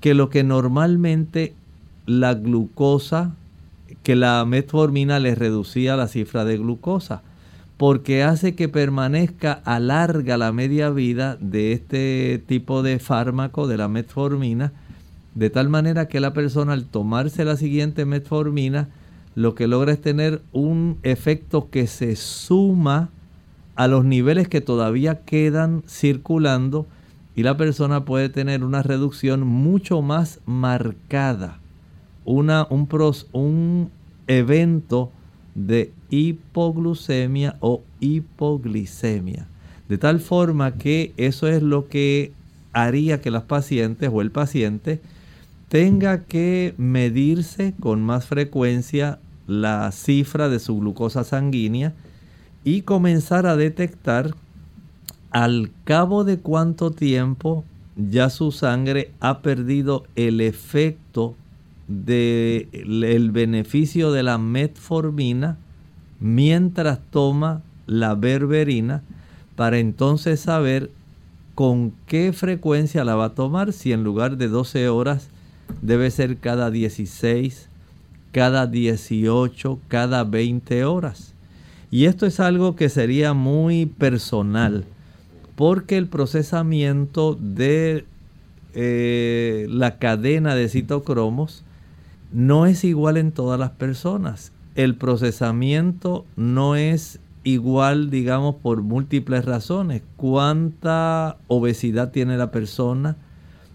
que 0.00 0.14
lo 0.14 0.30
que 0.30 0.42
normalmente 0.42 1.54
la 2.04 2.34
glucosa, 2.34 3.36
que 4.02 4.16
la 4.16 4.44
metformina 4.44 5.20
le 5.20 5.36
reducía 5.36 5.94
la 5.94 6.08
cifra 6.08 6.44
de 6.44 6.58
glucosa 6.58 7.22
porque 7.78 8.24
hace 8.24 8.56
que 8.56 8.68
permanezca, 8.68 9.52
alarga 9.64 10.36
la 10.36 10.52
media 10.52 10.90
vida 10.90 11.38
de 11.40 11.72
este 11.72 12.42
tipo 12.44 12.82
de 12.82 12.98
fármaco, 12.98 13.68
de 13.68 13.76
la 13.76 13.86
metformina, 13.86 14.72
de 15.36 15.48
tal 15.48 15.68
manera 15.68 16.08
que 16.08 16.18
la 16.18 16.32
persona 16.32 16.72
al 16.72 16.86
tomarse 16.86 17.44
la 17.44 17.56
siguiente 17.56 18.04
metformina, 18.04 18.88
lo 19.36 19.54
que 19.54 19.68
logra 19.68 19.92
es 19.92 20.00
tener 20.00 20.42
un 20.52 20.98
efecto 21.04 21.70
que 21.70 21.86
se 21.86 22.16
suma 22.16 23.10
a 23.76 23.86
los 23.86 24.04
niveles 24.04 24.48
que 24.48 24.60
todavía 24.60 25.20
quedan 25.20 25.84
circulando 25.86 26.88
y 27.36 27.44
la 27.44 27.56
persona 27.56 28.04
puede 28.04 28.28
tener 28.28 28.64
una 28.64 28.82
reducción 28.82 29.46
mucho 29.46 30.02
más 30.02 30.40
marcada, 30.46 31.60
una, 32.24 32.66
un, 32.70 32.88
pros, 32.88 33.28
un 33.30 33.92
evento 34.26 35.12
de 35.66 35.92
hipoglucemia 36.10 37.56
o 37.60 37.82
hipoglicemia. 38.00 39.46
De 39.88 39.98
tal 39.98 40.20
forma 40.20 40.74
que 40.74 41.12
eso 41.16 41.48
es 41.48 41.62
lo 41.62 41.88
que 41.88 42.32
haría 42.72 43.20
que 43.20 43.30
las 43.30 43.42
pacientes 43.42 44.10
o 44.12 44.20
el 44.20 44.30
paciente 44.30 45.00
tenga 45.68 46.24
que 46.24 46.74
medirse 46.78 47.74
con 47.80 48.02
más 48.02 48.26
frecuencia 48.26 49.18
la 49.46 49.90
cifra 49.92 50.48
de 50.48 50.60
su 50.60 50.78
glucosa 50.78 51.24
sanguínea 51.24 51.94
y 52.64 52.82
comenzar 52.82 53.46
a 53.46 53.56
detectar 53.56 54.34
al 55.30 55.70
cabo 55.84 56.24
de 56.24 56.38
cuánto 56.38 56.90
tiempo 56.90 57.64
ya 57.96 58.30
su 58.30 58.52
sangre 58.52 59.10
ha 59.20 59.40
perdido 59.40 60.04
el 60.14 60.40
efecto 60.40 61.34
del 61.88 63.30
beneficio 63.32 64.12
de 64.12 64.22
la 64.22 64.38
metformina 64.38 65.56
mientras 66.20 67.00
toma 67.10 67.62
la 67.86 68.14
berberina 68.14 69.02
para 69.56 69.78
entonces 69.78 70.40
saber 70.40 70.90
con 71.54 71.92
qué 72.06 72.32
frecuencia 72.32 73.04
la 73.04 73.16
va 73.16 73.24
a 73.26 73.34
tomar, 73.34 73.72
si 73.72 73.92
en 73.92 74.04
lugar 74.04 74.36
de 74.36 74.46
12 74.46 74.88
horas 74.88 75.28
debe 75.82 76.10
ser 76.10 76.36
cada 76.36 76.70
16, 76.70 77.68
cada 78.30 78.66
18, 78.66 79.80
cada 79.88 80.22
20 80.22 80.84
horas. 80.84 81.34
Y 81.90 82.04
esto 82.04 82.26
es 82.26 82.38
algo 82.38 82.76
que 82.76 82.88
sería 82.88 83.32
muy 83.32 83.86
personal, 83.86 84.84
porque 85.56 85.96
el 85.96 86.06
procesamiento 86.06 87.36
de 87.40 88.04
eh, 88.74 89.66
la 89.70 89.98
cadena 89.98 90.54
de 90.54 90.68
citocromos 90.68 91.64
no 92.32 92.66
es 92.66 92.84
igual 92.84 93.16
en 93.16 93.32
todas 93.32 93.58
las 93.58 93.70
personas. 93.70 94.52
El 94.74 94.96
procesamiento 94.96 96.24
no 96.36 96.76
es 96.76 97.20
igual, 97.44 98.10
digamos, 98.10 98.56
por 98.56 98.82
múltiples 98.82 99.44
razones. 99.44 100.02
¿Cuánta 100.16 101.38
obesidad 101.48 102.10
tiene 102.10 102.36
la 102.36 102.50
persona? 102.50 103.16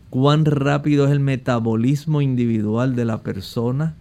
¿Cuán 0.10 0.46
rápido 0.46 1.06
es 1.06 1.12
el 1.12 1.20
metabolismo 1.20 2.22
individual 2.22 2.96
de 2.96 3.06
la 3.06 3.24
persona? 3.24 3.96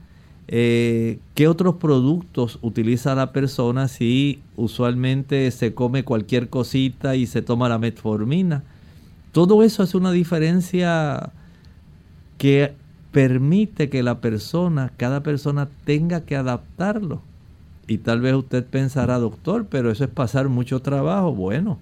Eh, 0.48 1.18
¿Qué 1.34 1.48
otros 1.48 1.76
productos 1.76 2.58
utiliza 2.60 3.14
la 3.14 3.32
persona 3.32 3.88
si 3.88 4.42
usualmente 4.56 5.50
se 5.50 5.72
come 5.72 6.04
cualquier 6.04 6.50
cosita 6.50 7.16
y 7.16 7.26
se 7.26 7.40
toma 7.40 7.70
la 7.70 7.78
metformina? 7.78 8.62
Todo 9.32 9.62
eso 9.62 9.82
es 9.82 9.94
una 9.94 10.12
diferencia 10.12 11.32
que 12.36 12.74
permite 13.12 13.88
que 13.88 14.02
la 14.02 14.20
persona, 14.20 14.90
cada 14.96 15.22
persona 15.22 15.68
tenga 15.84 16.22
que 16.22 16.34
adaptarlo. 16.34 17.22
Y 17.86 17.98
tal 17.98 18.20
vez 18.20 18.34
usted 18.34 18.64
pensará, 18.64 19.18
doctor, 19.18 19.66
pero 19.66 19.90
eso 19.90 20.04
es 20.04 20.10
pasar 20.10 20.48
mucho 20.48 20.80
trabajo. 20.80 21.34
Bueno, 21.34 21.78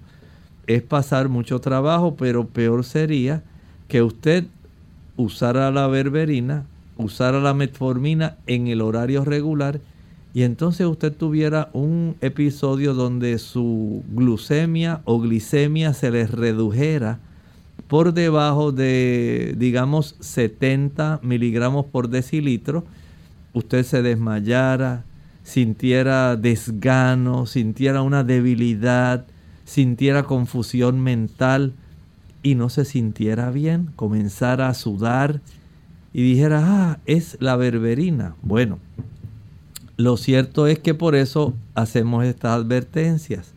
es 0.67 0.81
pasar 0.81 1.29
mucho 1.29 1.59
trabajo, 1.59 2.15
pero 2.15 2.47
peor 2.47 2.83
sería 2.83 3.43
que 3.87 4.01
usted 4.01 4.45
usara 5.15 5.71
la 5.71 5.87
berberina, 5.87 6.65
usara 6.97 7.39
la 7.39 7.53
metformina 7.53 8.37
en 8.47 8.67
el 8.67 8.81
horario 8.81 9.23
regular 9.23 9.79
y 10.33 10.43
entonces 10.43 10.87
usted 10.87 11.13
tuviera 11.13 11.69
un 11.73 12.15
episodio 12.21 12.93
donde 12.93 13.37
su 13.37 14.03
glucemia 14.09 15.01
o 15.03 15.19
glicemia 15.19 15.93
se 15.93 16.09
le 16.09 16.25
redujera 16.25 17.19
por 17.91 18.13
debajo 18.13 18.71
de, 18.71 19.53
digamos, 19.57 20.15
70 20.21 21.19
miligramos 21.23 21.85
por 21.87 22.07
decilitro, 22.07 22.85
usted 23.51 23.83
se 23.83 24.01
desmayara, 24.01 25.03
sintiera 25.43 26.37
desgano, 26.37 27.45
sintiera 27.47 28.01
una 28.01 28.23
debilidad, 28.23 29.25
sintiera 29.65 30.23
confusión 30.23 31.01
mental 31.01 31.73
y 32.41 32.55
no 32.55 32.69
se 32.69 32.85
sintiera 32.85 33.51
bien, 33.51 33.89
comenzara 33.97 34.69
a 34.69 34.73
sudar 34.73 35.41
y 36.13 36.23
dijera, 36.23 36.61
ah, 36.63 36.99
es 37.05 37.35
la 37.41 37.57
berberina. 37.57 38.35
Bueno, 38.41 38.79
lo 39.97 40.15
cierto 40.15 40.67
es 40.67 40.79
que 40.79 40.93
por 40.93 41.13
eso 41.13 41.53
hacemos 41.75 42.23
estas 42.23 42.53
advertencias 42.53 43.53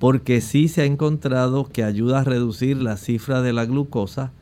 porque 0.00 0.40
sí 0.40 0.68
se 0.68 0.80
ha 0.80 0.84
encontrado 0.86 1.66
que 1.66 1.84
ayuda 1.84 2.20
a 2.20 2.24
reducir 2.24 2.78
la 2.78 2.96
cifra 2.96 3.42
de 3.42 3.52
la 3.52 3.66
glucosa, 3.66 4.32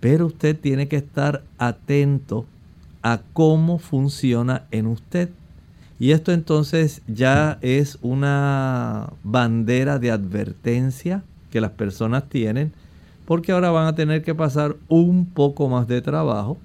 pero 0.00 0.26
usted 0.26 0.58
tiene 0.58 0.88
que 0.88 0.96
estar 0.96 1.44
atento 1.58 2.44
a 3.02 3.20
cómo 3.32 3.78
funciona 3.78 4.64
en 4.72 4.88
usted. 4.88 5.30
Y 6.00 6.10
esto 6.10 6.32
entonces 6.32 7.02
ya 7.06 7.58
es 7.62 7.98
una 8.02 9.12
bandera 9.22 10.00
de 10.00 10.10
advertencia 10.10 11.22
que 11.52 11.60
las 11.60 11.70
personas 11.70 12.28
tienen, 12.28 12.72
porque 13.26 13.52
ahora 13.52 13.70
van 13.70 13.86
a 13.86 13.94
tener 13.94 14.24
que 14.24 14.34
pasar 14.34 14.74
un 14.88 15.26
poco 15.26 15.68
más 15.68 15.86
de 15.86 16.02
trabajo, 16.02 16.58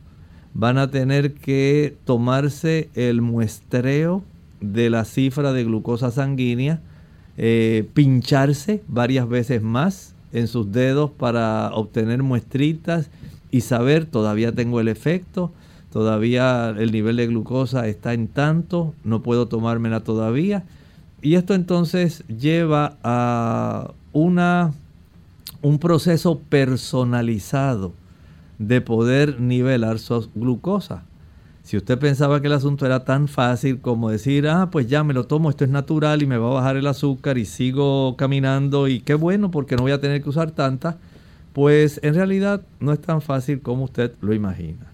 van 0.55 0.79
a 0.79 0.89
tener 0.89 1.35
que 1.35 1.95
tomarse 2.05 2.89
el 2.95 3.21
muestreo 3.21 4.23
de 4.61 4.89
la 4.89 5.05
cifra 5.05 5.53
de 5.53 5.63
glucosa 5.63 6.09
sanguínea, 6.09 6.81
eh, 7.43 7.89
pincharse 7.95 8.83
varias 8.87 9.27
veces 9.27 9.63
más 9.63 10.13
en 10.31 10.47
sus 10.47 10.71
dedos 10.71 11.09
para 11.09 11.71
obtener 11.73 12.21
muestritas 12.21 13.09
y 13.49 13.61
saber, 13.61 14.05
todavía 14.05 14.51
tengo 14.51 14.79
el 14.79 14.87
efecto, 14.87 15.51
todavía 15.91 16.69
el 16.69 16.91
nivel 16.91 17.15
de 17.15 17.25
glucosa 17.25 17.87
está 17.87 18.13
en 18.13 18.27
tanto, 18.27 18.93
no 19.03 19.23
puedo 19.23 19.47
tomármela 19.47 20.01
todavía. 20.01 20.65
Y 21.23 21.33
esto 21.33 21.55
entonces 21.55 22.23
lleva 22.27 22.97
a 23.01 23.91
una, 24.13 24.73
un 25.63 25.79
proceso 25.79 26.37
personalizado 26.47 27.91
de 28.59 28.81
poder 28.81 29.41
nivelar 29.41 29.97
su 29.97 30.29
glucosa. 30.35 31.05
Si 31.71 31.77
usted 31.77 31.97
pensaba 31.97 32.41
que 32.41 32.47
el 32.47 32.53
asunto 32.53 32.85
era 32.85 33.05
tan 33.05 33.29
fácil 33.29 33.79
como 33.79 34.09
decir, 34.09 34.45
ah, 34.49 34.69
pues 34.69 34.87
ya 34.87 35.05
me 35.05 35.13
lo 35.13 35.23
tomo, 35.23 35.49
esto 35.49 35.63
es 35.63 35.69
natural 35.69 36.21
y 36.21 36.25
me 36.25 36.37
va 36.37 36.47
a 36.49 36.53
bajar 36.55 36.75
el 36.75 36.85
azúcar 36.85 37.37
y 37.37 37.45
sigo 37.45 38.17
caminando 38.17 38.89
y 38.89 38.99
qué 38.99 39.13
bueno 39.13 39.51
porque 39.51 39.77
no 39.77 39.83
voy 39.83 39.93
a 39.93 40.01
tener 40.01 40.21
que 40.21 40.27
usar 40.27 40.51
tanta, 40.51 40.97
pues 41.53 42.01
en 42.03 42.13
realidad 42.15 42.61
no 42.81 42.91
es 42.91 42.99
tan 42.99 43.21
fácil 43.21 43.61
como 43.61 43.85
usted 43.85 44.11
lo 44.19 44.33
imagina. 44.33 44.85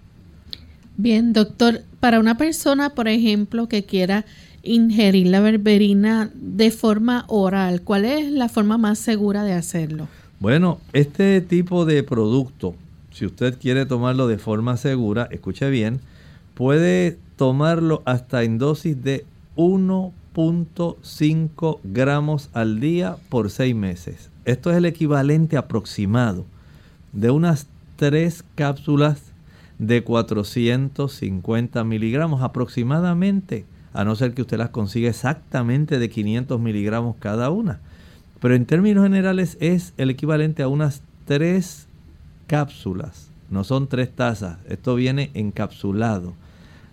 Bien, 0.98 1.34
doctor, 1.34 1.82
para 2.00 2.20
una 2.20 2.38
persona, 2.38 2.92
por 2.92 3.08
ejemplo, 3.08 3.68
que 3.68 3.86
quiera 3.86 4.24
ingerir 4.62 5.26
la 5.26 5.40
berberina 5.40 6.30
de 6.36 6.70
forma 6.70 7.26
oral, 7.28 7.82
¿cuál 7.82 8.06
es 8.06 8.32
la 8.32 8.50
forma 8.50 8.78
más 8.78 9.00
segura 9.00 9.42
de 9.42 9.54
hacerlo? 9.54 10.08
Bueno, 10.40 10.80
este 10.94 11.42
tipo 11.42 11.86
de 11.86 12.04
producto, 12.04 12.76
si 13.12 13.26
usted 13.26 13.58
quiere 13.60 13.88
tomarlo 13.88 14.28
de 14.28 14.38
forma 14.38 14.78
segura, 14.78 15.28
escuche 15.32 15.72
bien, 15.72 16.02
puede 16.58 17.18
tomarlo 17.36 18.02
hasta 18.06 18.42
en 18.42 18.58
dosis 18.58 19.04
de 19.04 19.28
1.5 19.58 21.80
gramos 21.84 22.50
al 22.52 22.80
día 22.80 23.18
por 23.30 23.52
6 23.52 23.76
meses. 23.76 24.32
Esto 24.44 24.72
es 24.72 24.78
el 24.78 24.86
equivalente 24.86 25.56
aproximado 25.56 26.48
de 27.14 27.30
unas 27.30 27.68
3 27.98 28.44
cápsulas 28.56 29.22
de 29.78 30.04
450 30.04 31.84
miligramos 31.84 32.42
aproximadamente, 32.42 33.66
a 33.94 34.04
no 34.04 34.16
ser 34.16 34.34
que 34.34 34.42
usted 34.42 34.58
las 34.58 34.72
consiga 34.72 35.12
exactamente 35.12 36.00
de 36.00 36.10
500 36.10 36.60
miligramos 36.60 37.18
cada 37.20 37.52
una. 37.52 37.82
Pero 38.40 38.56
en 38.56 38.66
términos 38.66 39.04
generales 39.04 39.58
es 39.60 39.94
el 39.98 40.10
equivalente 40.10 40.64
a 40.64 40.70
unas 40.70 41.04
3 41.26 41.88
cápsulas, 42.48 43.30
no 43.52 43.64
son 43.64 43.88
3 43.88 44.10
tazas, 44.10 44.58
esto 44.68 44.96
viene 44.96 45.30
encapsulado 45.36 46.34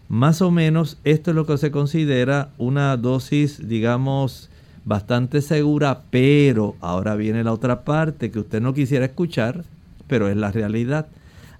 más 0.08 0.42
o 0.42 0.50
menos 0.50 0.98
esto 1.04 1.30
es 1.30 1.34
lo 1.34 1.46
que 1.46 1.58
se 1.58 1.70
considera 1.70 2.50
una 2.58 2.96
dosis, 2.96 3.66
digamos, 3.66 4.50
bastante 4.84 5.40
segura, 5.40 6.02
pero 6.10 6.76
ahora 6.80 7.16
viene 7.16 7.42
la 7.42 7.52
otra 7.52 7.84
parte 7.84 8.30
que 8.30 8.40
usted 8.40 8.60
no 8.60 8.74
quisiera 8.74 9.06
escuchar, 9.06 9.64
pero 10.06 10.28
es 10.28 10.36
la 10.36 10.52
realidad. 10.52 11.06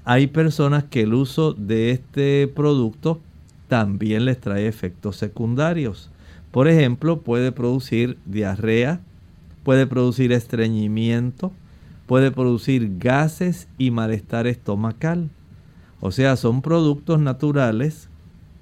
Hay 0.05 0.27
personas 0.27 0.85
que 0.85 1.03
el 1.03 1.15
uso 1.15 1.55
de 1.55 1.91
este 1.91 2.47
producto 2.49 3.21
también 3.69 4.27
les 4.27 4.39
trae 4.41 4.69
efectos 4.69 5.17
secundarios. 5.17 6.11
Por 6.51 6.69
ejemplo, 6.69 7.21
puede 7.23 7.51
producir 7.51 8.19
diarrea, 8.27 9.01
puede 9.63 9.87
producir 9.87 10.31
estreñimiento, 10.33 11.51
puede 12.07 12.31
producir 12.31 12.99
gases 12.99 13.67
y 13.79 13.91
malestar 13.91 14.47
estomacal. 14.47 15.31
O 16.01 16.13
sea, 16.13 16.37
son 16.37 16.61
productos 16.61 17.19
naturales 17.19 18.11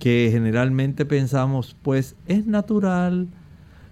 que 0.03 0.31
generalmente 0.33 1.05
pensamos, 1.05 1.77
pues 1.81 2.17
es 2.27 2.45
natural, 2.45 3.29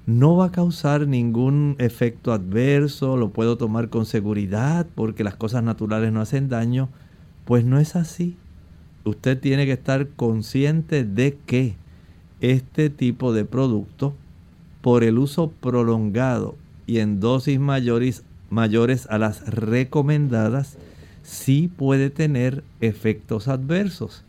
no 0.07 0.35
va 0.35 0.47
a 0.47 0.51
causar 0.51 1.07
ningún 1.07 1.77
efecto 1.79 2.33
adverso, 2.33 3.17
lo 3.17 3.31
puedo 3.31 3.57
tomar 3.57 3.91
con 3.91 4.07
seguridad 4.07 4.89
porque 4.97 5.23
las 5.23 5.37
cosas 5.37 5.63
naturales 5.63 6.13
no 6.13 6.21
hacen 6.21 6.49
daño, 6.49 6.89
pues 7.45 7.65
no 7.65 7.79
es 7.79 7.95
así. 7.95 8.37
Usted 9.05 9.39
tiene 9.39 9.67
que 9.67 9.73
estar 9.75 10.09
consciente 10.09 11.05
de 11.05 11.39
que 11.47 11.77
este 12.41 12.91
tipo 12.91 13.33
de 13.33 13.45
producto, 13.45 14.17
por 14.81 15.05
el 15.05 15.17
uso 15.17 15.53
prolongado 15.61 16.57
y 16.89 16.99
en 16.99 17.21
dosis 17.21 17.61
mayores, 17.61 18.25
mayores 18.51 19.07
a 19.11 19.19
las 19.19 19.47
recomendadas, 19.47 20.77
sí 21.23 21.69
puede 21.69 22.11
tener 22.11 22.65
efectos 22.81 23.47
adversos. 23.47 24.25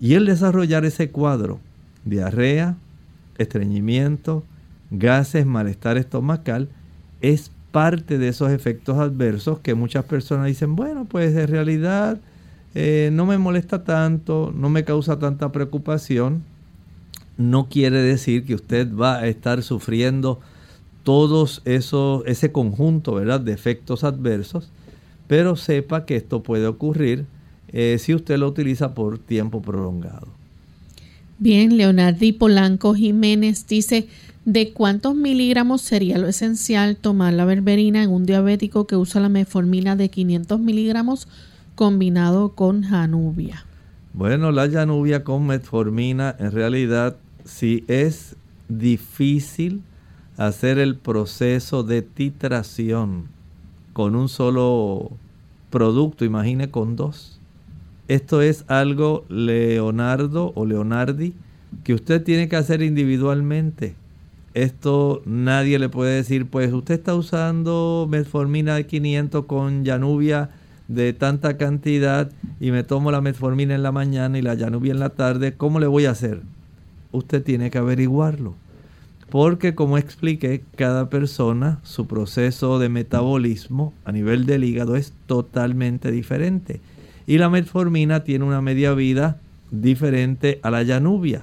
Y 0.00 0.14
el 0.14 0.26
desarrollar 0.26 0.84
ese 0.84 1.10
cuadro, 1.10 1.60
diarrea, 2.04 2.76
estreñimiento, 3.36 4.44
gases, 4.90 5.46
malestar 5.46 5.96
estomacal, 5.96 6.68
es 7.20 7.50
parte 7.72 8.18
de 8.18 8.28
esos 8.28 8.50
efectos 8.50 8.98
adversos 8.98 9.58
que 9.60 9.74
muchas 9.74 10.04
personas 10.04 10.46
dicen, 10.46 10.76
bueno, 10.76 11.04
pues 11.04 11.36
en 11.36 11.48
realidad 11.48 12.20
eh, 12.74 13.10
no 13.12 13.26
me 13.26 13.38
molesta 13.38 13.84
tanto, 13.84 14.52
no 14.54 14.70
me 14.70 14.84
causa 14.84 15.18
tanta 15.18 15.50
preocupación. 15.52 16.42
No 17.36 17.68
quiere 17.68 18.02
decir 18.02 18.44
que 18.44 18.54
usted 18.54 18.94
va 18.94 19.18
a 19.18 19.26
estar 19.28 19.62
sufriendo 19.62 20.40
todos 21.04 21.62
esos, 21.64 22.22
ese 22.26 22.52
conjunto 22.52 23.14
¿verdad? 23.14 23.40
de 23.40 23.52
efectos 23.52 24.04
adversos, 24.04 24.70
pero 25.26 25.56
sepa 25.56 26.04
que 26.04 26.16
esto 26.16 26.42
puede 26.42 26.66
ocurrir 26.66 27.26
eh, 27.72 27.96
si 27.98 28.14
usted 28.14 28.38
lo 28.38 28.48
utiliza 28.48 28.94
por 28.94 29.18
tiempo 29.18 29.62
prolongado. 29.62 30.28
Bien, 31.38 31.76
Leonardo 31.76 32.26
Polanco 32.38 32.94
Jiménez 32.94 33.66
dice, 33.68 34.08
¿de 34.44 34.72
cuántos 34.72 35.14
miligramos 35.14 35.82
sería 35.82 36.18
lo 36.18 36.26
esencial 36.26 36.96
tomar 36.96 37.32
la 37.32 37.44
berberina 37.44 38.02
en 38.02 38.10
un 38.10 38.26
diabético 38.26 38.86
que 38.86 38.96
usa 38.96 39.20
la 39.20 39.28
metformina 39.28 39.94
de 39.94 40.08
500 40.08 40.58
miligramos 40.58 41.28
combinado 41.76 42.54
con 42.56 42.82
janubia? 42.82 43.64
Bueno, 44.14 44.50
la 44.50 44.68
janubia 44.68 45.22
con 45.22 45.46
metformina 45.46 46.34
en 46.40 46.50
realidad 46.50 47.16
si 47.44 47.84
es 47.86 48.34
difícil 48.68 49.82
hacer 50.36 50.78
el 50.78 50.96
proceso 50.96 51.82
de 51.82 52.02
titración 52.02 53.28
con 53.92 54.14
un 54.14 54.28
solo 54.28 55.10
producto, 55.70 56.24
imagine 56.24 56.70
con 56.70 56.96
dos. 56.96 57.37
Esto 58.08 58.40
es 58.40 58.64
algo 58.68 59.26
Leonardo 59.28 60.52
o 60.54 60.64
Leonardi 60.64 61.34
que 61.84 61.92
usted 61.92 62.22
tiene 62.22 62.48
que 62.48 62.56
hacer 62.56 62.82
individualmente. 62.82 63.94
Esto 64.54 65.20
nadie 65.26 65.78
le 65.78 65.90
puede 65.90 66.16
decir, 66.16 66.46
pues 66.46 66.72
usted 66.72 66.94
está 66.94 67.14
usando 67.14 68.06
metformina 68.10 68.76
de 68.76 68.86
500 68.86 69.44
con 69.44 69.84
Janubia 69.84 70.48
de 70.88 71.12
tanta 71.12 71.58
cantidad 71.58 72.30
y 72.58 72.70
me 72.70 72.82
tomo 72.82 73.12
la 73.12 73.20
metformina 73.20 73.74
en 73.74 73.82
la 73.82 73.92
mañana 73.92 74.38
y 74.38 74.42
la 74.42 74.56
Janubia 74.56 74.92
en 74.92 75.00
la 75.00 75.10
tarde, 75.10 75.52
¿cómo 75.54 75.78
le 75.78 75.86
voy 75.86 76.06
a 76.06 76.12
hacer? 76.12 76.40
Usted 77.12 77.42
tiene 77.42 77.70
que 77.70 77.76
averiguarlo. 77.76 78.54
Porque 79.28 79.74
como 79.74 79.98
expliqué, 79.98 80.62
cada 80.76 81.10
persona, 81.10 81.80
su 81.82 82.06
proceso 82.06 82.78
de 82.78 82.88
metabolismo 82.88 83.92
a 84.06 84.12
nivel 84.12 84.46
del 84.46 84.64
hígado 84.64 84.96
es 84.96 85.12
totalmente 85.26 86.10
diferente. 86.10 86.80
Y 87.28 87.36
la 87.36 87.50
metformina 87.50 88.24
tiene 88.24 88.46
una 88.46 88.62
media 88.62 88.94
vida 88.94 89.36
diferente 89.70 90.60
a 90.62 90.70
la 90.70 90.82
Janubia. 90.82 91.42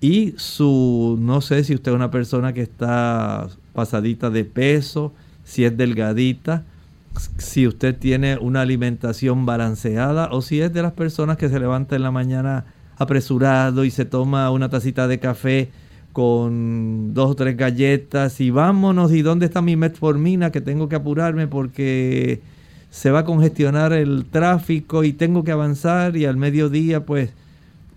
Y 0.00 0.34
su, 0.38 1.16
no 1.20 1.40
sé 1.40 1.62
si 1.62 1.72
usted 1.72 1.92
es 1.92 1.94
una 1.94 2.10
persona 2.10 2.52
que 2.52 2.62
está 2.62 3.46
pasadita 3.74 4.28
de 4.28 4.44
peso, 4.44 5.12
si 5.44 5.64
es 5.64 5.76
delgadita, 5.76 6.64
si 7.38 7.68
usted 7.68 7.96
tiene 7.96 8.38
una 8.38 8.62
alimentación 8.62 9.46
balanceada 9.46 10.30
o 10.32 10.42
si 10.42 10.60
es 10.60 10.72
de 10.72 10.82
las 10.82 10.94
personas 10.94 11.36
que 11.36 11.48
se 11.48 11.60
levanta 11.60 11.94
en 11.94 12.02
la 12.02 12.10
mañana 12.10 12.64
apresurado 12.96 13.84
y 13.84 13.92
se 13.92 14.04
toma 14.04 14.50
una 14.50 14.68
tacita 14.68 15.06
de 15.06 15.20
café 15.20 15.70
con 16.12 17.14
dos 17.14 17.30
o 17.30 17.34
tres 17.36 17.56
galletas 17.56 18.40
y 18.40 18.50
vámonos 18.50 19.12
y 19.12 19.22
dónde 19.22 19.46
está 19.46 19.62
mi 19.62 19.76
metformina 19.76 20.50
que 20.50 20.60
tengo 20.60 20.88
que 20.88 20.96
apurarme 20.96 21.46
porque 21.46 22.42
se 22.94 23.10
va 23.10 23.18
a 23.18 23.24
congestionar 23.24 23.92
el 23.92 24.24
tráfico 24.24 25.02
y 25.02 25.12
tengo 25.12 25.42
que 25.42 25.50
avanzar 25.50 26.16
y 26.16 26.26
al 26.26 26.36
mediodía 26.36 27.04
pues 27.04 27.30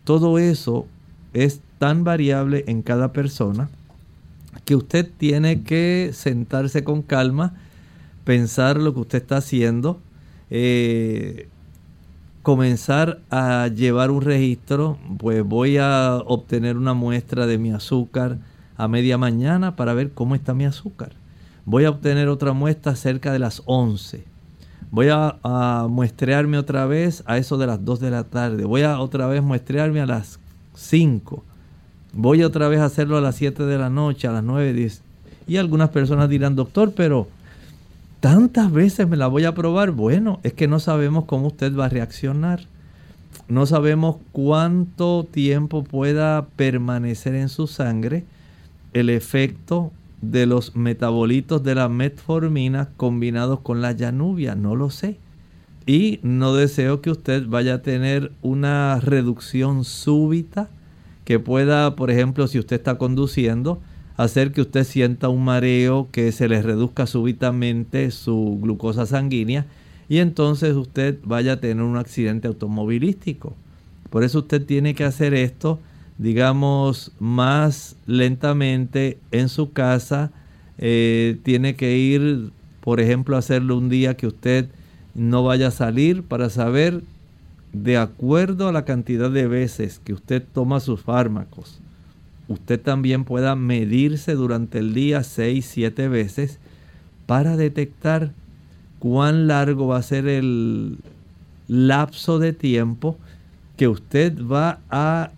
todo 0.03 0.39
eso 0.39 0.87
es 1.33 1.61
tan 1.77 2.03
variable 2.03 2.63
en 2.65 2.81
cada 2.81 3.13
persona 3.13 3.69
que 4.65 4.75
usted 4.75 5.07
tiene 5.19 5.61
que 5.61 6.09
sentarse 6.13 6.83
con 6.83 7.03
calma 7.03 7.53
pensar 8.23 8.77
lo 8.77 8.95
que 8.95 9.01
usted 9.01 9.19
está 9.19 9.37
haciendo, 9.37 9.99
eh, 10.49 11.47
comenzar 12.41 13.19
a 13.29 13.67
llevar 13.67 14.09
un 14.09 14.23
registro, 14.23 14.97
pues 15.19 15.43
voy 15.43 15.77
a 15.77 16.23
obtener 16.25 16.75
una 16.75 16.95
muestra 16.95 17.45
de 17.45 17.59
mi 17.59 17.71
azúcar 17.71 18.39
a 18.75 18.87
media 18.87 19.19
mañana 19.19 19.75
para 19.75 19.93
ver 19.93 20.09
cómo 20.13 20.33
está 20.33 20.55
mi 20.55 20.65
azúcar. 20.65 21.11
Voy 21.65 21.85
a 21.85 21.91
obtener 21.91 22.29
otra 22.29 22.53
muestra 22.53 22.95
cerca 22.95 23.31
de 23.31 23.37
las 23.37 23.61
11. 23.65 24.36
Voy 24.89 25.09
a, 25.09 25.88
muestrearme 25.89 26.57
otra 26.57 26.85
vez 26.85 27.23
a 27.25 27.38
eso 27.38 27.57
de 27.57 27.67
las 27.67 27.83
2 27.83 27.99
de 27.99 28.11
la 28.11 28.23
tarde. 28.23 28.63
Voy 28.63 28.83
a 28.83 28.99
otra 28.99 29.27
vez 29.27 29.43
muestrearme 29.43 30.01
a 30.01 30.05
las 30.05 30.39
5. 30.75 31.43
Voy 32.13 32.43
otra 32.43 32.67
vez 32.67 32.79
a 32.79 32.85
hacerlo 32.85 33.17
a 33.17 33.21
las 33.21 33.35
7 33.35 33.63
de 33.65 33.77
la 33.77 33.89
noche, 33.89 34.27
a 34.27 34.31
las 34.31 34.43
9, 34.43 34.73
10. 34.73 35.01
Y 35.47 35.57
algunas 35.57 35.89
personas 35.89 36.29
dirán, 36.29 36.55
doctor, 36.55 36.93
pero 36.95 37.27
tantas 38.21 38.71
veces 38.71 39.07
me 39.07 39.17
la 39.17 39.27
voy 39.27 39.45
a 39.45 39.53
probar. 39.53 39.91
Bueno, 39.91 40.39
es 40.43 40.53
que 40.53 40.67
no 40.67 40.79
sabemos 40.79 41.25
cómo 41.25 41.47
usted 41.47 41.75
va 41.75 41.85
a 41.85 41.89
reaccionar. 41.89 42.61
No 43.49 43.65
sabemos 43.65 44.17
cuánto 44.31 45.25
tiempo 45.29 45.83
pueda 45.83 46.47
permanecer 46.55 47.35
en 47.35 47.49
su 47.49 47.67
sangre 47.67 48.25
el 48.93 49.09
efecto 49.09 49.91
de 50.22 50.45
los 50.45 50.76
metabolitos 50.76 51.63
de 51.63 51.76
la 51.76 51.89
metformina 51.89 52.89
combinados 52.97 53.59
con 53.59 53.82
la 53.82 53.91
llanubia. 53.91 54.55
No 54.55 54.76
lo 54.76 54.89
sé. 54.89 55.18
Y 55.86 56.20
no 56.22 56.53
deseo 56.53 57.01
que 57.01 57.11
usted 57.11 57.47
vaya 57.47 57.76
a 57.76 57.82
tener 57.82 58.32
una 58.41 58.99
reducción 58.99 59.84
súbita 59.86 60.70
que 61.24 61.39
pueda, 61.39 61.95
por 61.95 62.11
ejemplo, 62.11 62.47
si 62.47 62.59
usted 62.59 62.78
está 62.78 62.97
conduciendo, 62.97 63.80
hacer 64.18 64.51
que 64.51 64.61
usted 64.61 64.84
sienta 64.84 65.30
un 65.30 65.43
mareo, 65.43 66.09
que 66.11 66.32
se 66.32 66.49
le 66.49 66.61
reduzca 66.61 67.05
súbitamente 67.05 68.11
su 68.11 68.59
glucosa 68.61 69.05
sanguínea 69.05 69.65
y 70.09 70.20
entonces 70.20 70.76
usted 70.76 71.20
vaya 71.24 71.53
a 71.53 71.59
tener 71.59 71.84
un 71.84 71.97
accidente 71.97 72.47
automovilístico. 72.47 73.55
Por 74.09 74.24
eso 74.24 74.39
usted 74.39 74.65
tiene 74.65 74.95
que 74.95 75.03
hacer 75.03 75.34
esto, 75.34 75.80
digamos, 76.18 77.11
más 77.20 77.95
lentamente 78.05 79.18
en 79.32 79.49
su 79.49 79.72
casa. 79.72 80.32
Eh, 80.78 81.38
tiene 81.43 81.76
que 81.76 81.97
ir, 81.97 82.51
por 82.82 82.99
ejemplo, 82.99 83.38
hacerlo 83.38 83.78
un 83.78 83.89
día 83.89 84.15
que 84.15 84.28
usted 84.28 84.70
no 85.15 85.43
vaya 85.43 85.68
a 85.68 85.72
salir 85.72 86.24
para 86.24 86.49
saber, 86.49 87.03
de 87.74 87.97
acuerdo 87.97 88.68
a 88.68 88.72
la 88.72 88.86
cantidad 88.86 89.30
de 89.30 89.47
veces 89.47 89.99
que 90.03 90.13
usted 90.13 90.43
toma 90.53 90.80
sus 90.80 91.01
fármacos, 91.01 91.80
usted 92.47 92.80
también 92.80 93.24
pueda 93.24 93.55
medirse 93.55 94.34
durante 94.34 94.80
el 94.80 94.93
día 94.93 95.24
6, 95.24 95.65
7 95.65 96.07
veces 96.07 96.59
para 97.26 97.57
detectar 97.57 98.32
cuán 98.99 99.47
largo 99.47 99.88
va 99.88 99.97
a 99.97 100.03
ser 100.03 100.28
el 100.28 100.97
lapso 101.68 102.39
de 102.39 102.53
tiempo 102.53 103.18
que 103.76 103.88
usted 103.88 104.34
va 104.43 104.80
a 104.89 105.32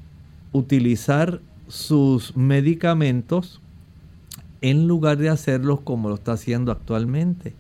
utilizar 0.52 1.42
sus 1.68 2.36
medicamentos 2.36 3.62
en 4.62 4.88
lugar 4.88 5.18
de 5.18 5.30
hacerlos 5.30 5.82
como 5.82 6.10
lo 6.10 6.16
está 6.16 6.34
haciendo 6.34 6.72
actualmente. 6.72 7.54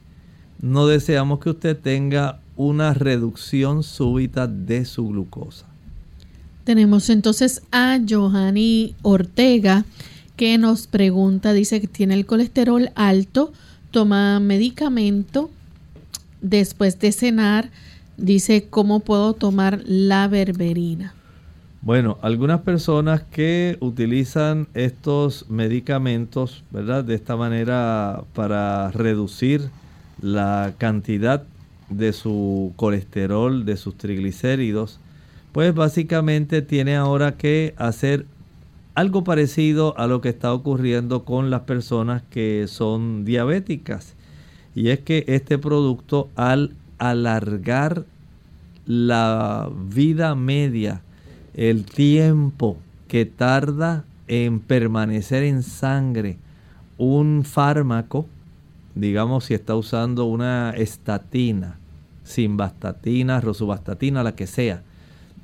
No 0.61 0.87
deseamos 0.87 1.39
que 1.39 1.51
usted 1.51 1.77
tenga 1.77 2.39
una 2.57 2.93
reducción 2.93 3.83
súbita 3.83 4.47
de 4.47 4.83
su 4.83 5.07
glucosa. 5.07 5.65
Tenemos 6.65 7.09
entonces 7.09 7.61
a 7.71 7.99
Johanny 8.07 8.95
Ortega 9.01 9.85
que 10.35 10.57
nos 10.57 10.87
pregunta, 10.87 11.53
dice 11.53 11.81
que 11.81 11.87
tiene 11.87 12.13
el 12.13 12.25
colesterol 12.25 12.91
alto, 12.95 13.53
toma 13.91 14.39
medicamento 14.39 15.49
después 16.41 16.99
de 16.99 17.11
cenar, 17.11 17.71
dice 18.17 18.67
cómo 18.69 18.99
puedo 19.01 19.33
tomar 19.33 19.81
la 19.85 20.27
berberina. 20.27 21.13
Bueno, 21.81 22.17
algunas 22.21 22.61
personas 22.61 23.23
que 23.23 23.77
utilizan 23.79 24.67
estos 24.73 25.49
medicamentos, 25.49 26.65
¿verdad? 26.71 27.05
De 27.05 27.15
esta 27.15 27.37
manera 27.37 28.23
para 28.33 28.91
reducir 28.91 29.69
la 30.21 30.73
cantidad 30.77 31.43
de 31.89 32.11
su 32.11 32.73
colesterol, 32.75 33.65
de 33.65 33.77
sus 33.77 33.97
triglicéridos, 33.97 34.99
pues 35.53 35.73
básicamente 35.73 36.61
tiene 36.61 36.97
ahora 36.97 37.37
que 37.37 37.73
hacer 37.77 38.25
algo 38.93 39.23
parecido 39.23 39.97
a 39.97 40.05
lo 40.07 40.19
que 40.19 40.27
está 40.27 40.53
ocurriendo 40.53 41.23
con 41.23 41.49
las 41.49 41.61
personas 41.61 42.23
que 42.29 42.65
son 42.67 43.23
diabéticas. 43.23 44.15
Y 44.75 44.89
es 44.89 44.99
que 44.99 45.23
este 45.27 45.57
producto 45.57 46.29
al 46.35 46.73
alargar 46.97 48.03
la 48.85 49.69
vida 49.73 50.35
media, 50.35 51.01
el 51.53 51.85
tiempo 51.85 52.77
que 53.07 53.25
tarda 53.25 54.05
en 54.27 54.59
permanecer 54.59 55.43
en 55.43 55.63
sangre 55.63 56.37
un 56.97 57.43
fármaco, 57.43 58.27
digamos 58.95 59.45
si 59.45 59.53
está 59.53 59.75
usando 59.75 60.25
una 60.25 60.71
estatina, 60.71 61.79
simvastatina, 62.23 63.41
rosuvastatina, 63.41 64.23
la 64.23 64.35
que 64.35 64.47
sea, 64.47 64.83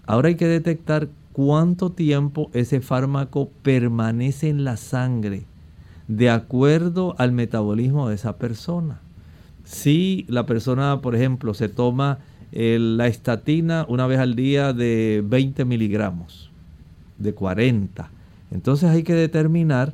Ahora 0.08 0.28
hay 0.28 0.36
que 0.36 0.48
detectar 0.48 1.10
cuánto 1.34 1.92
tiempo 1.92 2.50
ese 2.54 2.80
fármaco 2.80 3.50
permanece 3.64 4.50
en 4.50 4.64
la 4.64 4.78
sangre 4.78 5.46
de 6.08 6.30
acuerdo 6.30 7.16
al 7.18 7.32
metabolismo 7.32 8.10
de 8.10 8.16
esa 8.16 8.38
persona. 8.38 9.00
Si 9.64 10.26
la 10.30 10.46
persona, 10.46 11.02
por 11.02 11.16
ejemplo, 11.16 11.56
se 11.56 11.70
toma 11.70 12.20
la 12.52 13.08
estatina 13.08 13.86
una 13.90 14.08
vez 14.08 14.20
al 14.20 14.36
día 14.36 14.74
de 14.74 15.24
20 15.26 15.66
miligramos, 15.66 16.52
de 17.18 17.34
40, 17.34 18.10
entonces 18.52 18.90
hay 18.90 19.04
que 19.04 19.14
determinar 19.14 19.94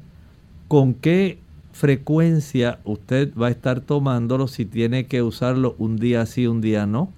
con 0.68 0.94
qué 0.94 1.40
frecuencia 1.74 2.80
usted 2.84 3.34
va 3.36 3.48
a 3.48 3.52
estar 3.52 3.82
tomándolo, 3.82 4.48
si 4.48 4.66
tiene 4.66 5.06
que 5.06 5.22
usarlo 5.22 5.76
un 5.78 5.98
día 5.98 6.26
sí, 6.26 6.48
un 6.48 6.62
día 6.62 6.86
no, 6.86 7.12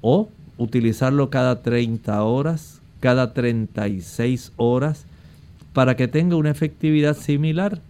o 0.00 0.28
utilizarlo 0.58 1.30
cada 1.30 1.62
30 1.62 2.22
horas, 2.22 2.80
cada 3.00 3.32
36 3.32 4.52
horas, 4.56 5.06
para 5.72 5.96
que 5.96 6.08
tenga 6.08 6.36
una 6.36 6.50
efectividad 6.50 7.16
similar. 7.16 7.80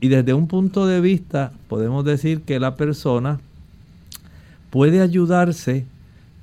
Y 0.00 0.08
desde 0.08 0.34
un 0.34 0.48
punto 0.48 0.86
de 0.86 1.00
vista, 1.00 1.52
podemos 1.68 2.04
decir 2.04 2.42
que 2.42 2.60
la 2.60 2.76
persona 2.76 3.40
puede 4.70 5.00
ayudarse, 5.00 5.86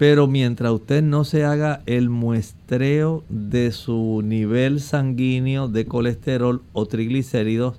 pero 0.01 0.25
mientras 0.25 0.71
usted 0.71 1.03
no 1.03 1.23
se 1.23 1.43
haga 1.43 1.83
el 1.85 2.09
muestreo 2.09 3.23
de 3.29 3.71
su 3.71 4.23
nivel 4.25 4.79
sanguíneo 4.79 5.67
de 5.67 5.85
colesterol 5.85 6.63
o 6.73 6.87
triglicéridos, 6.87 7.75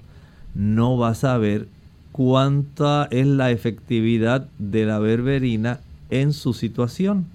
no 0.54 0.96
va 0.96 1.08
a 1.08 1.14
saber 1.16 1.66
cuánta 2.12 3.08
es 3.10 3.26
la 3.26 3.50
efectividad 3.50 4.46
de 4.60 4.86
la 4.86 5.00
berberina 5.00 5.80
en 6.10 6.32
su 6.32 6.52
situación. 6.52 7.26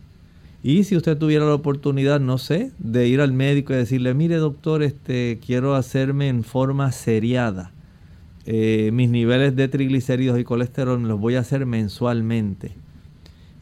Y 0.63 0.85
si 0.85 0.95
usted 0.95 1.17
tuviera 1.17 1.45
la 1.45 1.55
oportunidad, 1.55 2.21
no 2.21 2.37
sé, 2.37 2.71
de 2.79 3.09
ir 3.09 3.19
al 3.19 3.33
médico 3.33 3.73
y 3.73 3.75
decirle, 3.75 4.13
mire 4.13 4.37
doctor, 4.37 4.83
este, 4.83 5.37
quiero 5.45 5.75
hacerme 5.75 6.29
en 6.29 6.45
forma 6.45 6.93
seriada. 6.93 7.71
Eh, 8.45 8.91
mis 8.93 9.09
niveles 9.09 9.53
de 9.53 9.67
triglicéridos 9.67 10.39
y 10.39 10.45
colesterol 10.45 11.05
los 11.05 11.19
voy 11.19 11.35
a 11.35 11.41
hacer 11.41 11.65
mensualmente. 11.65 12.86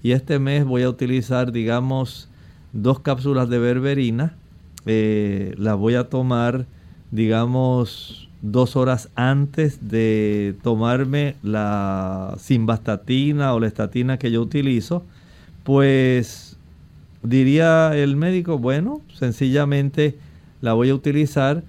Y 0.05 0.11
este 0.11 0.37
mes 0.37 0.65
voy 0.65 0.83
a 0.83 0.89
utilizar, 0.89 1.51
digamos, 1.51 2.29
dos 2.73 2.99
cápsulas 2.99 3.49
de 3.49 3.57
berberina. 3.57 4.35
Eh, 4.85 5.55
las 5.57 5.77
voy 5.77 5.95
a 5.95 6.09
tomar, 6.09 6.67
digamos, 7.09 8.29
dos 8.43 8.75
horas 8.75 9.09
antes 9.15 9.89
de 9.89 10.53
tomarme 10.61 11.37
la 11.41 12.35
simvastatina 12.37 13.55
o 13.55 13.59
la 13.59 13.65
estatina 13.65 14.19
que 14.19 14.29
yo 14.29 14.43
utilizo, 14.43 15.03
pues 15.63 16.55
diría 17.23 17.97
el 17.97 18.15
médico, 18.15 18.59
bueno, 18.59 19.01
sencillamente 19.11 20.19
la 20.61 20.73
voy 20.73 20.91
a 20.91 20.93
utilizar. 20.93 21.63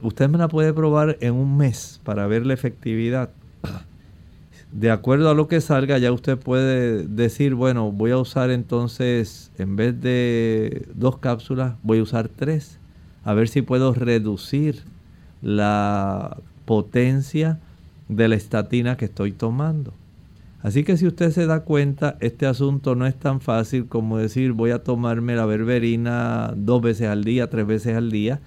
Usted 0.00 0.28
me 0.28 0.38
la 0.38 0.46
puede 0.46 0.72
probar 0.72 1.18
en 1.20 1.34
un 1.34 1.56
mes 1.56 2.00
para 2.04 2.28
ver 2.28 2.46
la 2.46 2.54
efectividad. 2.54 3.30
De 4.72 4.90
acuerdo 4.90 5.30
a 5.30 5.34
lo 5.34 5.48
que 5.48 5.60
salga, 5.60 5.98
ya 5.98 6.12
usted 6.12 6.38
puede 6.38 7.06
decir, 7.06 7.54
bueno, 7.54 7.90
voy 7.90 8.12
a 8.12 8.18
usar 8.18 8.50
entonces, 8.50 9.50
en 9.58 9.74
vez 9.74 10.00
de 10.00 10.86
dos 10.94 11.18
cápsulas, 11.18 11.74
voy 11.82 11.98
a 11.98 12.02
usar 12.02 12.28
tres. 12.28 12.78
A 13.24 13.34
ver 13.34 13.48
si 13.48 13.62
puedo 13.62 13.92
reducir 13.92 14.84
la 15.42 16.36
potencia 16.66 17.58
de 18.08 18.28
la 18.28 18.36
estatina 18.36 18.96
que 18.96 19.06
estoy 19.06 19.32
tomando. 19.32 19.92
Así 20.62 20.84
que 20.84 20.96
si 20.96 21.06
usted 21.06 21.30
se 21.30 21.46
da 21.46 21.60
cuenta, 21.60 22.16
este 22.20 22.46
asunto 22.46 22.94
no 22.94 23.06
es 23.06 23.16
tan 23.16 23.40
fácil 23.40 23.86
como 23.86 24.18
decir 24.18 24.52
voy 24.52 24.70
a 24.70 24.84
tomarme 24.84 25.34
la 25.34 25.46
berberina 25.46 26.52
dos 26.54 26.82
veces 26.82 27.08
al 27.08 27.24
día, 27.24 27.48
tres 27.48 27.66
veces 27.66 27.96
al 27.96 28.10
día, 28.10 28.40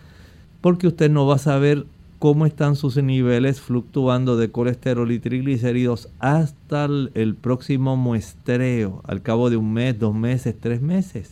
porque 0.62 0.88
usted 0.88 1.10
no 1.10 1.26
va 1.26 1.36
a 1.36 1.40
saber 1.40 1.86
cómo 2.24 2.46
están 2.46 2.78
sus 2.78 2.96
niveles 2.96 3.60
fluctuando 3.60 4.38
de 4.38 4.50
colesterol 4.50 5.12
y 5.12 5.20
triglicéridos 5.20 6.08
hasta 6.20 6.86
el, 6.86 7.36
próximo 7.36 7.98
muestreo, 7.98 9.02
al 9.06 9.22
cabo 9.22 9.50
de 9.50 9.58
un 9.58 9.74
mes, 9.74 10.00
dos 10.00 10.16
meses, 10.16 10.56
tres 10.58 10.82
meses. 10.82 11.32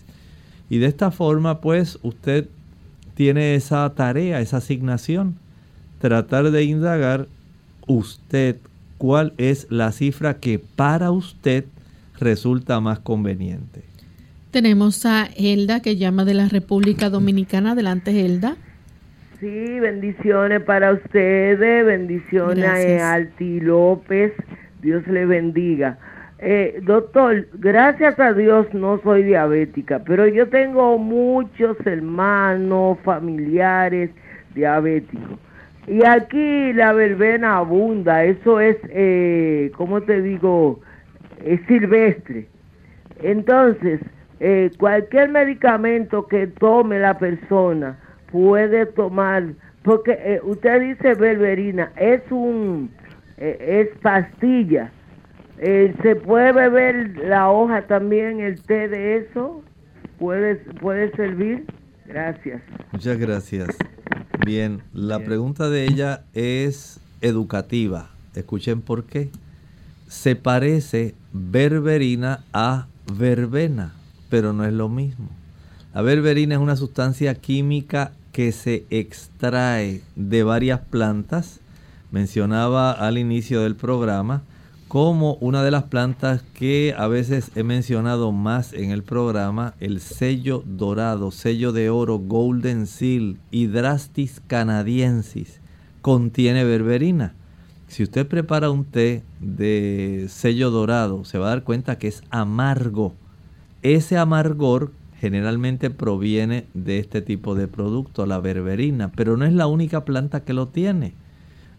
Y 0.70 0.80
de 0.80 0.88
esta 0.88 1.10
forma, 1.10 1.62
pues, 1.62 1.98
usted 2.02 2.50
tiene 3.14 3.56
esa 3.56 3.90
tarea, 3.96 4.42
esa 4.42 4.58
asignación 4.58 5.38
tratar 6.02 6.52
de 6.52 6.66
indagar 6.66 7.30
usted 7.88 8.58
cuál 8.98 9.32
es 9.38 9.68
la 9.70 9.94
cifra 9.94 10.40
que 10.40 10.60
para 10.60 11.12
usted 11.12 11.64
resulta 12.20 12.82
más 12.82 13.00
conveniente. 13.00 13.86
Tenemos 14.52 15.06
a 15.06 15.30
Elda 15.38 15.80
que 15.80 15.96
llama 15.96 16.26
de 16.26 16.34
la 16.34 16.50
República 16.50 17.10
Dominicana. 17.10 17.72
Adelante, 17.72 18.26
Elda. 18.26 18.58
Sí, 19.42 19.80
bendiciones 19.80 20.62
para 20.62 20.92
ustedes, 20.92 21.84
bendiciones 21.84 22.64
a 22.64 23.14
Alti 23.14 23.60
López, 23.60 24.32
Dios 24.84 25.08
le 25.08 25.26
bendiga. 25.26 25.98
Eh, 26.38 26.80
doctor, 26.84 27.48
gracias 27.56 28.20
a 28.20 28.34
Dios 28.34 28.72
no 28.72 29.02
soy 29.02 29.24
diabética, 29.24 29.98
pero 30.06 30.28
yo 30.28 30.48
tengo 30.50 31.00
muchos 31.00 31.76
hermanos, 31.88 33.00
familiares 33.04 34.12
diabéticos. 34.54 35.40
Y 35.88 36.06
aquí 36.06 36.72
la 36.74 36.94
verbena 36.94 37.58
abunda, 37.58 38.24
eso 38.24 38.60
es, 38.60 38.78
eh, 38.90 39.72
¿cómo 39.76 40.02
te 40.02 40.22
digo? 40.22 40.82
Es 41.44 41.60
silvestre. 41.66 42.46
Entonces, 43.24 44.02
eh, 44.40 44.70
cualquier 44.78 45.30
medicamento 45.30 46.28
que 46.28 46.46
tome 46.46 47.00
la 47.00 47.18
persona 47.18 47.98
puede 48.32 48.86
tomar, 48.86 49.54
porque 49.84 50.12
eh, 50.12 50.42
usted 50.44 50.82
dice 50.82 51.14
berberina, 51.16 51.92
es 51.96 52.22
un, 52.32 52.92
eh, 53.38 53.90
es 53.92 54.00
pastilla. 54.00 54.92
¿Se 55.58 56.16
puede 56.16 56.54
beber 56.54 57.18
la 57.18 57.52
hoja 57.52 57.86
también, 57.86 58.40
el 58.40 58.60
té 58.64 58.88
de 58.88 59.18
eso? 59.18 59.62
¿Puede, 60.18 60.56
puede 60.56 61.12
servir? 61.12 61.68
Gracias. 62.08 62.64
Muchas 62.92 63.18
gracias. 63.20 63.68
Bien, 64.44 64.82
la 64.92 65.20
pregunta 65.20 65.70
de 65.70 65.86
ella 65.86 66.24
es 66.34 67.00
educativa. 67.22 68.10
Escuchen 68.36 68.82
por 68.82 69.06
qué. 69.06 69.30
Se 70.08 70.36
parece 70.36 71.14
berberina 71.32 72.44
a 72.54 72.88
verbena, 73.18 73.94
pero 74.30 74.52
no 74.52 74.66
es 74.66 74.74
lo 74.74 74.90
mismo. 74.90 75.30
La 75.94 76.02
berberina 76.02 76.56
es 76.56 76.62
una 76.62 76.76
sustancia 76.76 77.36
química 77.36 78.14
que 78.42 78.52
se 78.54 78.88
extrae 78.90 80.02
de 80.16 80.42
varias 80.42 80.80
plantas. 80.80 81.60
Mencionaba 82.10 82.92
al 82.92 83.20
inicio 83.20 83.62
del 83.62 83.76
programa 83.76 84.42
como 84.88 85.36
una 85.36 85.62
de 85.62 85.70
las 85.70 85.84
plantas 85.84 86.42
que 86.56 86.96
a 86.98 87.06
veces 87.06 87.52
he 87.54 87.62
mencionado 87.62 88.32
más 88.32 88.74
en 88.74 88.90
el 88.90 89.04
programa, 89.04 89.76
el 89.80 90.02
sello 90.02 90.64
dorado, 90.66 91.30
sello 91.30 91.72
de 91.72 91.92
oro, 91.92 92.18
Golden 92.18 92.88
Seal, 92.88 93.38
Hydrastis 93.52 94.42
canadiensis, 94.48 95.62
contiene 96.02 96.64
berberina. 96.64 97.36
Si 97.90 98.02
usted 98.02 98.26
prepara 98.26 98.72
un 98.72 98.86
té 98.86 99.22
de 99.40 100.26
sello 100.30 100.72
dorado, 100.72 101.26
se 101.26 101.38
va 101.38 101.46
a 101.46 101.50
dar 101.50 101.64
cuenta 101.64 102.00
que 102.00 102.08
es 102.08 102.24
amargo. 102.32 103.14
Ese 103.84 104.18
amargor 104.18 104.94
generalmente 105.22 105.92
proviene 105.92 106.66
de 106.74 106.98
este 106.98 107.22
tipo 107.22 107.54
de 107.54 107.68
producto, 107.68 108.26
la 108.26 108.40
berberina, 108.40 109.12
pero 109.12 109.38
no 109.38 109.46
es 109.46 109.54
la 109.54 109.68
única 109.68 110.04
planta 110.04 110.44
que 110.44 110.54
lo 110.54 110.70
tiene. 110.70 111.14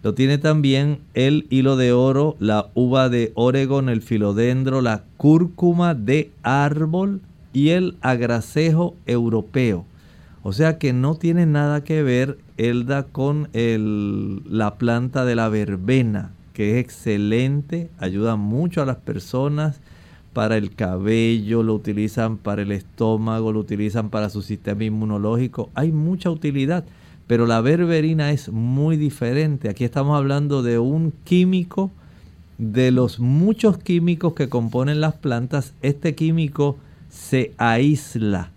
Lo 0.04 0.14
tiene 0.14 0.38
también 0.38 1.00
el 1.14 1.48
hilo 1.50 1.76
de 1.76 1.92
oro, 1.92 2.36
la 2.38 2.68
uva 2.74 3.08
de 3.08 3.32
Oregon, 3.34 3.88
el 3.88 4.00
filodendro, 4.00 4.80
la 4.80 5.02
cúrcuma 5.16 5.94
de 5.94 6.30
árbol 6.44 7.20
y 7.52 7.70
el 7.70 7.96
agracejo 8.00 8.94
europeo. 9.06 9.86
O 10.44 10.52
sea 10.52 10.78
que 10.78 10.92
no 10.92 11.16
tiene 11.16 11.44
nada 11.44 11.82
que 11.82 12.04
ver 12.04 12.38
Elda 12.58 13.02
con 13.04 13.48
la 13.52 14.76
planta 14.76 15.24
de 15.24 15.34
la 15.34 15.48
verbena, 15.48 16.30
que 16.52 16.78
es 16.78 16.84
excelente, 16.84 17.90
ayuda 17.98 18.36
mucho 18.36 18.82
a 18.82 18.86
las 18.86 18.98
personas 18.98 19.80
para 20.32 20.56
el 20.56 20.74
cabello, 20.74 21.62
lo 21.62 21.74
utilizan 21.74 22.38
para 22.38 22.62
el 22.62 22.72
estómago, 22.72 23.52
lo 23.52 23.60
utilizan 23.60 24.10
para 24.10 24.30
su 24.30 24.42
sistema 24.42 24.84
inmunológico. 24.84 25.70
Hay 25.74 25.92
mucha 25.92 26.30
utilidad. 26.30 26.84
Pero 27.26 27.46
la 27.46 27.60
berberina 27.60 28.30
es 28.30 28.50
muy 28.50 28.96
diferente. 28.96 29.68
Aquí 29.68 29.84
estamos 29.84 30.16
hablando 30.16 30.62
de 30.62 30.78
un 30.78 31.12
químico, 31.24 31.90
de 32.58 32.90
los 32.90 33.20
muchos 33.20 33.78
químicos 33.78 34.34
que 34.34 34.48
componen 34.48 35.00
las 35.00 35.14
plantas. 35.14 35.72
Este 35.82 36.14
químico 36.14 36.76
se 37.08 37.52
aísla, 37.58 38.50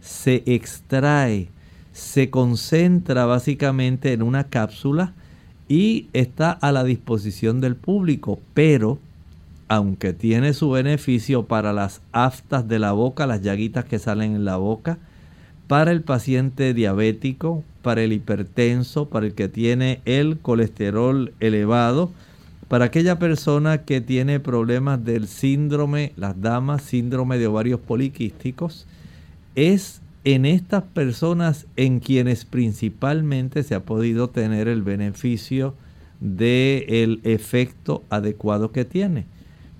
se 0.00 0.42
extrae, 0.46 1.48
se 1.92 2.30
concentra 2.30 3.26
básicamente 3.26 4.12
en 4.12 4.22
una 4.22 4.44
cápsula 4.44 5.12
y 5.68 6.08
está 6.12 6.50
a 6.50 6.72
la 6.72 6.84
disposición 6.84 7.60
del 7.60 7.76
público. 7.76 8.40
Pero, 8.54 8.98
aunque 9.68 10.12
tiene 10.12 10.52
su 10.52 10.70
beneficio 10.70 11.46
para 11.46 11.72
las 11.72 12.00
aftas 12.12 12.68
de 12.68 12.78
la 12.78 12.92
boca, 12.92 13.26
las 13.26 13.42
llaguitas 13.42 13.84
que 13.84 13.98
salen 13.98 14.34
en 14.34 14.44
la 14.44 14.56
boca, 14.56 14.98
para 15.66 15.90
el 15.90 16.02
paciente 16.02 16.74
diabético, 16.74 17.64
para 17.82 18.02
el 18.02 18.12
hipertenso, 18.12 19.08
para 19.08 19.26
el 19.26 19.34
que 19.34 19.48
tiene 19.48 20.00
el 20.04 20.38
colesterol 20.38 21.32
elevado, 21.40 22.10
Para 22.68 22.86
aquella 22.86 23.20
persona 23.20 23.84
que 23.84 24.00
tiene 24.00 24.40
problemas 24.40 25.04
del 25.04 25.28
síndrome, 25.28 26.12
las 26.16 26.40
damas, 26.40 26.82
síndrome 26.82 27.38
de 27.38 27.46
ovarios 27.46 27.78
poliquísticos, 27.78 28.88
es 29.54 30.00
en 30.24 30.44
estas 30.44 30.82
personas 30.82 31.66
en 31.76 32.00
quienes 32.00 32.44
principalmente 32.44 33.62
se 33.62 33.76
ha 33.76 33.84
podido 33.84 34.30
tener 34.30 34.66
el 34.66 34.82
beneficio 34.82 35.74
del 36.18 37.20
efecto 37.22 38.02
adecuado 38.10 38.72
que 38.72 38.84
tiene. 38.84 39.26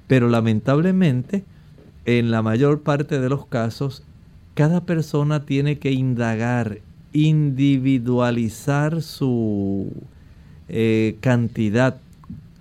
Pero 0.07 0.28
lamentablemente, 0.28 1.44
en 2.04 2.30
la 2.30 2.42
mayor 2.42 2.82
parte 2.82 3.20
de 3.20 3.28
los 3.28 3.46
casos, 3.46 4.02
cada 4.54 4.84
persona 4.84 5.44
tiene 5.44 5.78
que 5.78 5.92
indagar, 5.92 6.78
individualizar 7.12 9.02
su 9.02 9.92
eh, 10.68 11.16
cantidad 11.20 11.98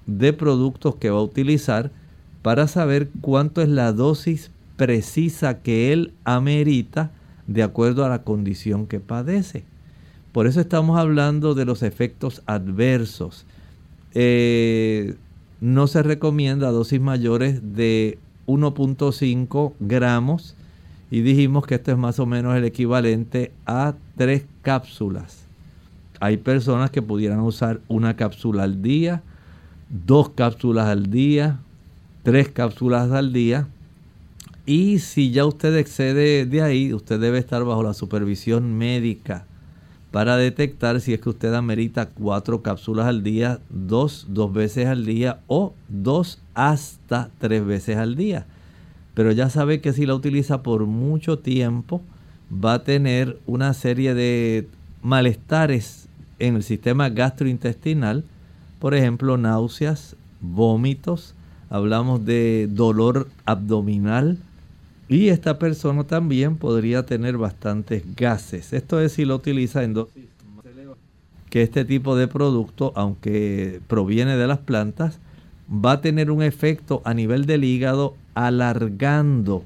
de 0.06 0.34
productos 0.34 0.96
que 0.96 1.10
va 1.10 1.20
a 1.20 1.24
utilizar 1.24 1.92
para 2.42 2.68
saber 2.68 3.10
cuánto 3.22 3.62
es 3.62 3.70
la 3.70 3.92
dosis 3.92 4.52
precisa 4.78 5.62
que 5.62 5.94
él 5.94 6.14
amerita 6.26 7.12
de 7.48 7.64
acuerdo 7.64 8.06
a 8.06 8.10
la 8.10 8.24
condición 8.24 8.88
que 8.88 9.00
padece. 9.00 9.64
Por 10.32 10.48
eso 10.48 10.60
estamos 10.60 11.00
hablando 11.00 11.56
de 11.56 11.66
los 11.66 11.82
efectos 11.82 12.42
adversos. 12.46 13.46
Eh, 14.14 15.16
no 15.62 15.88
se 15.88 16.04
recomienda 16.04 16.72
dosis 16.72 17.00
mayores 17.00 17.76
de 17.76 18.20
1.5 18.48 19.74
gramos 19.80 20.56
y 21.12 21.22
dijimos 21.22 21.66
que 21.66 21.76
esto 21.76 21.92
es 21.92 21.98
más 21.98 22.20
o 22.20 22.26
menos 22.26 22.56
el 22.56 22.66
equivalente 22.66 23.52
a 23.66 23.96
tres 24.18 24.46
cápsulas. 24.62 25.46
Hay 26.20 26.38
personas 26.38 26.92
que 26.92 27.02
pudieran 27.02 27.40
usar 27.40 27.80
una 27.88 28.16
cápsula 28.16 28.64
al 28.64 28.82
día, 28.82 29.22
dos 29.90 30.30
cápsulas 30.30 30.88
al 30.88 31.10
día, 31.10 31.60
tres 32.24 32.50
cápsulas 32.50 33.12
al 33.12 33.34
día. 33.34 33.68
Y 34.66 35.00
si 35.00 35.32
ya 35.32 35.46
usted 35.46 35.76
excede 35.78 36.46
de 36.46 36.62
ahí, 36.62 36.94
usted 36.94 37.20
debe 37.20 37.38
estar 37.38 37.64
bajo 37.64 37.84
la 37.84 37.94
supervisión 37.94 38.78
médica 38.78 39.46
para 40.16 40.38
detectar 40.38 41.02
si 41.02 41.14
es 41.14 41.20
que 41.20 41.28
usted 41.28 41.54
amerita 41.54 42.06
cuatro 42.06 42.62
cápsulas 42.62 43.06
al 43.06 43.22
día, 43.22 43.60
dos, 43.70 44.28
dos 44.30 44.54
veces 44.54 44.88
al 44.88 45.06
día 45.06 45.42
o 45.48 45.74
dos 45.90 46.40
hasta 46.54 47.30
tres 47.38 47.66
veces 47.66 47.98
al 47.98 48.16
día. 48.16 48.46
Pero 49.14 49.34
ya 49.34 49.50
sabe 49.50 49.82
que 49.82 49.92
si 49.92 50.06
la 50.06 50.16
utiliza 50.16 50.64
por 50.64 50.86
mucho 50.86 51.40
tiempo, 51.40 52.02
va 52.50 52.76
a 52.76 52.84
tener 52.86 53.38
una 53.46 53.74
serie 53.74 54.14
de 54.14 54.70
malestares 55.02 56.08
en 56.40 56.56
el 56.56 56.64
sistema 56.64 57.10
gastrointestinal. 57.10 58.24
Por 58.80 58.96
ejemplo, 58.96 59.36
náuseas, 59.36 60.16
vómitos, 60.40 61.36
hablamos 61.70 62.24
de 62.24 62.70
dolor 62.72 63.28
abdominal 63.44 64.38
y 65.08 65.30
esta 65.30 65.60
persona 65.60 66.04
también 66.06 66.58
podría 66.58 67.06
tener 67.06 67.38
bastantes 67.38 68.04
gases. 68.16 68.74
Esto 68.74 69.00
es 69.00 69.14
si 69.14 69.26
lo 69.26 69.36
utiliza 69.36 69.84
en 69.84 69.94
dosis. 69.94 70.26
Que 71.50 71.62
este 71.62 71.86
tipo 71.86 72.16
de 72.18 72.28
producto, 72.28 72.92
aunque 72.96 73.80
proviene 73.88 74.36
de 74.36 74.48
las 74.48 74.60
plantas, 74.60 75.20
va 75.70 75.94
a 75.94 76.02
tener 76.02 76.32
un 76.32 76.44
efecto 76.44 77.02
a 77.06 77.14
nivel 77.14 77.46
del 77.46 77.64
hígado 77.64 78.16
alargando 78.34 79.64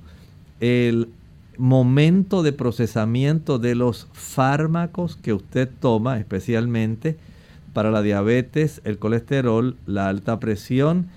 el 0.59 1.09
momento 1.57 2.43
de 2.43 2.53
procesamiento 2.53 3.59
de 3.59 3.75
los 3.75 4.07
fármacos 4.13 5.17
que 5.17 5.33
usted 5.33 5.69
toma, 5.79 6.19
especialmente 6.19 7.17
para 7.73 7.91
la 7.91 8.01
diabetes, 8.01 8.81
el 8.85 8.97
colesterol, 8.97 9.75
la 9.85 10.07
alta 10.09 10.39
presión. 10.39 11.07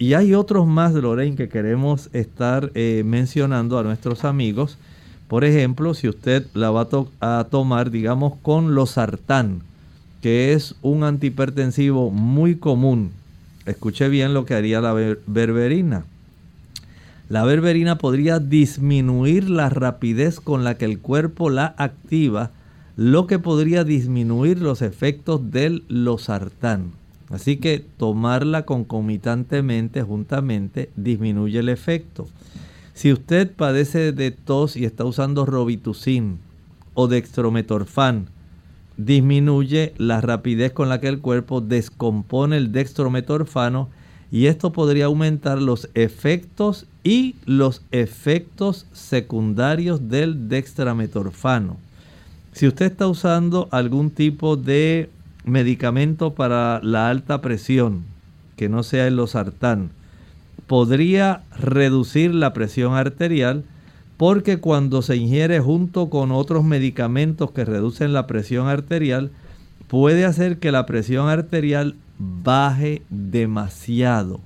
Y 0.00 0.14
hay 0.14 0.32
otros 0.32 0.66
más, 0.66 0.94
Lorraine, 0.94 1.36
que 1.36 1.50
queremos 1.50 2.08
estar 2.14 2.72
eh, 2.74 3.02
mencionando 3.04 3.78
a 3.78 3.82
nuestros 3.82 4.24
amigos. 4.24 4.78
Por 5.28 5.44
ejemplo, 5.44 5.92
si 5.92 6.08
usted 6.08 6.46
la 6.54 6.70
va 6.70 6.88
a, 7.20 7.46
tomar, 7.50 7.90
digamos, 7.90 8.32
con 8.40 8.74
losartán, 8.74 9.60
que 10.22 10.54
es 10.54 10.74
un 10.80 11.04
antihipertensivo 11.04 12.10
muy 12.10 12.54
común. 12.54 13.12
Escuche 13.66 14.08
bien 14.08 14.32
lo 14.32 14.46
que 14.46 14.54
haría 14.54 14.80
la 14.80 14.94
berberina. 15.26 16.06
La 17.28 17.44
berberina 17.44 17.98
podría 17.98 18.38
disminuir 18.38 19.50
la 19.50 19.68
rapidez 19.68 20.40
con 20.40 20.64
la 20.64 20.78
que 20.78 20.86
el 20.86 20.98
cuerpo 20.98 21.50
la 21.50 21.74
activa 21.76 22.52
lo 22.96 23.26
que 23.26 23.38
podría 23.38 23.84
disminuir 23.84 24.62
los 24.62 24.80
efectos 24.80 25.50
del 25.50 25.84
losartán. 25.88 26.92
Así 27.30 27.58
que 27.58 27.84
tomarla 27.96 28.64
concomitantemente, 28.64 30.02
juntamente, 30.02 30.90
disminuye 30.96 31.60
el 31.60 31.68
efecto. 31.68 32.26
Si 32.92 33.12
usted 33.12 33.50
padece 33.50 34.12
de 34.12 34.32
tos 34.32 34.76
y 34.76 34.84
está 34.84 35.04
usando 35.04 35.46
Robitussin 35.46 36.38
o 36.94 37.06
dextrometorfan, 37.06 38.26
disminuye 38.96 39.94
la 39.96 40.20
rapidez 40.20 40.72
con 40.72 40.88
la 40.88 41.00
que 41.00 41.08
el 41.08 41.20
cuerpo 41.20 41.60
descompone 41.60 42.56
el 42.56 42.72
dextrometorfano 42.72 43.88
y 44.32 44.46
esto 44.46 44.72
podría 44.72 45.06
aumentar 45.06 45.62
los 45.62 45.88
efectos 45.94 46.86
y 47.02 47.36
los 47.46 47.82
efectos 47.90 48.86
secundarios 48.92 50.08
del 50.08 50.48
dextrametorfano. 50.48 51.76
Si 52.52 52.66
usted 52.66 52.86
está 52.86 53.08
usando 53.08 53.68
algún 53.70 54.10
tipo 54.10 54.56
de 54.56 55.08
medicamento 55.44 56.34
para 56.34 56.80
la 56.82 57.08
alta 57.08 57.40
presión, 57.40 58.04
que 58.56 58.68
no 58.68 58.82
sea 58.82 59.06
el 59.06 59.16
losartán, 59.16 59.90
podría 60.66 61.42
reducir 61.58 62.34
la 62.34 62.52
presión 62.52 62.94
arterial 62.94 63.64
porque 64.20 64.58
cuando 64.58 65.00
se 65.00 65.16
ingiere 65.16 65.60
junto 65.60 66.10
con 66.10 66.30
otros 66.30 66.62
medicamentos 66.62 67.52
que 67.52 67.64
reducen 67.64 68.12
la 68.12 68.26
presión 68.26 68.68
arterial, 68.68 69.30
puede 69.88 70.26
hacer 70.26 70.58
que 70.58 70.72
la 70.72 70.84
presión 70.84 71.30
arterial 71.30 71.96
baje 72.18 73.00
demasiado, 73.08 74.40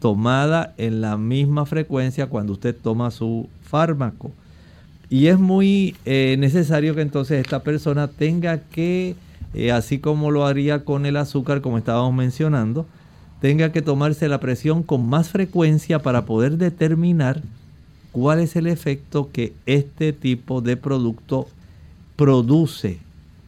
tomada 0.00 0.72
en 0.78 1.02
la 1.02 1.18
misma 1.18 1.66
frecuencia 1.66 2.26
cuando 2.26 2.54
usted 2.54 2.74
toma 2.74 3.10
su 3.10 3.50
fármaco. 3.60 4.32
Y 5.10 5.26
es 5.26 5.38
muy 5.38 5.94
eh, 6.06 6.36
necesario 6.38 6.94
que 6.94 7.02
entonces 7.02 7.38
esta 7.38 7.62
persona 7.62 8.08
tenga 8.08 8.60
que, 8.60 9.14
eh, 9.54 9.72
así 9.72 9.98
como 9.98 10.30
lo 10.30 10.46
haría 10.46 10.84
con 10.84 11.06
el 11.06 11.16
azúcar, 11.16 11.60
como 11.60 11.78
estábamos 11.78 12.14
mencionando, 12.14 12.86
tenga 13.40 13.72
que 13.72 13.82
tomarse 13.82 14.28
la 14.28 14.40
presión 14.40 14.82
con 14.82 15.08
más 15.08 15.30
frecuencia 15.30 16.00
para 16.00 16.24
poder 16.24 16.58
determinar 16.58 17.42
cuál 18.12 18.40
es 18.40 18.56
el 18.56 18.66
efecto 18.66 19.30
que 19.32 19.52
este 19.66 20.12
tipo 20.12 20.60
de 20.60 20.76
producto 20.76 21.48
produce 22.16 22.98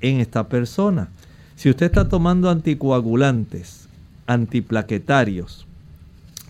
en 0.00 0.20
esta 0.20 0.48
persona. 0.48 1.08
Si 1.56 1.70
usted 1.70 1.86
está 1.86 2.08
tomando 2.08 2.50
anticoagulantes, 2.50 3.88
antiplaquetarios, 4.26 5.66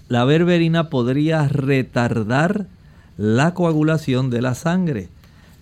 la 0.09 0.25
berberina 0.25 0.91
podría 0.91 1.47
retardar 1.49 2.67
la 3.17 3.55
coagulación 3.55 4.31
de 4.31 4.43
la 4.43 4.55
sangre. 4.55 5.09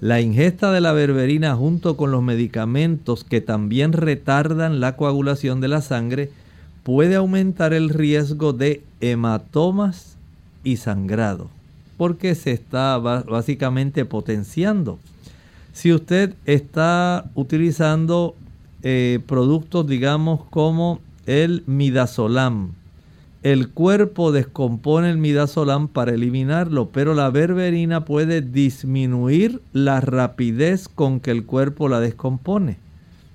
La 0.03 0.21
ingesta 0.21 0.73
de 0.73 0.81
la 0.81 0.91
berberina 0.91 1.55
junto 1.55 1.97
con 1.97 2.11
los 2.11 2.25
medicamentos 2.25 3.23
que 3.23 3.41
también 3.41 3.93
retardan 3.93 4.81
la 4.81 4.97
coagulación 4.97 5.61
de 5.61 5.69
la 5.69 5.81
sangre 5.81 6.29
puede 6.83 7.15
aumentar 7.15 7.73
el 7.73 7.89
riesgo 7.89 8.53
de 8.53 8.83
hematomas 9.01 10.17
y 10.65 10.79
sangrado, 10.79 11.51
porque 11.99 12.35
se 12.35 12.51
está 12.51 12.99
básicamente 12.99 14.05
potenciando. 14.05 14.99
Si 15.73 15.93
usted 15.93 16.35
está 16.47 17.31
utilizando 17.37 18.35
eh, 18.83 19.21
productos, 19.29 19.87
digamos, 19.87 20.41
como 20.51 20.99
el 21.27 21.63
midazolam, 21.69 22.73
el 23.43 23.71
cuerpo 23.71 24.31
descompone 24.31 25.11
el 25.11 25.19
midazolam 25.19 25.89
para 25.89 26.13
eliminarlo, 26.13 26.91
pero 26.91 27.15
la 27.15 27.29
berberina 27.31 28.05
puede 28.05 28.41
disminuir 28.41 29.61
la 29.73 30.01
rapidez 30.01 30.89
con 30.89 31.19
que 31.19 31.33
el 31.33 31.45
cuerpo 31.45 31.89
la 31.89 31.99
descompone. 31.99 32.79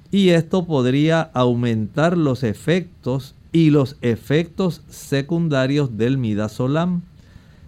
Y 0.09 0.29
esto 0.29 0.65
podría 0.65 1.21
aumentar 1.33 2.17
los 2.17 2.43
efectos 2.43 3.35
y 3.51 3.69
los 3.69 3.97
efectos 4.01 4.81
secundarios 4.87 5.97
del 5.97 6.17
midazolam. 6.17 7.01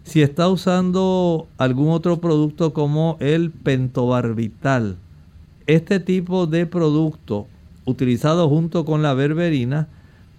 Si 0.05 0.21
está 0.21 0.47
usando 0.47 1.47
algún 1.57 1.89
otro 1.89 2.21
producto 2.21 2.71
como 2.71 3.17
el 3.19 3.51
pentobarbital, 3.51 4.95
este 5.67 5.99
tipo 5.99 6.47
de 6.47 6.65
producto 6.65 7.47
utilizado 7.83 8.47
junto 8.47 8.85
con 8.85 9.01
la 9.01 9.13
berberina 9.13 9.89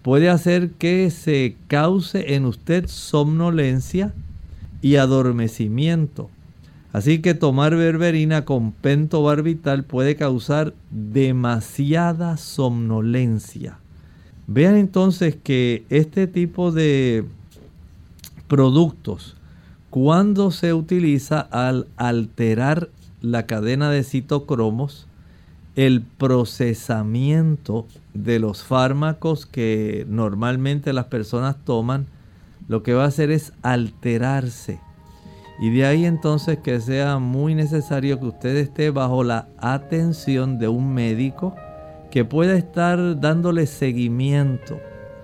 puede 0.02 0.30
hacer 0.30 0.70
que 0.72 1.10
se 1.10 1.56
cause 1.68 2.34
en 2.34 2.46
usted 2.46 2.86
somnolencia 2.86 4.14
y 4.82 4.96
adormecimiento. 4.96 6.30
Así 6.92 7.20
que 7.20 7.34
tomar 7.34 7.76
berberina 7.76 8.44
con 8.44 8.72
pentobarbital 8.72 9.84
puede 9.84 10.16
causar 10.16 10.74
demasiada 10.90 12.36
somnolencia. 12.36 13.78
Vean 14.48 14.76
entonces 14.76 15.36
que 15.40 15.84
este 15.90 16.26
tipo 16.26 16.72
de 16.72 17.24
productos, 18.48 19.36
cuando 19.90 20.50
se 20.50 20.74
utiliza 20.74 21.40
al 21.40 21.86
alterar 21.96 22.90
la 23.20 23.46
cadena 23.46 23.90
de 23.90 24.02
citocromos, 24.02 25.06
el 25.80 26.02
procesamiento 26.02 27.86
de 28.12 28.38
los 28.38 28.62
fármacos 28.62 29.46
que 29.46 30.04
normalmente 30.10 30.92
las 30.92 31.06
personas 31.06 31.56
toman, 31.64 32.06
lo 32.68 32.82
que 32.82 32.92
va 32.92 33.04
a 33.04 33.08
hacer 33.08 33.30
es 33.30 33.54
alterarse. 33.62 34.78
Y 35.58 35.70
de 35.70 35.86
ahí 35.86 36.04
entonces 36.04 36.58
que 36.58 36.82
sea 36.82 37.16
muy 37.16 37.54
necesario 37.54 38.20
que 38.20 38.26
usted 38.26 38.56
esté 38.56 38.90
bajo 38.90 39.24
la 39.24 39.48
atención 39.56 40.58
de 40.58 40.68
un 40.68 40.92
médico 40.92 41.54
que 42.10 42.26
pueda 42.26 42.58
estar 42.58 43.18
dándole 43.18 43.66
seguimiento 43.66 44.78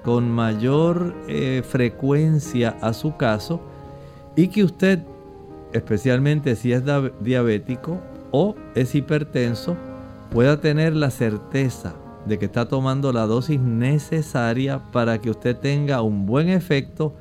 con 0.05 0.31
mayor 0.31 1.15
eh, 1.29 1.63
frecuencia 1.69 2.79
a 2.81 2.95
su 2.95 3.19
caso 3.19 3.61
y 4.37 4.49
que 4.49 4.65
usted, 4.65 5.01
especialmente 5.75 6.57
si 6.57 6.73
es 6.73 6.83
diabético 7.21 8.01
o 8.31 8.55
es 8.75 8.95
hipertenso, 8.95 9.77
pueda 10.31 10.61
tener 10.61 10.95
la 10.95 11.11
certeza 11.11 11.95
de 12.27 12.39
que 12.39 12.47
está 12.47 12.69
tomando 12.69 13.13
la 13.13 13.27
dosis 13.27 13.61
necesaria 13.61 14.83
para 14.93 15.21
que 15.21 15.31
usted 15.31 15.57
tenga 15.57 16.03
un 16.03 16.27
buen 16.27 16.49
efecto 16.49 17.15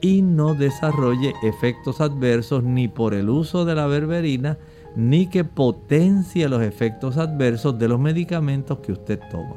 y 0.00 0.22
no 0.22 0.54
desarrolle 0.54 1.34
efectos 1.42 2.00
adversos 2.00 2.62
ni 2.62 2.88
por 2.88 3.14
el 3.14 3.28
uso 3.28 3.64
de 3.64 3.74
la 3.74 3.86
berberina 3.86 4.58
ni 4.94 5.26
que 5.26 5.44
potencie 5.44 6.48
los 6.48 6.62
efectos 6.62 7.18
adversos 7.18 7.78
de 7.78 7.88
los 7.88 8.00
medicamentos 8.00 8.78
que 8.78 8.92
usted 8.92 9.20
toma. 9.30 9.56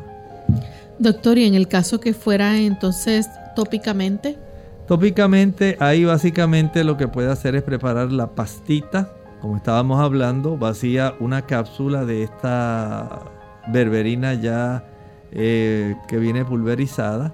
Doctor, 0.97 1.37
y 1.37 1.45
en 1.45 1.55
el 1.55 1.69
caso 1.69 2.01
que 2.01 2.13
fuera 2.13 2.57
entonces 2.57 3.29
tópicamente. 3.55 4.37
Tópicamente, 4.85 5.77
ahí 5.79 6.03
básicamente 6.03 6.83
lo 6.83 6.97
que 6.97 7.07
puede 7.07 7.31
hacer 7.31 7.55
es 7.55 7.63
preparar 7.63 8.11
la 8.11 8.27
pastita 8.27 9.13
como 9.41 9.57
estábamos 9.57 9.99
hablando, 9.99 10.57
vacía 10.57 11.15
una 11.19 11.43
cápsula 11.43 12.05
de 12.05 12.23
esta 12.23 13.25
berberina 13.67 14.33
ya 14.33 14.83
eh, 15.31 15.95
que 16.07 16.17
viene 16.17 16.43
pulverizada 16.45 17.33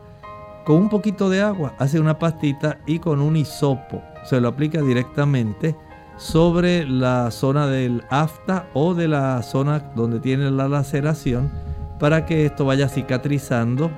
con 0.66 0.78
un 0.78 0.90
poquito 0.90 1.30
de 1.30 1.42
agua, 1.42 1.76
hace 1.78 2.00
una 2.00 2.18
pastita 2.18 2.80
y 2.88 3.00
con 3.00 3.22
un 3.22 3.38
hisopo 3.38 4.02
se 4.26 4.42
lo 4.42 4.48
aplica 4.48 4.82
directamente 4.82 5.76
sobre 6.18 6.86
la 6.88 7.30
zona 7.30 7.68
del 7.68 8.04
afta 8.10 8.68
o 8.74 8.96
de 8.96 9.08
la 9.08 9.42
zona 9.44 9.92
donde 9.96 10.20
tiene 10.20 10.50
la 10.50 10.68
laceración 10.68 11.52
para 12.00 12.26
que 12.26 12.48
esto 12.48 12.66
vaya 12.66 12.90
cicatrizando 12.90 13.92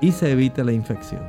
y 0.00 0.12
se 0.12 0.32
evite 0.32 0.64
la 0.64 0.72
infección. 0.72 1.20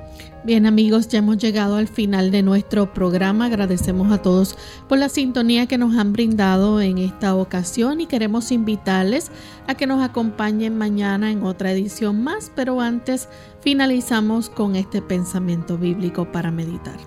Bien 0.45 0.65
amigos, 0.65 1.09
ya 1.09 1.19
hemos 1.19 1.37
llegado 1.37 1.75
al 1.75 1.89
final 1.89 2.31
de 2.31 2.41
nuestro 2.43 2.93
programa. 2.93 3.47
Agradecemos 3.47 4.09
a 4.11 4.21
todos 4.21 4.57
por 4.87 4.97
la 4.97 5.09
sintonía 5.09 5.67
que 5.67 5.77
nos 5.77 5.97
han 5.97 6.13
brindado 6.13 6.79
en 6.79 6.97
esta 6.97 7.35
ocasión 7.35 7.99
y 7.99 8.05
queremos 8.05 8.53
invitarles 8.53 9.31
a 9.67 9.75
que 9.75 9.85
nos 9.85 10.01
acompañen 10.01 10.77
mañana 10.77 11.29
en 11.31 11.43
otra 11.43 11.73
edición 11.73 12.23
más, 12.23 12.51
pero 12.55 12.79
antes 12.79 13.27
finalizamos 13.59 14.49
con 14.49 14.77
este 14.77 15.01
pensamiento 15.01 15.77
bíblico 15.77 16.31
para 16.31 16.51
meditar. 16.51 16.97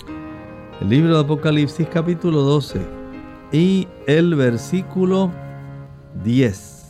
El 0.82 0.90
libro 0.90 1.14
de 1.14 1.20
Apocalipsis 1.20 1.88
capítulo 1.88 2.42
12 2.42 2.80
y 3.50 3.88
el 4.06 4.34
versículo 4.34 5.30
10. 6.22 6.81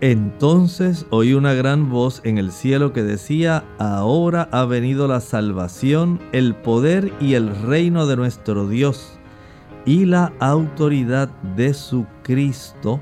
Entonces 0.00 1.06
oí 1.10 1.32
una 1.32 1.54
gran 1.54 1.88
voz 1.88 2.20
en 2.24 2.36
el 2.36 2.52
cielo 2.52 2.92
que 2.92 3.02
decía, 3.02 3.64
ahora 3.78 4.48
ha 4.52 4.66
venido 4.66 5.08
la 5.08 5.20
salvación, 5.20 6.20
el 6.32 6.54
poder 6.54 7.12
y 7.18 7.34
el 7.34 7.56
reino 7.62 8.06
de 8.06 8.16
nuestro 8.16 8.68
Dios 8.68 9.18
y 9.86 10.04
la 10.04 10.32
autoridad 10.38 11.30
de 11.56 11.72
su 11.72 12.06
Cristo, 12.22 13.00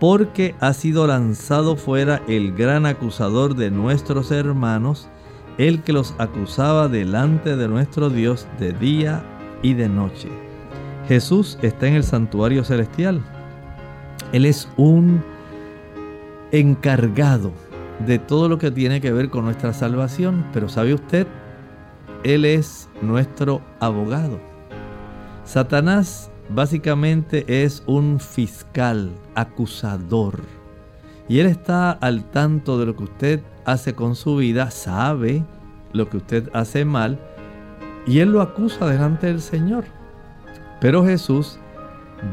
porque 0.00 0.54
ha 0.60 0.74
sido 0.74 1.06
lanzado 1.06 1.76
fuera 1.76 2.20
el 2.28 2.52
gran 2.52 2.84
acusador 2.84 3.54
de 3.54 3.70
nuestros 3.70 4.32
hermanos, 4.32 5.08
el 5.56 5.82
que 5.82 5.94
los 5.94 6.14
acusaba 6.18 6.88
delante 6.88 7.56
de 7.56 7.68
nuestro 7.68 8.10
Dios 8.10 8.46
de 8.58 8.72
día 8.72 9.24
y 9.62 9.74
de 9.74 9.88
noche. 9.88 10.28
Jesús 11.08 11.58
está 11.62 11.86
en 11.86 11.94
el 11.94 12.04
santuario 12.04 12.64
celestial. 12.64 13.22
Él 14.32 14.44
es 14.44 14.68
un 14.76 15.22
encargado 16.52 17.52
de 18.06 18.18
todo 18.18 18.48
lo 18.48 18.58
que 18.58 18.70
tiene 18.70 19.00
que 19.00 19.12
ver 19.12 19.30
con 19.30 19.44
nuestra 19.44 19.72
salvación, 19.72 20.46
pero 20.52 20.68
¿sabe 20.68 20.94
usted? 20.94 21.26
Él 22.24 22.44
es 22.44 22.88
nuestro 23.00 23.62
abogado. 23.80 24.38
Satanás 25.44 26.30
básicamente 26.48 27.64
es 27.64 27.82
un 27.86 28.20
fiscal, 28.20 29.10
acusador. 29.34 30.40
Y 31.28 31.40
él 31.40 31.46
está 31.46 31.92
al 31.92 32.30
tanto 32.30 32.78
de 32.78 32.86
lo 32.86 32.96
que 32.96 33.04
usted 33.04 33.40
hace 33.64 33.94
con 33.94 34.14
su 34.14 34.36
vida, 34.36 34.70
sabe 34.70 35.44
lo 35.92 36.08
que 36.08 36.18
usted 36.18 36.50
hace 36.52 36.84
mal, 36.84 37.18
y 38.06 38.18
él 38.18 38.32
lo 38.32 38.42
acusa 38.42 38.86
delante 38.86 39.28
del 39.28 39.40
Señor. 39.40 39.84
Pero 40.80 41.04
Jesús 41.04 41.58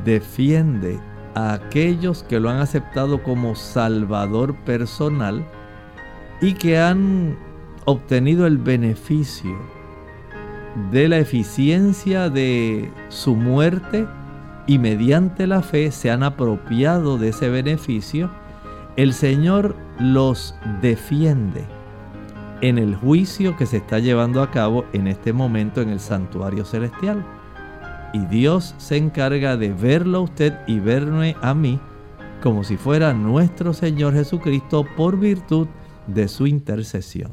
defiende 0.04 1.00
a 1.40 1.54
aquellos 1.54 2.24
que 2.24 2.40
lo 2.40 2.50
han 2.50 2.58
aceptado 2.58 3.24
como 3.24 3.56
Salvador 3.56 4.56
personal 4.66 5.46
y 6.42 6.54
que 6.54 6.78
han 6.78 7.38
obtenido 7.86 8.46
el 8.46 8.58
beneficio 8.58 9.58
de 10.92 11.08
la 11.08 11.18
eficiencia 11.18 12.30
de 12.30 12.92
su 13.08 13.36
muerte 13.36 14.06
y 14.68 14.80
mediante 14.80 15.48
la 15.48 15.62
fe 15.62 15.92
se 15.92 16.12
han 16.12 16.24
apropiado 16.24 17.18
de 17.18 17.30
ese 17.30 17.50
beneficio, 17.50 18.30
el 18.98 19.14
Señor 19.14 19.76
los 19.98 20.56
defiende 20.82 21.64
en 22.62 22.78
el 22.78 22.96
juicio 22.96 23.56
que 23.56 23.66
se 23.66 23.78
está 23.78 24.00
llevando 24.00 24.42
a 24.42 24.52
cabo 24.52 24.86
en 24.92 25.08
este 25.08 25.32
momento 25.32 25.82
en 25.82 25.90
el 25.90 26.02
santuario 26.02 26.66
celestial 26.66 27.26
y 28.14 28.26
Dios 28.26 28.76
se 28.78 28.98
encarga 28.98 29.58
de 29.58 29.72
verlo 29.74 30.20
a 30.20 30.22
usted 30.22 30.54
y 30.68 30.80
verme 30.80 31.36
a 31.42 31.54
mí 31.54 31.80
como 32.42 32.64
si 32.64 32.78
fuera 32.78 33.14
nuestro 33.14 33.74
Señor 33.74 34.14
Jesucristo 34.14 34.86
por 34.96 35.20
virtud 35.20 35.68
de 36.08 36.28
su 36.28 36.48
intercesión. 36.48 37.32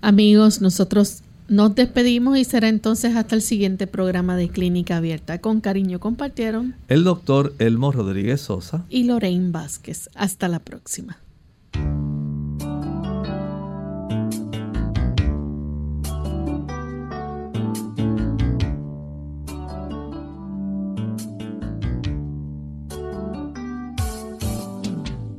Amigos, 0.00 0.60
nosotros 0.60 1.22
nos 1.48 1.74
despedimos 1.74 2.36
y 2.36 2.44
será 2.44 2.68
entonces 2.68 3.16
hasta 3.16 3.34
el 3.34 3.42
siguiente 3.42 3.86
programa 3.86 4.36
de 4.36 4.48
Clínica 4.48 4.98
Abierta. 4.98 5.40
Con 5.40 5.60
cariño 5.60 5.98
compartieron 5.98 6.76
el 6.88 7.04
doctor 7.04 7.54
Elmo 7.58 7.90
Rodríguez 7.90 8.40
Sosa 8.40 8.84
y 8.90 9.04
Lorraine 9.04 9.50
Vázquez. 9.50 10.10
Hasta 10.14 10.48
la 10.48 10.58
próxima. 10.58 11.18